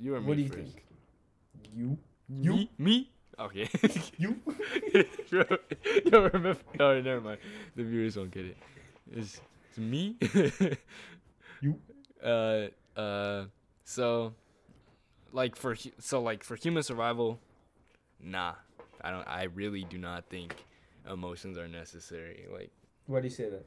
You 0.00 0.16
or 0.16 0.20
me 0.20 0.26
What 0.26 0.36
do 0.36 0.42
you 0.42 0.48
first? 0.48 0.60
think? 0.60 0.84
You? 1.74 1.98
Me? 2.28 2.70
Me? 2.78 3.10
Okay. 3.38 3.68
You? 4.18 4.40
you 4.92 5.04
don't 6.10 6.32
remember? 6.32 6.60
Oh, 6.80 7.00
never 7.00 7.20
mind. 7.20 7.38
The 7.74 7.84
viewers 7.84 8.16
won't 8.16 8.30
get 8.30 8.46
it. 8.46 8.56
It's, 9.12 9.40
it's 9.68 9.78
me. 9.78 10.16
You? 11.62 11.78
Uh, 12.22 12.66
uh. 12.98 13.44
So, 13.84 14.34
like 15.32 15.56
for 15.56 15.74
so 15.98 16.22
like 16.22 16.44
for 16.44 16.54
human 16.56 16.82
survival, 16.82 17.40
nah. 18.20 18.54
I 19.02 19.10
don't. 19.10 19.26
I 19.26 19.44
really 19.44 19.84
do 19.84 19.96
not 19.96 20.28
think 20.28 20.54
emotions 21.10 21.56
are 21.58 21.68
necessary. 21.68 22.46
Like, 22.52 22.70
Why 23.06 23.20
do 23.20 23.26
you 23.26 23.30
say 23.34 23.48
that? 23.50 23.64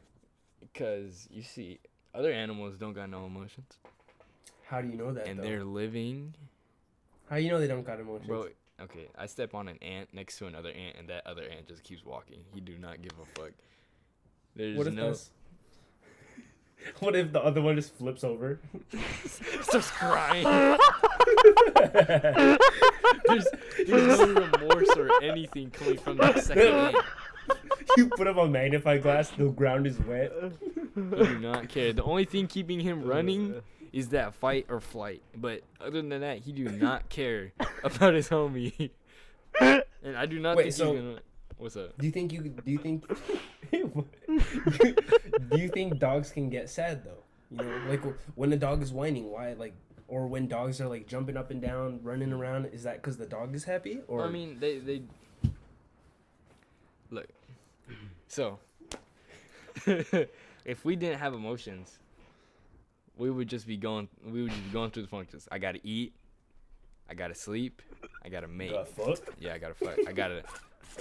cause 0.73 1.27
you 1.31 1.41
see, 1.41 1.79
other 2.13 2.31
animals 2.31 2.77
don't 2.77 2.93
got 2.93 3.09
no 3.09 3.25
emotions, 3.25 3.77
How 4.65 4.81
do 4.81 4.87
you 4.89 4.95
know 4.95 5.13
that? 5.13 5.27
and 5.27 5.39
though? 5.39 5.43
they're 5.43 5.63
living. 5.63 6.33
How 7.29 7.37
you 7.37 7.49
know 7.49 7.59
they 7.59 7.67
don't 7.67 7.85
got 7.85 7.99
emotions? 7.99 8.27
Bro, 8.27 8.47
okay, 8.81 9.07
I 9.17 9.25
step 9.27 9.53
on 9.55 9.67
an 9.67 9.77
ant 9.81 10.13
next 10.13 10.37
to 10.39 10.47
another 10.47 10.69
ant, 10.71 10.95
and 10.97 11.07
that 11.09 11.25
other 11.27 11.43
ant 11.43 11.67
just 11.67 11.83
keeps 11.83 12.03
walking. 12.03 12.39
He 12.53 12.59
do 12.59 12.77
not 12.77 13.01
give 13.01 13.13
a 13.21 13.25
fuck. 13.39 13.51
There's 14.55 14.77
what 14.77 14.87
if 14.87 14.93
no 14.93 15.07
that's? 15.07 15.29
What 16.99 17.13
if 17.15 17.31
the 17.33 17.43
other 17.43 17.61
one 17.61 17.75
just 17.75 17.93
flips 17.95 18.23
over? 18.23 18.59
starts 19.61 19.91
crying. 19.91 20.45
there's, 23.27 23.47
there's 23.85 24.19
no 24.19 24.33
remorse 24.33 24.89
or 24.97 25.21
anything 25.21 25.71
coming 25.71 25.97
from 25.97 26.17
that 26.17 26.43
second 26.43 26.67
ant. 26.67 26.95
You 27.99 28.09
put 28.09 28.27
up 28.27 28.37
a 28.37 28.47
magnifying 28.47 29.01
glass. 29.01 29.29
The 29.31 29.49
ground 29.49 29.87
is 29.87 29.99
wet. 29.99 30.31
He 30.95 31.01
do 31.01 31.39
not 31.39 31.69
care. 31.69 31.93
The 31.93 32.03
only 32.03 32.25
thing 32.25 32.47
keeping 32.47 32.79
him 32.79 33.03
running 33.03 33.61
is 33.93 34.09
that 34.09 34.33
fight 34.35 34.65
or 34.69 34.79
flight. 34.79 35.21
But 35.35 35.61
other 35.79 36.01
than 36.01 36.21
that, 36.21 36.39
he 36.39 36.51
do 36.51 36.65
not 36.69 37.09
care 37.09 37.53
about 37.83 38.13
his 38.13 38.29
homie. 38.29 38.89
and 39.59 40.17
I 40.17 40.25
do 40.25 40.39
not 40.39 40.57
Wait, 40.57 40.63
think 40.63 40.75
so- 40.75 40.93
he's 40.93 41.01
gonna. 41.01 41.19
What's 41.57 41.75
up? 41.75 41.97
Do 41.97 42.05
you 42.05 42.11
think 42.13 42.31
you? 42.31 42.41
Do 42.41 42.71
you 42.71 42.77
think? 42.77 43.05
do 43.71 45.57
you 45.57 45.67
think 45.67 45.99
dogs 45.99 46.31
can 46.31 46.49
get 46.49 46.69
sad 46.69 47.03
though? 47.03 47.23
You 47.51 47.57
know, 47.57 47.81
like 47.89 48.01
when 48.35 48.53
a 48.53 48.57
dog 48.57 48.81
is 48.81 48.93
whining, 48.93 49.29
why 49.29 49.53
like, 49.53 49.73
or 50.07 50.27
when 50.27 50.47
dogs 50.47 50.79
are 50.79 50.87
like 50.87 51.05
jumping 51.05 51.35
up 51.35 51.51
and 51.51 51.61
down, 51.61 51.99
running 52.01 52.31
around, 52.31 52.67
is 52.67 52.83
that 52.83 53.01
because 53.01 53.17
the 53.17 53.25
dog 53.25 53.53
is 53.55 53.65
happy? 53.65 53.99
Or 54.07 54.23
I 54.25 54.29
mean, 54.29 54.57
they 54.61 54.79
they 54.79 55.01
look. 57.11 57.27
So, 58.29 58.59
if 59.85 60.85
we 60.85 60.95
didn't 60.95 61.17
have 61.19 61.33
emotions, 61.33 61.97
we 63.17 63.29
would 63.31 63.47
just 63.49 63.65
be 63.67 63.75
going. 63.75 64.07
We 64.23 64.43
would 64.43 64.51
just 64.51 64.63
be 64.65 64.69
going 64.69 64.91
through 64.91 65.01
the 65.03 65.09
functions. 65.09 65.47
I 65.51 65.57
gotta 65.57 65.79
eat. 65.83 66.13
I 67.09 67.15
gotta 67.15 67.33
sleep. 67.33 67.81
I 68.23 68.29
gotta 68.29 68.47
mate. 68.47 68.71
the 68.71 68.85
fuck? 68.85 69.17
Yeah, 69.39 69.55
I 69.55 69.57
gotta 69.57 69.73
fuck. 69.73 69.97
I 70.07 70.11
gotta 70.11 70.43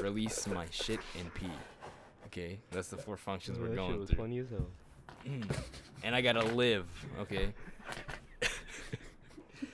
release 0.00 0.46
my 0.46 0.64
shit 0.70 1.00
and 1.18 1.32
pee. 1.34 1.50
Okay, 2.26 2.58
that's 2.70 2.88
the 2.88 2.96
four 2.96 3.18
functions 3.18 3.58
we're 3.58 3.66
that 3.68 3.70
shit 3.72 3.76
going 3.76 4.00
was 4.00 4.08
through. 4.10 4.18
funny 4.18 4.38
as 4.38 4.48
hell. 4.50 4.66
and 6.02 6.14
I 6.14 6.22
gotta 6.22 6.44
live. 6.46 6.86
Okay. 7.20 7.52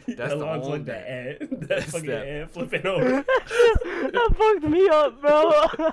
That's 0.06 0.34
the 0.34 0.36
Alon's 0.36 0.66
only 0.66 0.78
like 0.78 0.84
the 0.86 0.92
bit. 0.92 1.06
ant. 1.50 1.60
That 1.60 1.68
That's 1.68 1.92
fucking 1.92 2.06
that. 2.10 2.26
ant 2.26 2.50
flipping 2.50 2.86
over. 2.86 3.24
that 3.24 4.34
fucked 4.36 4.62
me 4.70 4.86
up, 4.88 5.20
bro. 5.20 5.92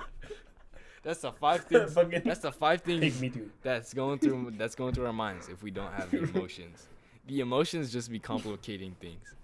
That's 1.02 1.20
the 1.20 1.32
five 1.32 1.64
things. 1.68 1.94
That's 2.24 2.40
the 2.40 2.52
five 2.52 2.80
things. 2.82 3.00
Take 3.00 3.20
me 3.20 3.30
to. 3.30 3.50
that's 3.62 3.92
going 3.94 4.18
through 4.18 4.52
that's 4.56 4.74
going 4.74 4.94
through 4.94 5.06
our 5.06 5.12
minds 5.12 5.48
if 5.48 5.62
we 5.62 5.70
don't 5.70 5.92
have 5.92 6.10
the 6.10 6.22
emotions. 6.22 6.86
The 7.26 7.40
emotions 7.40 7.92
just 7.92 8.10
be 8.10 8.18
complicating 8.18 8.96
things. 9.00 9.34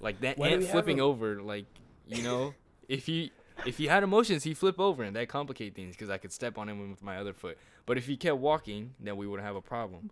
Like 0.00 0.20
that 0.20 0.38
Why 0.38 0.48
ant 0.48 0.64
flipping 0.64 1.00
over, 1.00 1.40
like 1.42 1.66
you 2.08 2.22
know, 2.22 2.54
if 2.88 3.06
he 3.06 3.32
if 3.64 3.78
he 3.78 3.86
had 3.86 4.02
emotions, 4.02 4.44
he'd 4.44 4.58
flip 4.58 4.78
over 4.80 5.02
and 5.04 5.14
that 5.16 5.28
complicate 5.28 5.74
things 5.74 5.94
because 5.96 6.10
I 6.10 6.18
could 6.18 6.32
step 6.32 6.58
on 6.58 6.68
him 6.68 6.90
with 6.90 7.02
my 7.02 7.18
other 7.18 7.32
foot. 7.32 7.56
But 7.86 7.98
if 7.98 8.06
he 8.06 8.16
kept 8.16 8.38
walking, 8.38 8.94
then 9.00 9.16
we 9.16 9.26
wouldn't 9.26 9.46
have 9.46 9.56
a 9.56 9.60
problem. 9.62 10.10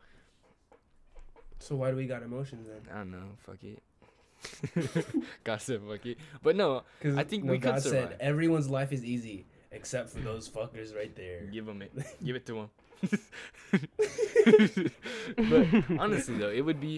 So 1.59 1.76
why 1.76 1.91
do 1.91 1.97
we 1.97 2.07
got 2.07 2.22
emotions 2.22 2.66
then? 2.68 2.93
I 2.93 2.99
don't 2.99 3.11
know. 3.12 3.28
Fuck 3.39 3.59
it. 3.64 3.83
God 5.45 5.61
said 5.61 5.80
fuck 5.89 6.05
it. 6.07 6.18
But 6.43 6.57
no, 6.57 6.83
Because 6.99 7.16
I 7.16 7.24
think 7.24 7.45
no, 7.45 7.53
we 7.53 7.59
could 7.59 7.72
God 7.74 7.83
survive. 7.83 8.09
said 8.11 8.16
everyone's 8.20 8.68
life 8.68 8.93
is 8.93 9.05
easy 9.05 9.47
except 9.73 10.11
for 10.11 10.20
those 10.20 10.49
fuckers 10.49 10.95
right 10.95 11.14
there. 11.16 11.43
give 11.53 11.66
them 11.66 11.83
it. 11.83 11.93
Give 12.25 12.37
it 12.37 12.47
to 12.47 12.55
them. 12.55 12.70
but 15.37 15.99
honestly 15.99 16.37
though, 16.39 16.51
it 16.51 16.61
would 16.61 16.81
be 16.81 16.97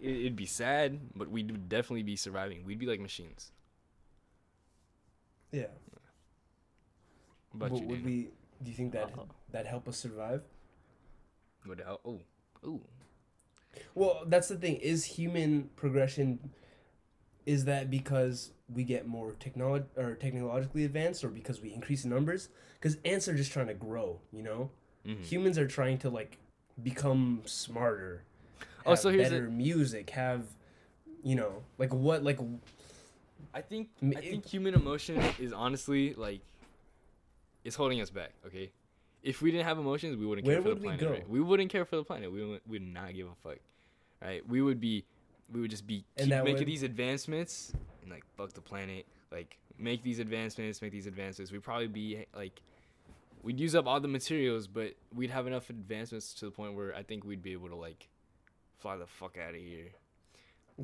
it, 0.00 0.16
it'd 0.20 0.36
be 0.36 0.46
sad, 0.46 0.98
but 1.14 1.30
we'd 1.30 1.68
definitely 1.68 2.02
be 2.02 2.16
surviving. 2.16 2.64
We'd 2.64 2.78
be 2.78 2.86
like 2.86 3.00
machines. 3.00 3.50
Yeah. 5.52 5.66
But 7.54 7.70
But 7.70 7.80
you 7.80 7.86
would 7.86 7.94
didn't. 8.04 8.04
we? 8.04 8.28
Do 8.62 8.70
you 8.70 8.76
think 8.76 8.92
that 8.92 9.04
Uh-oh. 9.16 9.28
that 9.52 9.66
help 9.66 9.88
us 9.88 9.96
survive? 9.98 10.42
Would 11.66 11.80
help. 11.80 12.00
Oh, 12.04 12.20
oh. 12.64 12.80
Well, 13.94 14.22
that's 14.26 14.48
the 14.48 14.56
thing. 14.56 14.76
Is 14.76 15.04
human 15.04 15.68
progression? 15.76 16.50
Is 17.46 17.64
that 17.66 17.90
because 17.90 18.50
we 18.68 18.82
get 18.82 19.06
more 19.06 19.32
technology 19.38 19.86
or 19.96 20.14
technologically 20.14 20.84
advanced, 20.84 21.22
or 21.24 21.28
because 21.28 21.60
we 21.62 21.72
increase 21.72 22.04
in 22.04 22.10
numbers? 22.10 22.48
Because 22.74 22.98
ants 23.04 23.28
are 23.28 23.34
just 23.36 23.52
trying 23.52 23.68
to 23.68 23.74
grow. 23.74 24.18
You 24.32 24.42
know, 24.42 24.70
Mhm. 25.06 25.22
humans 25.22 25.56
are 25.56 25.66
trying 25.68 25.98
to 25.98 26.10
like 26.10 26.38
become 26.82 27.42
smarter. 27.46 28.24
Oh, 28.84 28.94
so 28.96 29.10
here's 29.10 29.30
better 29.30 29.46
a- 29.46 29.50
music. 29.50 30.10
Have 30.10 30.44
you 31.22 31.34
know 31.36 31.62
like 31.78 31.92
what 31.94 32.22
like 32.22 32.38
I 33.54 33.60
think 33.62 33.88
i 34.02 34.20
think 34.20 34.44
human 34.46 34.74
emotion 34.74 35.16
is 35.40 35.50
honestly 35.52 36.12
like 36.14 36.40
it's 37.64 37.76
holding 37.76 38.00
us 38.00 38.10
back. 38.10 38.32
Okay, 38.46 38.70
if 39.22 39.40
we 39.42 39.50
didn't 39.50 39.66
have 39.66 39.78
emotions, 39.78 40.16
we 40.16 40.26
wouldn't 40.26 40.46
care 40.46 40.56
Where 40.56 40.62
for 40.62 40.68
would 40.70 40.78
the 40.78 40.80
we 40.82 40.86
planet. 40.88 41.00
go? 41.00 41.10
right? 41.10 41.28
We 41.28 41.40
wouldn't 41.40 41.70
care 41.70 41.84
for 41.84 41.96
the 41.96 42.04
planet. 42.04 42.30
We 42.32 42.44
would, 42.44 42.60
would 42.66 42.82
not 42.82 43.14
give 43.14 43.28
a 43.28 43.34
fuck. 43.42 43.58
Right? 44.22 44.46
We 44.48 44.62
would 44.62 44.80
be, 44.80 45.04
we 45.52 45.60
would 45.60 45.70
just 45.70 45.86
be 45.86 46.04
keep 46.18 46.28
making 46.28 46.54
would- 46.54 46.66
these 46.66 46.82
advancements 46.82 47.72
and 48.02 48.10
like 48.10 48.24
fuck 48.36 48.52
the 48.52 48.60
planet. 48.60 49.06
Like 49.32 49.58
make 49.78 50.02
these 50.02 50.18
advancements, 50.18 50.80
make 50.82 50.92
these 50.92 51.06
advances. 51.06 51.52
We'd 51.52 51.62
probably 51.62 51.88
be 51.88 52.24
like, 52.34 52.60
we'd 53.42 53.60
use 53.60 53.74
up 53.74 53.86
all 53.86 54.00
the 54.00 54.08
materials, 54.08 54.66
but 54.66 54.94
we'd 55.14 55.30
have 55.30 55.46
enough 55.46 55.70
advancements 55.70 56.34
to 56.34 56.46
the 56.46 56.50
point 56.50 56.74
where 56.74 56.94
I 56.94 57.02
think 57.02 57.24
we'd 57.24 57.42
be 57.42 57.52
able 57.52 57.68
to 57.68 57.76
like 57.76 58.08
fly 58.78 58.96
the 58.96 59.06
fuck 59.06 59.36
out 59.38 59.50
of 59.54 59.60
here. 59.60 59.88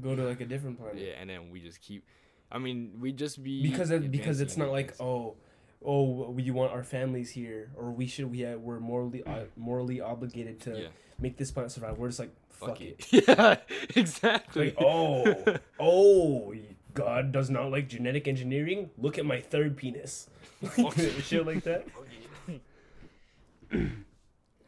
go 0.00 0.14
to 0.14 0.24
like 0.24 0.40
a 0.40 0.46
different 0.46 0.78
planet? 0.78 0.98
Yeah, 0.98 1.14
and 1.20 1.28
then 1.30 1.50
we 1.50 1.60
just 1.60 1.80
keep. 1.80 2.04
I 2.50 2.58
mean, 2.58 2.98
we 3.00 3.12
just 3.12 3.42
be 3.42 3.62
because 3.62 3.90
it, 3.90 4.10
because 4.10 4.40
it's 4.40 4.56
not 4.56 4.70
like 4.70 4.94
oh 5.00 5.36
oh 5.84 6.30
we 6.30 6.50
want 6.50 6.72
our 6.72 6.84
families 6.84 7.30
here 7.30 7.70
or 7.76 7.90
we 7.90 8.06
should 8.06 8.30
we 8.30 8.40
have, 8.40 8.60
we're 8.60 8.80
morally 8.80 9.22
uh, 9.24 9.44
morally 9.56 10.00
obligated 10.00 10.60
to 10.60 10.82
yeah, 10.82 10.88
make 11.18 11.36
this 11.36 11.50
planet 11.50 11.72
survive. 11.72 11.98
We're 11.98 12.08
just 12.08 12.20
like 12.20 12.34
fuck, 12.50 12.68
fuck 12.70 12.80
it. 12.80 13.06
it. 13.12 13.24
yeah, 13.28 13.56
exactly. 13.96 14.66
Like 14.66 14.76
oh 14.80 15.44
oh 15.80 16.54
God 16.94 17.32
does 17.32 17.50
not 17.50 17.70
like 17.70 17.88
genetic 17.88 18.28
engineering. 18.28 18.90
Look 18.98 19.18
at 19.18 19.24
my 19.24 19.40
third 19.40 19.76
penis. 19.76 20.28
Shit 21.22 21.46
like 21.46 21.64
that. 21.64 21.86
How 23.70 23.78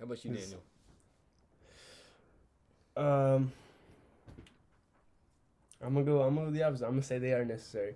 about 0.03 0.25
you, 0.25 0.35
Daniel? 0.35 0.63
Um, 2.97 3.53
I'm 5.83 5.93
gonna 5.93 6.05
go. 6.05 6.23
I'm 6.23 6.35
gonna 6.35 6.47
go 6.47 6.53
the 6.53 6.63
opposite. 6.63 6.87
I'm 6.87 6.93
gonna 6.93 7.03
say 7.03 7.19
they 7.19 7.33
are 7.33 7.45
necessary. 7.45 7.95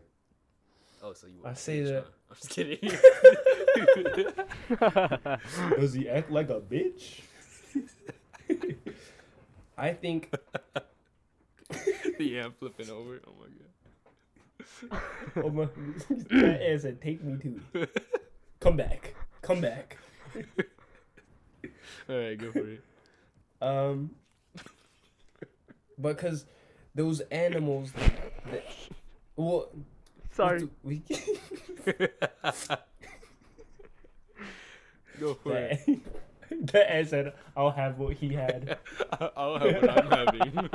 Oh, 1.02 1.12
so 1.12 1.26
you? 1.26 1.40
I 1.44 1.50
were 1.50 1.54
say 1.54 1.82
that- 1.82 2.04
huh? 2.04 2.10
I'm 2.30 2.36
just 2.36 2.50
kidding. 2.50 2.78
Does 5.78 5.94
he 5.94 6.08
act 6.08 6.30
like 6.30 6.50
a 6.50 6.60
bitch? 6.60 7.22
I 9.78 9.92
think 9.92 10.32
the 12.18 12.38
ant 12.38 12.58
flipping 12.58 12.90
over. 12.90 13.20
Oh 13.26 13.32
my 13.40 13.46
god. 13.46 13.54
oh 15.36 15.50
my, 15.50 15.68
that 16.30 16.62
ass 16.62 16.82
said, 16.82 17.00
"Take 17.00 17.22
me 17.22 17.38
to, 17.38 17.60
come 18.60 18.76
back, 18.76 19.14
come 19.42 19.60
back." 19.60 19.98
All 22.08 22.16
right, 22.16 22.38
go 22.38 22.52
for 22.52 22.68
it. 22.68 22.82
Um, 23.60 24.10
because 26.00 26.46
those 26.94 27.20
animals, 27.20 27.92
that, 27.92 28.64
well, 29.36 29.68
Sorry. 30.38 30.68
we, 30.84 31.02
Go 35.18 35.34
for 35.34 35.56
it. 35.56 35.80
that, 36.48 36.72
that 36.72 37.08
said, 37.08 37.32
"I'll 37.56 37.72
have 37.72 37.98
what 37.98 38.14
he 38.14 38.28
had." 38.34 38.78
I'll 39.36 39.58
have 39.58 39.82
what 39.82 39.90
I'm 39.90 40.28
having. 40.28 40.70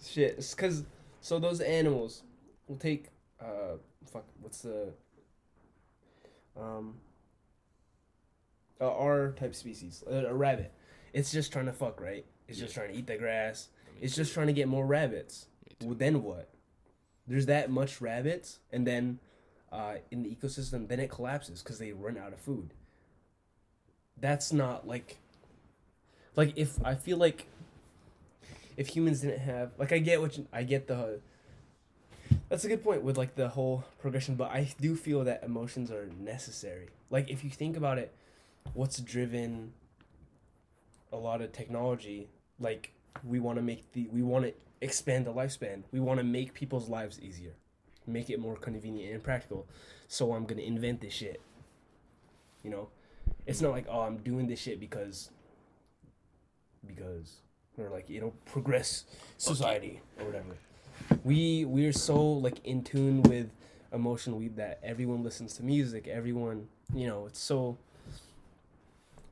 Shit, 0.00 0.36
it's 0.38 0.54
cause 0.54 0.84
so 1.20 1.40
those 1.40 1.60
animals 1.60 2.22
will 2.68 2.76
take 2.76 3.08
uh 3.40 3.78
fuck 4.12 4.24
what's 4.40 4.60
the 4.62 4.92
um 6.56 6.94
a 8.80 8.84
R 8.84 9.32
type 9.32 9.56
species 9.56 10.04
a, 10.08 10.26
a 10.26 10.34
rabbit. 10.34 10.72
It's 11.12 11.32
just 11.32 11.50
trying 11.52 11.66
to 11.66 11.72
fuck 11.72 12.00
right. 12.00 12.24
It's 12.46 12.60
just 12.60 12.74
trying 12.74 12.92
to 12.92 12.96
eat 12.96 13.08
the 13.08 13.16
grass. 13.16 13.70
It's 14.00 14.14
just 14.14 14.32
trying 14.34 14.46
to 14.46 14.52
get 14.52 14.68
more 14.68 14.86
rabbits. 14.86 15.48
Well, 15.82 15.94
then 15.94 16.22
what? 16.22 16.48
There's 17.26 17.46
that 17.46 17.70
much 17.70 18.00
rabbits, 18.00 18.58
and 18.72 18.86
then 18.86 19.18
uh, 19.70 19.96
in 20.10 20.22
the 20.22 20.34
ecosystem, 20.34 20.88
then 20.88 20.98
it 20.98 21.10
collapses 21.10 21.62
because 21.62 21.78
they 21.78 21.92
run 21.92 22.16
out 22.16 22.32
of 22.32 22.40
food. 22.40 22.70
That's 24.20 24.52
not 24.52 24.86
like, 24.88 25.18
like 26.34 26.54
if 26.56 26.84
I 26.84 26.94
feel 26.94 27.18
like, 27.18 27.46
if 28.76 28.88
humans 28.88 29.20
didn't 29.20 29.40
have 29.40 29.72
like 29.78 29.92
I 29.92 29.98
get 29.98 30.20
what 30.20 30.38
you, 30.38 30.46
I 30.52 30.62
get 30.62 30.88
the. 30.88 31.20
That's 32.48 32.64
a 32.64 32.68
good 32.68 32.82
point 32.82 33.02
with 33.02 33.18
like 33.18 33.34
the 33.34 33.48
whole 33.48 33.84
progression, 34.00 34.34
but 34.34 34.50
I 34.50 34.72
do 34.80 34.96
feel 34.96 35.24
that 35.24 35.42
emotions 35.44 35.90
are 35.90 36.08
necessary. 36.18 36.88
Like 37.10 37.28
if 37.28 37.44
you 37.44 37.50
think 37.50 37.76
about 37.76 37.98
it, 37.98 38.12
what's 38.72 38.98
driven 39.00 39.72
a 41.12 41.16
lot 41.16 41.40
of 41.40 41.52
technology 41.52 42.28
like 42.60 42.92
we 43.24 43.40
want 43.40 43.56
to 43.56 43.62
make 43.62 43.90
the 43.92 44.08
we 44.12 44.22
want 44.22 44.44
to 44.44 44.52
expand 44.80 45.26
the 45.26 45.32
lifespan. 45.32 45.82
We 45.92 46.00
want 46.00 46.18
to 46.18 46.24
make 46.24 46.54
people's 46.54 46.88
lives 46.88 47.20
easier 47.20 47.54
make 48.08 48.30
it 48.30 48.40
more 48.40 48.56
convenient 48.56 49.14
and 49.14 49.22
practical. 49.22 49.66
So 50.08 50.32
i'm 50.32 50.46
gonna 50.46 50.62
invent 50.62 51.00
this 51.00 51.12
shit. 51.12 51.40
You 52.64 52.70
know? 52.70 52.88
It's 53.46 53.60
not 53.60 53.72
like 53.72 53.86
oh 53.88 54.00
i'm 54.00 54.18
doing 54.18 54.46
this 54.46 54.60
shit 54.60 54.80
because 54.80 55.30
because 56.86 57.36
or 57.76 57.90
like 57.90 58.08
you 58.10 58.20
know 58.20 58.32
progress 58.46 59.04
society 59.36 60.00
or 60.18 60.26
whatever. 60.26 60.56
We 61.24 61.64
we're 61.64 61.92
so 61.92 62.20
like 62.20 62.64
in 62.64 62.82
tune 62.82 63.22
with 63.22 63.50
emotion. 63.92 64.36
We 64.36 64.48
that 64.48 64.80
everyone 64.82 65.22
listens 65.22 65.54
to 65.56 65.62
music 65.62 66.08
everyone 66.08 66.68
you 66.94 67.06
know 67.06 67.26
it's 67.26 67.38
so 67.38 67.76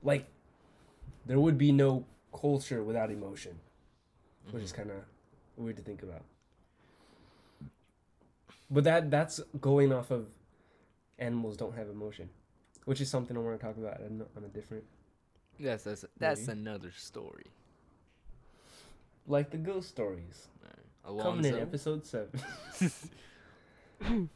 like 0.03 0.27
there 1.25 1.41
would 1.41 1.59
be 1.59 1.73
no 1.73 2.05
culture 2.39 2.83
without 2.85 3.11
emotion 3.11 3.59
which 4.51 4.63
is 4.63 4.73
mm-hmm. 4.73 4.83
kind 4.83 4.91
of 4.91 5.05
weird 5.57 5.77
to 5.77 5.83
think 5.83 6.03
about. 6.03 6.23
But 8.71 8.85
that 8.85 9.11
that's 9.11 9.41
going 9.61 9.93
off 9.93 10.11
of 10.11 10.27
animals 11.19 11.57
don't 11.57 11.75
have 11.77 11.89
emotion, 11.89 12.29
which 12.85 13.01
is 13.01 13.09
something 13.09 13.37
I 13.37 13.41
want 13.41 13.59
to 13.61 13.65
talk 13.67 13.77
about 13.77 14.01
on 14.01 14.23
a- 14.23 14.39
on 14.39 14.45
a 14.45 14.49
different, 14.49 14.85
Yes, 15.59 15.85
that's 15.85 16.05
that's 16.19 16.47
Maybe. 16.47 16.61
another 16.61 16.93
story. 16.93 17.47
like 19.29 19.51
the 19.51 19.57
ghost 19.57 19.89
stories 19.89 20.47
Alright. 21.05 21.23
coming 21.25 21.45
in 21.47 21.59
episode 21.61 22.07
seven. 22.07 22.31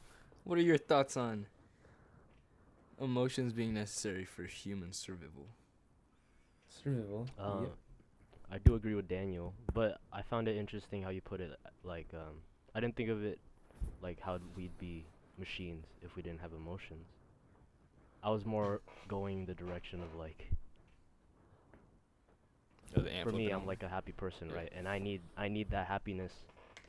what 0.45 0.59
are 0.59 0.63
your 0.63 0.79
thoughts 0.79 1.17
on 1.17 1.47
emotions 3.01 3.53
being 3.53 3.75
necessary 3.75 4.25
for 4.25 4.45
human 4.45 4.93
survival? 4.93 5.47
Survival. 6.83 7.27
Uh, 7.39 7.59
yep. 7.63 7.75
I 8.53 8.59
do 8.59 8.75
agree 8.75 8.95
with 8.95 9.09
Daniel, 9.09 9.55
but 9.73 9.99
I 10.13 10.23
found 10.23 10.49
it 10.49 10.57
interesting 10.57 11.03
how 11.03 11.11
you 11.11 11.21
put 11.21 11.41
it. 11.41 11.57
Like, 11.85 12.09
um, 12.15 12.37
I 12.75 12.81
didn't 12.81 12.97
think 12.97 13.09
of 13.11 13.23
it 13.25 13.39
like 14.03 14.19
how 14.21 14.39
we'd 14.57 14.77
be 14.79 15.07
machines 15.39 15.87
if 16.03 16.17
we 16.17 16.23
didn't 16.23 16.41
have 16.41 16.53
emotions. 16.53 17.07
I 18.23 18.31
was 18.31 18.45
more 18.45 18.81
going 19.09 19.47
the 19.47 19.55
direction 19.55 20.03
of 20.03 20.15
like, 20.15 20.51
Oh, 22.97 23.03
the 23.03 23.11
for 23.23 23.31
me, 23.31 23.47
flipping 23.47 23.53
I'm 23.55 23.67
like 23.67 23.83
a 23.85 23.89
happy 23.89 24.13
person, 24.13 24.49
Yeah. 24.49 24.57
right? 24.57 24.73
And 24.77 24.89
I 24.89 24.99
need 24.99 25.21
I 25.37 25.47
need 25.49 25.71
that 25.71 25.87
happiness 25.87 26.33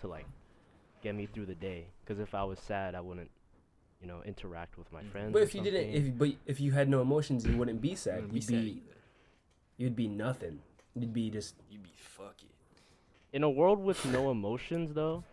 to 0.01 0.07
like 0.07 0.25
get 1.03 1.13
me 1.15 1.27
through 1.27 1.45
the 1.45 1.55
day. 1.55 1.85
Because 2.03 2.19
if 2.19 2.33
I 2.33 2.43
was 2.43 2.57
sad, 2.59 2.95
I 2.95 3.01
wouldn't, 3.01 3.29
you 4.01 4.07
know, 4.07 4.23
interact 4.25 4.79
with 4.79 4.91
my 4.91 5.03
Mhm. 5.03 5.11
friends. 5.11 5.33
But 5.33 5.43
if 5.43 5.53
you 5.53 5.61
didn't, 5.61 5.93
something. 5.93 6.07
if 6.13 6.17
but 6.17 6.29
if 6.47 6.59
you 6.59 6.71
had 6.71 6.89
no 6.89 7.01
emotions, 7.01 7.45
you 7.45 7.55
wouldn't 7.55 7.81
be 7.81 7.93
sad. 7.93 8.15
wouldn't 8.15 8.33
You'd 8.33 8.43
sad 8.45 8.51
be 8.63 8.71
either. 8.71 8.97
you'd 9.77 9.95
be 9.95 10.07
nothing. 10.07 10.63
You'd 10.95 11.13
be 11.13 11.29
just 11.29 11.55
You'd 11.69 11.83
be 11.83 11.93
fucking. 11.95 12.49
in 13.33 13.43
a 13.43 13.49
world 13.49 13.79
with 13.79 14.03
no 14.05 14.29
emotions 14.37 14.93
though 14.93 15.23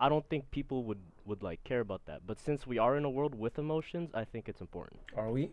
i 0.00 0.08
don't 0.08 0.26
think 0.30 0.50
people 0.50 0.82
would 0.84 0.98
would 1.26 1.42
like 1.42 1.62
care 1.64 1.80
about 1.80 2.02
that 2.06 2.20
but 2.26 2.38
since 2.40 2.66
we 2.66 2.78
are 2.78 2.96
in 2.96 3.04
a 3.04 3.10
world 3.10 3.34
with 3.34 3.58
emotions 3.58 4.10
i 4.14 4.24
think 4.24 4.48
it's 4.48 4.60
important 4.60 5.00
are 5.16 5.30
we? 5.30 5.50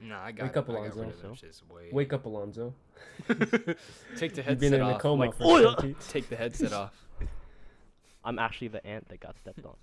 Nah, 0.00 0.22
I 0.22 0.30
got 0.30 0.44
Wake 0.44 0.52
it. 0.52 0.58
up, 0.58 0.68
Alonzo. 0.68 1.00
rid 1.00 1.08
of 1.08 1.22
them. 1.22 1.34
Wake 1.92 2.12
up, 2.12 2.24
Alonzo. 2.24 2.72
Take 4.16 4.32
the 4.32 4.44
You've 4.46 4.60
been 4.60 4.72
headset 4.72 4.72
in 4.74 4.80
a 4.82 4.92
off. 4.92 5.00
coma 5.00 5.24
Like, 5.24 5.34
for 5.34 5.42
"Oh, 5.42 5.74
yeah." 5.82 5.92
Take 6.08 6.28
the 6.28 6.36
headset 6.36 6.72
off. 6.72 6.94
i'm 8.24 8.38
actually 8.38 8.68
the 8.68 8.86
ant 8.86 9.08
that 9.08 9.18
got 9.18 9.36
stepped 9.38 9.64
on 9.66 9.74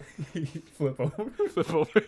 Flip 0.78 0.98
over. 1.02 1.32
Flip 1.50 1.74
over. 1.74 2.02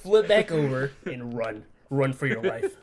Flip 0.00 0.26
back 0.26 0.50
over 0.52 0.92
and 1.04 1.36
run. 1.36 1.64
Run 1.90 2.14
for 2.14 2.26
your 2.26 2.40
life. 2.42 2.74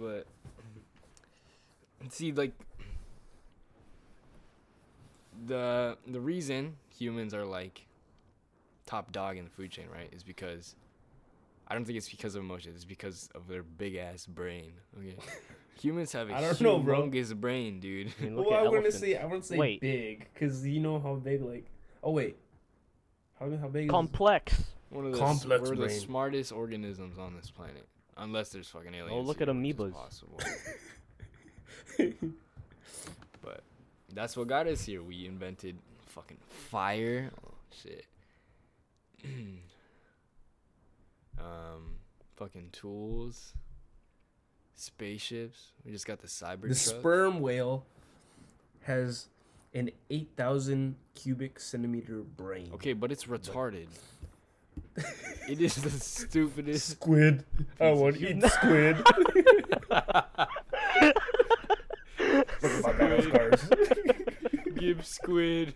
But 0.00 0.26
see, 2.10 2.32
like 2.32 2.52
the 5.46 5.96
the 6.06 6.20
reason 6.20 6.76
humans 6.96 7.34
are 7.34 7.44
like 7.44 7.86
top 8.86 9.12
dog 9.12 9.36
in 9.36 9.44
the 9.44 9.50
food 9.50 9.70
chain, 9.70 9.86
right, 9.92 10.08
is 10.12 10.22
because 10.22 10.74
I 11.68 11.74
don't 11.74 11.84
think 11.84 11.98
it's 11.98 12.08
because 12.08 12.34
of 12.34 12.42
emotions. 12.42 12.76
It's 12.76 12.84
because 12.84 13.28
of 13.34 13.48
their 13.48 13.62
big 13.62 13.96
ass 13.96 14.26
brain. 14.26 14.72
Okay, 14.98 15.16
humans 15.80 16.12
have 16.12 16.30
a 16.30 16.34
I 16.34 16.40
don't 16.40 16.60
know, 16.60 16.78
bro. 16.78 17.02
humongous 17.02 17.34
brain, 17.34 17.80
dude. 17.80 18.12
I 18.20 18.24
mean, 18.24 18.36
look 18.36 18.50
well, 18.50 18.60
at 18.60 18.66
I 18.66 18.68
wouldn't 18.68 18.94
say 18.94 19.16
I 19.16 19.24
wouldn't 19.24 19.44
say 19.44 19.56
Wait. 19.56 19.80
big 19.80 20.28
because 20.32 20.66
you 20.66 20.80
know 20.80 20.98
how 20.98 21.14
big 21.14 21.42
like. 21.42 21.66
Oh 22.02 22.12
wait, 22.12 22.36
how 23.38 23.50
how 23.56 23.68
big 23.68 23.86
is 23.86 23.90
complex 23.90 24.64
One 24.90 25.06
of 25.06 25.12
the 25.12 25.18
Complex 25.18 25.68
we're 25.68 25.76
the 25.76 25.90
smartest 25.90 26.52
organisms 26.52 27.18
on 27.18 27.34
this 27.34 27.50
planet, 27.50 27.86
unless 28.16 28.50
there's 28.50 28.68
fucking 28.68 28.94
aliens. 28.94 29.12
Oh, 29.12 29.20
look 29.20 29.38
here, 29.38 29.48
at 29.48 29.54
which 29.54 29.76
amoebas. 29.76 29.92
Possible. 29.92 30.40
But 33.46 33.62
that's 34.12 34.36
what 34.36 34.48
got 34.48 34.66
us 34.66 34.84
here. 34.84 35.02
We 35.02 35.24
invented 35.26 35.78
fucking 36.06 36.38
fire. 36.48 37.30
Oh, 37.46 37.54
shit. 37.82 38.06
um, 41.38 41.96
fucking 42.36 42.70
tools. 42.72 43.54
Spaceships. 44.74 45.68
We 45.84 45.92
just 45.92 46.06
got 46.06 46.20
the 46.20 46.26
cyber 46.26 46.62
the 46.62 46.68
truck. 46.68 46.76
sperm 46.76 47.40
whale 47.40 47.86
has 48.82 49.28
an 49.72 49.90
eight 50.10 50.30
thousand 50.36 50.96
cubic 51.14 51.58
centimeter 51.60 52.16
brain. 52.18 52.70
Okay, 52.74 52.92
but 52.92 53.10
it's 53.10 53.24
retarded. 53.24 53.86
it 55.48 55.60
is 55.60 55.76
the 55.76 55.90
stupidest. 55.90 56.90
Squid. 56.90 57.44
I 57.80 57.90
Piece 57.90 57.98
want 57.98 58.16
to 58.16 58.30
eat 58.30 58.42
squid. 58.50 58.96
Look 62.18 62.72
at 62.72 62.82
my 62.82 62.92
battle 62.92 63.22
scars. 63.22 63.68
Give 64.76 65.04
squid. 65.06 65.74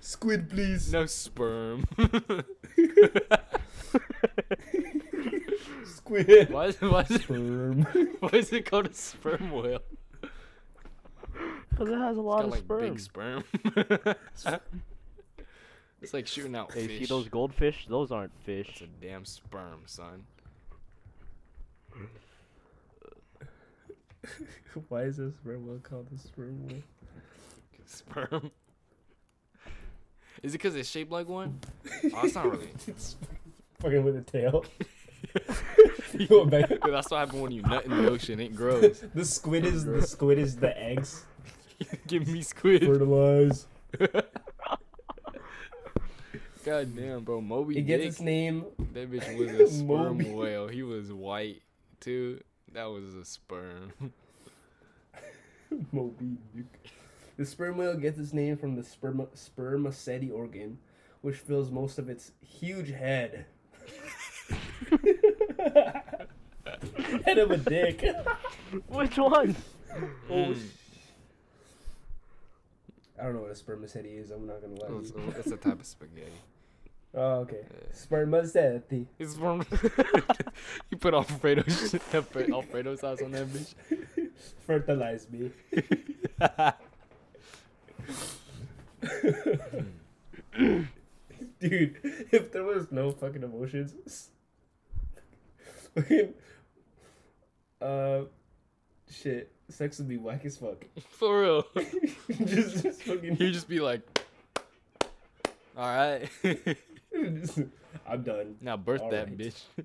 Squid, 0.00 0.50
please. 0.50 0.92
No 0.92 1.06
sperm. 1.06 1.84
Squid. 5.84 6.50
why, 6.50 6.66
is, 6.66 6.80
why, 6.80 7.00
is 7.02 7.10
it, 7.10 7.22
Sperm. 7.22 7.82
why 8.20 8.30
is 8.32 8.52
it 8.52 8.70
called 8.70 8.86
a 8.86 8.94
sperm 8.94 9.50
whale? 9.50 9.80
because 11.70 11.92
it 11.92 11.98
has 11.98 12.16
a 12.16 12.20
lot 12.22 12.36
got 12.38 12.44
of 12.46 12.50
like 12.52 12.60
sperm 12.60 12.80
big 12.80 13.00
sperm. 13.00 13.44
It's 16.02 16.12
like 16.14 16.26
shooting 16.26 16.54
out 16.54 16.72
hey, 16.72 16.86
fish. 16.86 16.98
see 17.00 17.06
those 17.06 17.28
goldfish 17.28 17.86
those 17.88 18.10
aren't 18.12 18.32
fish. 18.44 18.68
It's 18.70 18.80
a 18.82 18.86
damn 19.00 19.24
sperm, 19.24 19.80
son. 19.86 20.24
Why 24.88 25.02
is 25.02 25.16
this 25.16 25.34
sperm 25.34 25.66
whale 25.66 25.78
called 25.82 26.06
a 26.14 26.18
sperm 26.18 26.66
whale? 26.68 26.82
Sperm. 27.86 28.50
Is 30.42 30.52
it 30.54 30.58
because 30.58 30.74
it's 30.76 30.88
shaped 30.88 31.10
like 31.12 31.28
one? 31.28 31.60
Oh, 32.14 32.20
it's 32.24 32.34
not 32.34 32.50
really. 32.50 32.68
It's 32.86 33.16
fucking 33.80 34.04
with 34.04 34.16
a 34.16 34.22
tail. 34.22 34.64
You 36.18 36.26
go 36.28 36.44
back- 36.46 36.68
Dude, 36.68 36.80
that's 36.84 37.10
what 37.10 37.18
happened 37.18 37.42
when 37.42 37.52
you 37.52 37.60
nut 37.62 37.84
in 37.84 37.90
the 37.90 38.08
ocean. 38.08 38.40
It 38.40 38.54
grows. 38.56 39.00
the 39.14 39.24
squid 39.24 39.66
is 39.66 39.84
the 39.84 40.00
squid 40.00 40.38
is 40.38 40.56
the 40.56 40.74
eggs. 40.80 41.26
Give 42.06 42.26
me 42.26 42.40
squid. 42.40 42.82
Fertilize. 42.86 43.66
God 46.66 46.96
damn, 46.96 47.22
bro. 47.22 47.40
Moby 47.40 47.78
It 47.78 47.82
gets 47.82 48.00
Dick. 48.02 48.08
its 48.10 48.20
name. 48.20 48.64
That 48.92 49.08
bitch 49.10 49.38
was 49.38 49.52
a 49.52 49.68
sperm 49.70 50.18
whale. 50.34 50.66
He 50.66 50.82
was 50.82 51.12
white 51.12 51.62
too. 52.00 52.40
That 52.72 52.86
was 52.86 53.14
a 53.14 53.24
sperm. 53.24 53.92
Moby 55.92 56.36
Dick. 56.56 56.66
The 57.36 57.46
sperm 57.46 57.76
whale 57.76 57.94
gets 57.96 58.18
its 58.18 58.32
name 58.32 58.56
from 58.56 58.74
the 58.74 58.82
sperma 58.82 59.28
spermaceti 59.36 60.28
organ, 60.32 60.78
which 61.20 61.36
fills 61.36 61.70
most 61.70 61.98
of 62.00 62.08
its 62.08 62.32
huge 62.40 62.90
head. 62.90 63.46
head 67.24 67.38
of 67.38 67.50
a 67.52 67.58
dick. 67.58 68.04
which 68.88 69.16
one 69.18 69.54
Oh, 70.28 70.32
Mm. 70.34 70.58
I 73.18 73.22
don't 73.22 73.34
know 73.34 73.40
what 73.42 73.50
a 73.50 73.54
spermaceti 73.54 74.10
is. 74.10 74.30
I'm 74.30 74.46
not 74.46 74.60
gonna 74.60 74.74
lie. 74.74 74.88
It's, 75.00 75.10
To 75.12 75.18
it's 75.38 75.46
a 75.52 75.56
type 75.56 75.80
of 75.80 75.86
spaghetti. 75.86 76.32
Oh, 77.18 77.40
okay. 77.40 77.62
Spermaceti. 77.92 79.06
It's 79.18 79.36
from. 79.36 79.64
you 80.90 80.98
put 80.98 81.14
Alfredo 81.14 81.62
shit- 81.62 82.02
Alfre- 82.12 82.52
Alfredo 82.52 82.94
sauce 82.96 83.22
on 83.22 83.30
that 83.30 83.46
bitch. 83.46 83.74
Fertilize 84.66 85.26
me. 85.30 85.50
Dude, 91.60 91.96
if 92.32 92.52
there 92.52 92.64
was 92.64 92.92
no 92.92 93.10
fucking 93.12 93.42
emotions, 93.42 94.28
fucking, 95.94 96.34
uh, 97.80 98.20
shit, 99.10 99.52
sex 99.70 99.98
would 99.98 100.08
be 100.08 100.18
whack 100.18 100.44
as 100.44 100.58
fuck. 100.58 100.84
For 101.12 101.40
real. 101.42 101.66
just, 102.44 102.82
just 102.82 103.02
fucking. 103.02 103.38
You 103.38 103.50
just 103.52 103.68
be 103.68 103.80
like, 103.80 104.02
all 105.76 105.86
right. 105.86 106.28
I'm 108.06 108.22
done. 108.22 108.56
now 108.60 108.76
birth 108.76 109.00
All 109.02 109.10
that 109.10 109.26
right. 109.28 109.38
bitch. 109.38 109.62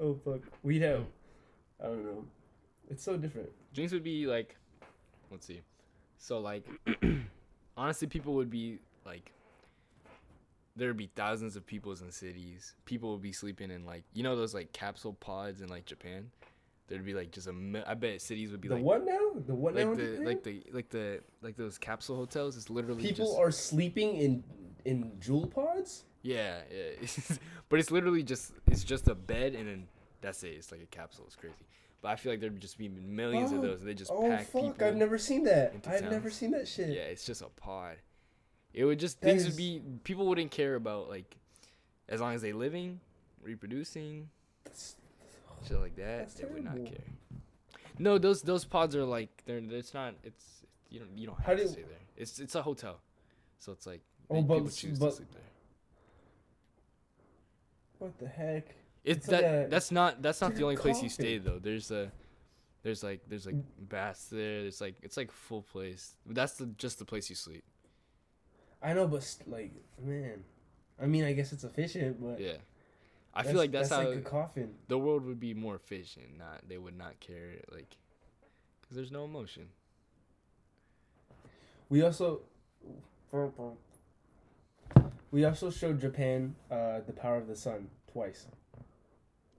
Oh 0.00 0.14
fuck, 0.24 0.40
we'd 0.62 0.82
have. 0.82 1.04
I 1.82 1.86
don't 1.86 2.04
know. 2.04 2.24
It's 2.90 3.02
so 3.02 3.16
different. 3.16 3.48
Drinks 3.72 3.92
would 3.92 4.02
be 4.02 4.26
like, 4.26 4.56
let's 5.30 5.46
see. 5.46 5.60
So 6.18 6.40
like, 6.40 6.66
honestly, 7.76 8.08
people 8.08 8.34
would 8.34 8.50
be 8.50 8.78
like, 9.06 9.32
there 10.76 10.88
would 10.88 10.96
be 10.96 11.10
thousands 11.14 11.54
of 11.56 11.64
peoples 11.64 12.02
in 12.02 12.10
cities. 12.10 12.74
People 12.84 13.12
would 13.12 13.22
be 13.22 13.32
sleeping 13.32 13.70
in 13.70 13.84
like, 13.86 14.02
you 14.12 14.22
know, 14.24 14.34
those 14.34 14.52
like 14.54 14.72
capsule 14.72 15.14
pods 15.14 15.60
in 15.60 15.68
like 15.68 15.86
Japan. 15.86 16.30
There'd 16.86 17.04
be 17.04 17.14
like 17.14 17.30
just 17.30 17.46
a. 17.46 17.84
I 17.86 17.94
bet 17.94 18.20
cities 18.20 18.50
would 18.50 18.60
be 18.60 18.68
the 18.68 18.74
like. 18.74 18.84
what 18.84 19.04
now? 19.06 19.18
The 19.46 19.54
what 19.54 19.74
now? 19.74 19.88
Like 19.88 19.96
the 19.96 20.18
like 20.24 20.42
the 20.42 20.62
like 20.72 20.88
the 20.90 21.20
like 21.40 21.56
those 21.56 21.78
capsule 21.78 22.16
hotels. 22.16 22.56
It's 22.56 22.68
literally 22.68 23.02
people 23.02 23.26
just, 23.26 23.38
are 23.38 23.50
sleeping 23.50 24.16
in 24.16 24.44
in 24.84 25.12
Juul 25.20 25.50
pods. 25.50 26.04
Yeah, 26.22 26.58
yeah. 26.70 27.06
but 27.68 27.78
it's 27.78 27.90
literally 27.90 28.22
just 28.22 28.52
it's 28.70 28.84
just 28.84 29.08
a 29.08 29.14
bed 29.14 29.54
and 29.54 29.66
then 29.68 29.86
that's 30.20 30.42
it. 30.44 30.48
It's 30.48 30.70
like 30.72 30.82
a 30.82 30.86
capsule. 30.86 31.24
It's 31.26 31.36
crazy. 31.36 31.54
But 32.02 32.08
I 32.10 32.16
feel 32.16 32.32
like 32.32 32.40
there'd 32.40 32.60
just 32.60 32.76
be 32.76 32.88
millions 32.90 33.50
of 33.50 33.60
Oh, 33.60 33.62
those. 33.62 33.80
And 33.80 33.88
they 33.88 33.94
just 33.94 34.10
oh 34.10 34.28
pack 34.28 34.46
fuck! 34.46 34.62
people. 34.62 34.86
I've 34.86 34.96
never 34.96 35.16
seen 35.16 35.44
that. 35.44 35.74
I've 35.86 36.10
never 36.10 36.28
seen 36.28 36.50
that 36.50 36.68
shit. 36.68 36.88
Yeah, 36.90 37.02
it's 37.02 37.24
just 37.24 37.40
a 37.40 37.46
pod. 37.48 37.96
It 38.74 38.84
would 38.84 38.98
just 38.98 39.22
That 39.22 39.28
things 39.28 39.42
is- 39.42 39.48
would 39.48 39.56
be 39.56 39.80
people 40.04 40.26
wouldn't 40.26 40.50
care 40.50 40.74
about 40.74 41.08
like 41.08 41.34
as 42.10 42.20
long 42.20 42.34
as 42.34 42.42
they 42.42 42.52
living, 42.52 43.00
reproducing, 43.42 44.28
That's- 44.64 44.96
shit 45.66 45.80
like 45.80 45.96
that. 45.96 46.18
That's 46.18 46.34
They 46.34 46.46
would 46.46 46.64
not 46.64 46.76
care. 46.84 47.04
No, 47.98 48.18
those 48.18 48.42
those 48.42 48.64
pods 48.64 48.94
are 48.96 49.04
like 49.04 49.42
they're 49.46 49.58
it's 49.58 49.94
not 49.94 50.14
it's 50.22 50.44
you 50.90 51.00
don't 51.00 51.16
you 51.16 51.26
don't 51.26 51.40
have 51.40 51.56
do 51.56 51.62
to 51.62 51.68
you- 51.68 51.72
stay 51.72 51.82
there. 51.82 51.98
It's 52.16 52.38
it's 52.38 52.54
a 52.54 52.62
hotel, 52.62 53.00
so 53.58 53.72
it's 53.72 53.86
like 53.86 54.02
Oh, 54.30 54.40
but 54.42 54.54
people 54.54 54.70
choose 54.70 54.98
but- 54.98 55.10
to 55.10 55.16
sleep 55.16 55.32
there. 55.32 55.42
What 57.98 58.18
the 58.18 58.26
heck? 58.28 58.74
It's, 59.04 59.18
It's 59.18 59.28
like 59.28 59.40
that 59.42 59.66
a- 59.66 59.68
that's 59.68 59.90
not 59.90 60.22
that's 60.22 60.40
not 60.40 60.54
the 60.54 60.62
only 60.62 60.76
place 60.76 61.02
you 61.02 61.08
stay 61.08 61.38
though. 61.38 61.58
There's 61.58 61.90
a 61.90 62.10
there's 62.82 63.02
like 63.02 63.20
there's 63.28 63.46
like 63.46 63.54
mm. 63.56 63.64
baths 63.88 64.26
there. 64.26 64.60
It's 64.60 64.80
like 64.80 64.96
it's 65.02 65.16
like 65.16 65.30
full 65.30 65.62
place. 65.62 66.16
That's 66.26 66.54
the 66.54 66.66
just 66.78 66.98
the 66.98 67.04
place 67.04 67.28
you 67.30 67.36
sleep. 67.36 67.64
I 68.82 68.92
know, 68.92 69.06
but 69.06 69.26
like, 69.46 69.72
man. 70.02 70.44
I 71.00 71.06
mean, 71.06 71.24
I 71.24 71.32
guess 71.32 71.52
it's 71.52 71.64
efficient, 71.64 72.22
but 72.22 72.40
Yeah. 72.40 72.58
I 73.34 73.42
feel 73.42 73.56
like 73.56 73.72
that's, 73.72 73.90
how 73.90 74.08
like 74.08 74.18
a 74.18 74.20
coffin. 74.20 74.74
the 74.88 74.98
world 74.98 75.24
would 75.24 75.40
be 75.40 75.54
more 75.54 75.74
efficient. 75.74 76.38
Not 76.38 76.68
they 76.68 76.78
would 76.78 76.96
not 76.96 77.18
care 77.20 77.56
like 77.72 77.96
because 78.80 78.96
there's 78.96 79.10
no 79.10 79.24
emotion. 79.24 79.68
We 81.88 82.02
also 82.02 82.42
we 85.32 85.44
also 85.44 85.70
showed 85.70 86.00
Japan 86.00 86.54
uh, 86.70 87.00
the 87.06 87.12
power 87.12 87.36
of 87.36 87.48
the 87.48 87.56
sun 87.56 87.88
twice. 88.12 88.46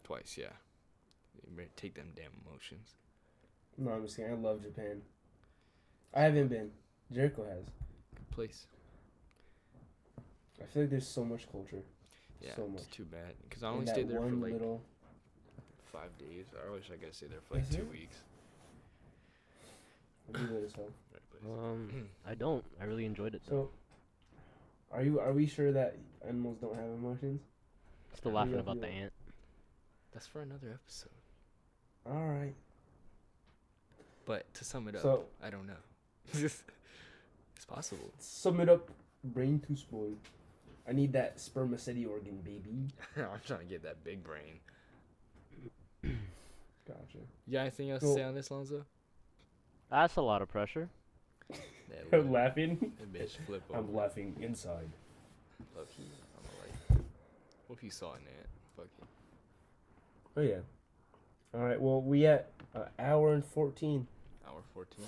Twice, 0.04 0.38
yeah. 0.38 0.54
You 1.36 1.56
better 1.56 1.70
take 1.76 1.96
them 1.96 2.12
damn 2.16 2.32
emotions. 2.48 2.96
No, 3.78 3.92
I'm 3.92 4.04
just 4.04 4.16
kidding. 4.16 4.32
I 4.32 4.36
love 4.36 4.62
Japan. 4.62 5.02
I 6.14 6.22
haven't 6.22 6.48
been. 6.48 6.72
Jericho 7.12 7.44
has. 7.44 7.66
Good 8.16 8.32
place. 8.32 8.68
I 10.62 10.66
feel 10.66 10.84
like 10.84 10.92
there's 10.92 11.08
so 11.08 11.26
much 11.26 11.52
culture. 11.52 11.84
Yeah, 12.46 12.56
So 12.56 12.70
it's 12.76 12.86
too 12.88 13.06
bad 13.06 13.34
because 13.48 13.64
I 13.64 13.70
only 13.70 13.88
stayed 13.88 14.10
there 14.10 14.20
for 14.22 14.30
like 14.30 14.54
little. 14.54 14.82
five 15.92 16.16
days. 16.20 16.46
I 16.68 16.72
wish 16.72 16.90
I 16.94 16.98
could 17.04 17.14
stay 17.16 17.28
there 17.28 17.40
for 17.48 17.56
like 17.56 17.64
Is 17.64 17.76
two 17.76 17.82
it? 17.82 17.92
weeks. 17.92 18.18
I'll 20.36 20.46
do 20.46 20.56
it 20.58 20.64
as 20.66 20.78
well. 20.78 20.88
Right 21.12 21.30
place. 21.32 21.44
Um, 21.52 22.10
I 22.28 22.36
don't. 22.36 22.64
I 22.80 22.86
really 22.86 23.06
enjoyed 23.06 23.36
it. 23.36 23.42
Though. 23.48 23.70
So, 23.70 24.38
are 24.92 25.04
you? 25.04 25.20
Are 25.20 25.34
we 25.34 25.46
sure 25.48 25.72
that 25.72 25.98
animals 26.28 26.58
don't 26.62 26.76
have 26.76 26.86
emotions? 26.86 27.42
Still 28.16 28.32
how 28.32 28.38
laughing 28.38 28.60
about 28.60 28.80
the 28.82 28.88
ant. 28.88 29.12
That's 30.14 30.28
for 30.28 30.42
another 30.42 30.72
episode. 30.74 31.10
All 32.06 32.26
right. 32.28 32.54
But 34.26 34.52
to 34.56 34.64
sum 34.66 34.88
it 34.88 34.96
up, 34.96 35.02
So 35.02 35.26
I 35.44 35.50
don't 35.50 35.68
know. 35.68 35.74
it's 36.34 36.64
possible. 37.68 38.10
sum 38.20 38.60
it 38.62 38.70
up. 38.70 38.90
Brain 39.24 39.60
too 39.68 39.76
spoil. 39.76 40.14
I 40.88 40.92
need 40.92 41.14
that 41.14 41.40
spermaceti 41.40 42.06
organ, 42.06 42.38
baby. 42.44 42.88
I'm 43.18 43.40
trying 43.46 43.60
to 43.62 43.66
get 43.66 43.84
that 43.84 44.04
big 44.04 44.24
brain. 44.24 44.60
Gotcha. 46.88 47.18
You 47.48 47.54
got 47.54 47.62
anything 47.62 47.90
else 47.92 48.02
Cool. 48.02 48.16
to 48.16 48.22
say 48.22 48.24
on 48.24 48.36
this, 48.36 48.52
Lonzo? 48.52 48.86
That's 49.90 50.16
a 50.18 50.22
lot 50.22 50.42
of 50.42 50.50
pressure. 50.50 50.90
That 51.50 51.60
I'm 52.14 52.32
laughing. 52.32 52.92
bitch 53.14 53.38
flip 53.46 53.64
over. 53.70 53.80
I'm 53.80 53.96
laughing 53.96 54.36
inside. 54.42 54.90
Low 55.76 55.84
key. 55.86 56.04
I'm 56.38 56.44
like, 56.98 57.04
what 57.68 57.78
if 57.78 57.84
you 57.84 57.90
saw 57.90 58.14
an 58.14 58.22
ant? 58.38 58.48
Fuck 58.76 58.86
it. 59.00 59.08
Oh 60.38 60.42
yeah. 60.42 60.60
All 61.54 61.66
right. 61.66 61.80
Well, 61.82 62.02
we 62.02 62.26
at 62.28 62.52
an 62.74 62.84
hour 63.00 63.34
and 63.34 63.44
fourteen, 63.46 64.06
Hour 64.48 64.62
14. 64.74 65.06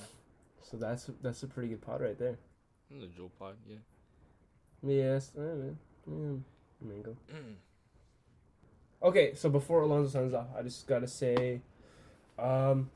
so 0.64 0.78
that's 0.78 1.10
that's 1.22 1.44
a 1.44 1.48
pretty 1.48 1.70
good 1.70 1.82
pod 1.82 2.02
right 2.02 2.18
there. 2.18 2.38
In 2.90 3.00
the 3.02 3.08
Juul 3.08 3.30
pod, 3.38 3.56
yeah. 3.70 3.78
Yes. 4.88 5.32
Uh, 5.38 5.74
yeah, 6.08 6.38
mango. 6.82 7.16
Okay, 9.02 9.34
so 9.36 9.50
before 9.50 9.82
Alonzo 9.82 10.10
signs 10.10 10.34
off, 10.34 10.48
I 10.58 10.64
just 10.64 10.88
gotta 10.88 11.08
say, 11.08 11.62
um, 12.40 12.90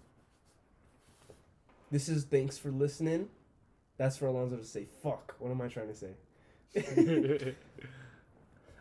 this 1.92 2.10
is 2.10 2.24
thanks 2.24 2.58
for 2.58 2.72
listening. 2.72 3.30
That's 3.98 4.18
for 4.18 4.26
Alonzo 4.26 4.58
to 4.58 4.66
say. 4.66 4.88
Fuck. 5.04 5.36
What 5.40 5.52
am 5.52 5.62
I 5.62 5.68
trying 5.68 5.90
to 5.90 5.96
say? 5.96 6.14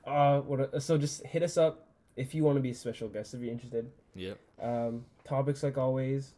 uh, 0.06 0.40
what? 0.40 0.82
So 0.82 0.96
just 0.96 1.26
hit 1.26 1.42
us 1.42 1.58
up 1.58 1.88
if 2.16 2.34
you 2.34 2.44
want 2.44 2.56
to 2.56 2.62
be 2.62 2.70
a 2.70 2.74
special 2.74 3.08
guest 3.08 3.34
if 3.34 3.40
you're 3.40 3.52
interested. 3.52 3.90
yep. 4.14 4.38
Um, 4.60 5.04
topics 5.24 5.62
like 5.62 5.76
always. 5.76 6.32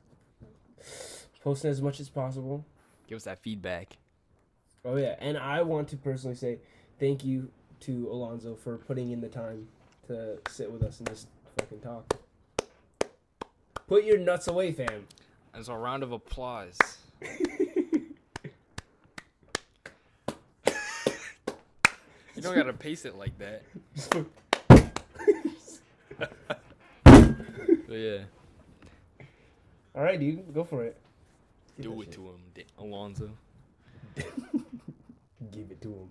Posting 1.44 1.70
as 1.70 1.82
much 1.82 2.00
as 2.00 2.08
possible. 2.08 2.64
Give 3.06 3.16
us 3.16 3.24
that 3.24 3.42
feedback. 3.42 3.96
Oh 4.84 4.96
yeah, 4.96 5.14
and 5.20 5.38
I 5.38 5.62
want 5.62 5.88
to 5.88 5.96
personally 5.96 6.34
say 6.34 6.58
thank 6.98 7.24
you 7.24 7.48
to 7.80 8.08
Alonzo 8.10 8.56
for 8.56 8.78
putting 8.78 9.12
in 9.12 9.20
the 9.20 9.28
time 9.28 9.68
to 10.08 10.38
sit 10.48 10.70
with 10.70 10.82
us 10.82 10.98
and 10.98 11.08
just 11.08 11.28
fucking 11.56 11.80
talk. 11.80 12.18
Put 13.86 14.04
your 14.04 14.18
nuts 14.18 14.48
away, 14.48 14.72
fam. 14.72 15.06
And 15.54 15.64
so 15.64 15.74
a 15.74 15.78
round 15.78 16.02
of 16.02 16.10
applause. 16.12 16.78
you 17.22 18.10
don't 22.40 22.56
gotta 22.56 22.72
pace 22.72 23.04
it 23.04 23.16
like 23.16 23.38
that. 23.38 23.62
But 27.92 27.98
yeah, 27.98 28.18
All 29.94 30.02
right, 30.02 30.18
dude, 30.18 30.54
go 30.54 30.64
for 30.64 30.82
it. 30.82 30.96
Do 31.78 32.00
it 32.00 32.10
to 32.12 32.22
him, 32.22 32.40
Alonzo. 32.78 33.28
Give 35.52 35.70
it 35.70 35.80
to 35.82 35.88
him. 35.88 36.08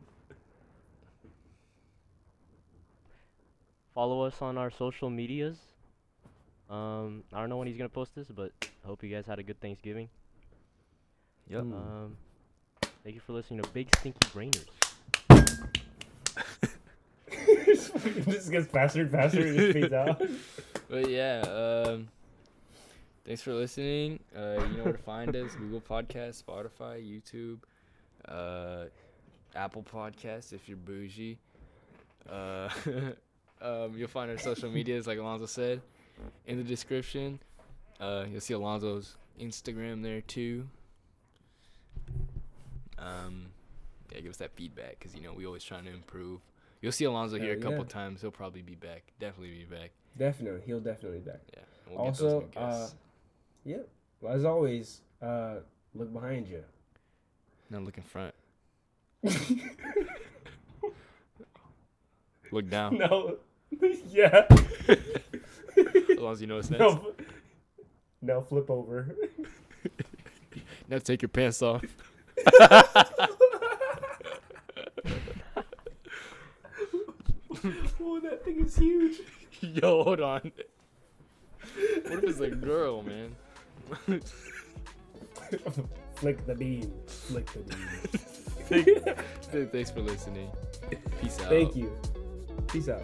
Follow 3.95 4.22
us 4.22 4.41
on 4.41 4.57
our 4.57 4.72
social 4.72 5.09
medias. 5.09 5.57
Um, 6.69 7.23
I 7.34 7.39
don't 7.39 7.49
know 7.49 7.57
when 7.57 7.68
he's 7.68 7.76
gonna 7.76 7.89
post 7.89 8.15
this, 8.15 8.27
but 8.30 8.51
I 8.61 8.88
hope 8.88 9.03
you 9.03 9.09
guys 9.09 9.26
had 9.26 9.39
a 9.39 9.43
good 9.43 9.59
Thanksgiving. 9.59 10.07
Yep. 11.49 11.63
Mm. 11.63 11.73
Um, 11.73 12.18
thank 13.03 13.15
you 13.15 13.22
for 13.22 13.34
listening 13.34 13.61
to 13.61 13.69
Big 13.69 13.93
Stinky 13.97 14.19
Brainers. 14.30 14.68
this 18.26 18.47
gets 18.47 18.68
faster 18.68 19.01
and 19.01 19.11
faster 19.11 19.45
and 19.45 19.59
it 19.59 19.73
fades 19.73 19.93
out. 19.93 20.22
But 20.89 21.09
yeah, 21.09 21.39
um, 21.88 22.09
thanks 23.26 23.41
for 23.41 23.53
listening. 23.53 24.19
Uh, 24.35 24.59
you 24.69 24.77
know 24.77 24.84
where 24.84 24.91
to 24.91 24.99
find 24.99 25.34
us: 25.38 25.55
Google 25.55 25.80
Podcasts, 25.80 26.43
Spotify, 26.43 27.01
YouTube, 27.01 27.59
uh, 28.27 28.88
Apple 29.56 29.84
Podcasts 29.84 30.53
if 30.53 30.68
you're 30.68 30.78
bougie. 30.78 31.38
Uh, 32.30 32.69
um, 33.61 33.94
you'll 33.95 34.07
find 34.07 34.30
our 34.32 34.38
social 34.38 34.69
medias, 34.69 35.07
like 35.07 35.18
Alonzo 35.18 35.45
said, 35.45 35.82
in 36.45 36.57
the 36.57 36.64
description. 36.64 37.40
Uh, 37.99 38.26
you'll 38.30 38.41
see 38.41 38.53
Alonzo's 38.53 39.15
Instagram 39.40 40.03
there 40.03 40.22
too. 40.22 40.68
Um, 42.98 43.48
yeah, 44.11 44.19
give 44.22 44.30
us 44.30 44.38
that 44.38 44.52
feedback 44.56 44.98
because 44.99 45.15
you 45.15 45.22
know 45.22 45.34
we 45.34 45.45
always 45.45 45.64
trying 45.64 45.86
to 45.86 45.91
improve. 45.91 46.41
You'll 46.82 46.91
see 46.91 47.06
Alonzo 47.06 47.38
here 47.38 47.53
a 47.53 47.57
couple 47.57 47.80
yeah. 47.80 47.84
times. 47.86 48.22
He'll 48.22 48.32
probably 48.32 48.61
be 48.61 48.76
back. 48.76 49.03
Definitely 49.19 49.65
be 49.69 49.76
back. 49.76 49.91
Definitely, 50.18 50.61
he'll 50.65 50.80
definitely 50.80 51.19
be 51.19 51.30
back. 51.30 51.41
Yeah. 51.53 51.64
We'll 51.90 51.99
Also, 51.99 52.41
guests. 52.52 52.95
Yep. 53.65 53.88
Well, 54.22 54.34
as 54.34 54.45
always, 54.45 55.02
uh, 55.22 55.57
look 55.94 56.11
behind 56.11 56.48
you. 56.48 56.64
now 57.69 57.80
look 57.80 57.98
in 57.98 58.03
front. 58.03 58.34
Look 62.52 62.69
down. 62.69 62.98
no. 62.98 63.38
yeah. 64.10 64.45
as 64.88 64.98
long 66.18 66.34
as 66.34 66.41
you 66.41 66.48
know 66.48 66.56
what's 66.56 66.69
next. 66.69 66.80
No. 66.80 67.14
Now 68.22 68.41
flip 68.41 68.69
over. 68.69 69.15
Now 70.88 70.98
take 70.98 71.22
your 71.22 71.30
pants 71.30 71.61
off. 71.61 71.81
oh, 78.02 78.19
that 78.22 78.41
thing 78.43 78.65
is 78.65 78.76
huge. 78.76 79.22
Yo, 79.61 80.03
hold 80.03 80.19
on. 80.19 80.52
What 82.07 82.23
if 82.23 82.23
it's 82.23 82.39
a 82.41 82.49
girl, 82.49 83.03
man? 83.03 83.35
Flick 86.15 86.45
the 86.45 86.56
beam. 86.56 86.93
Flick 87.07 87.52
the 87.53 87.60
beam. 87.60 88.19
Thanks 89.71 89.91
for 89.91 90.01
listening. 90.01 90.49
Peace 91.21 91.39
out. 91.41 91.49
Thank 91.49 91.75
you. 91.75 91.91
Peace 92.67 92.89
out. 92.89 93.03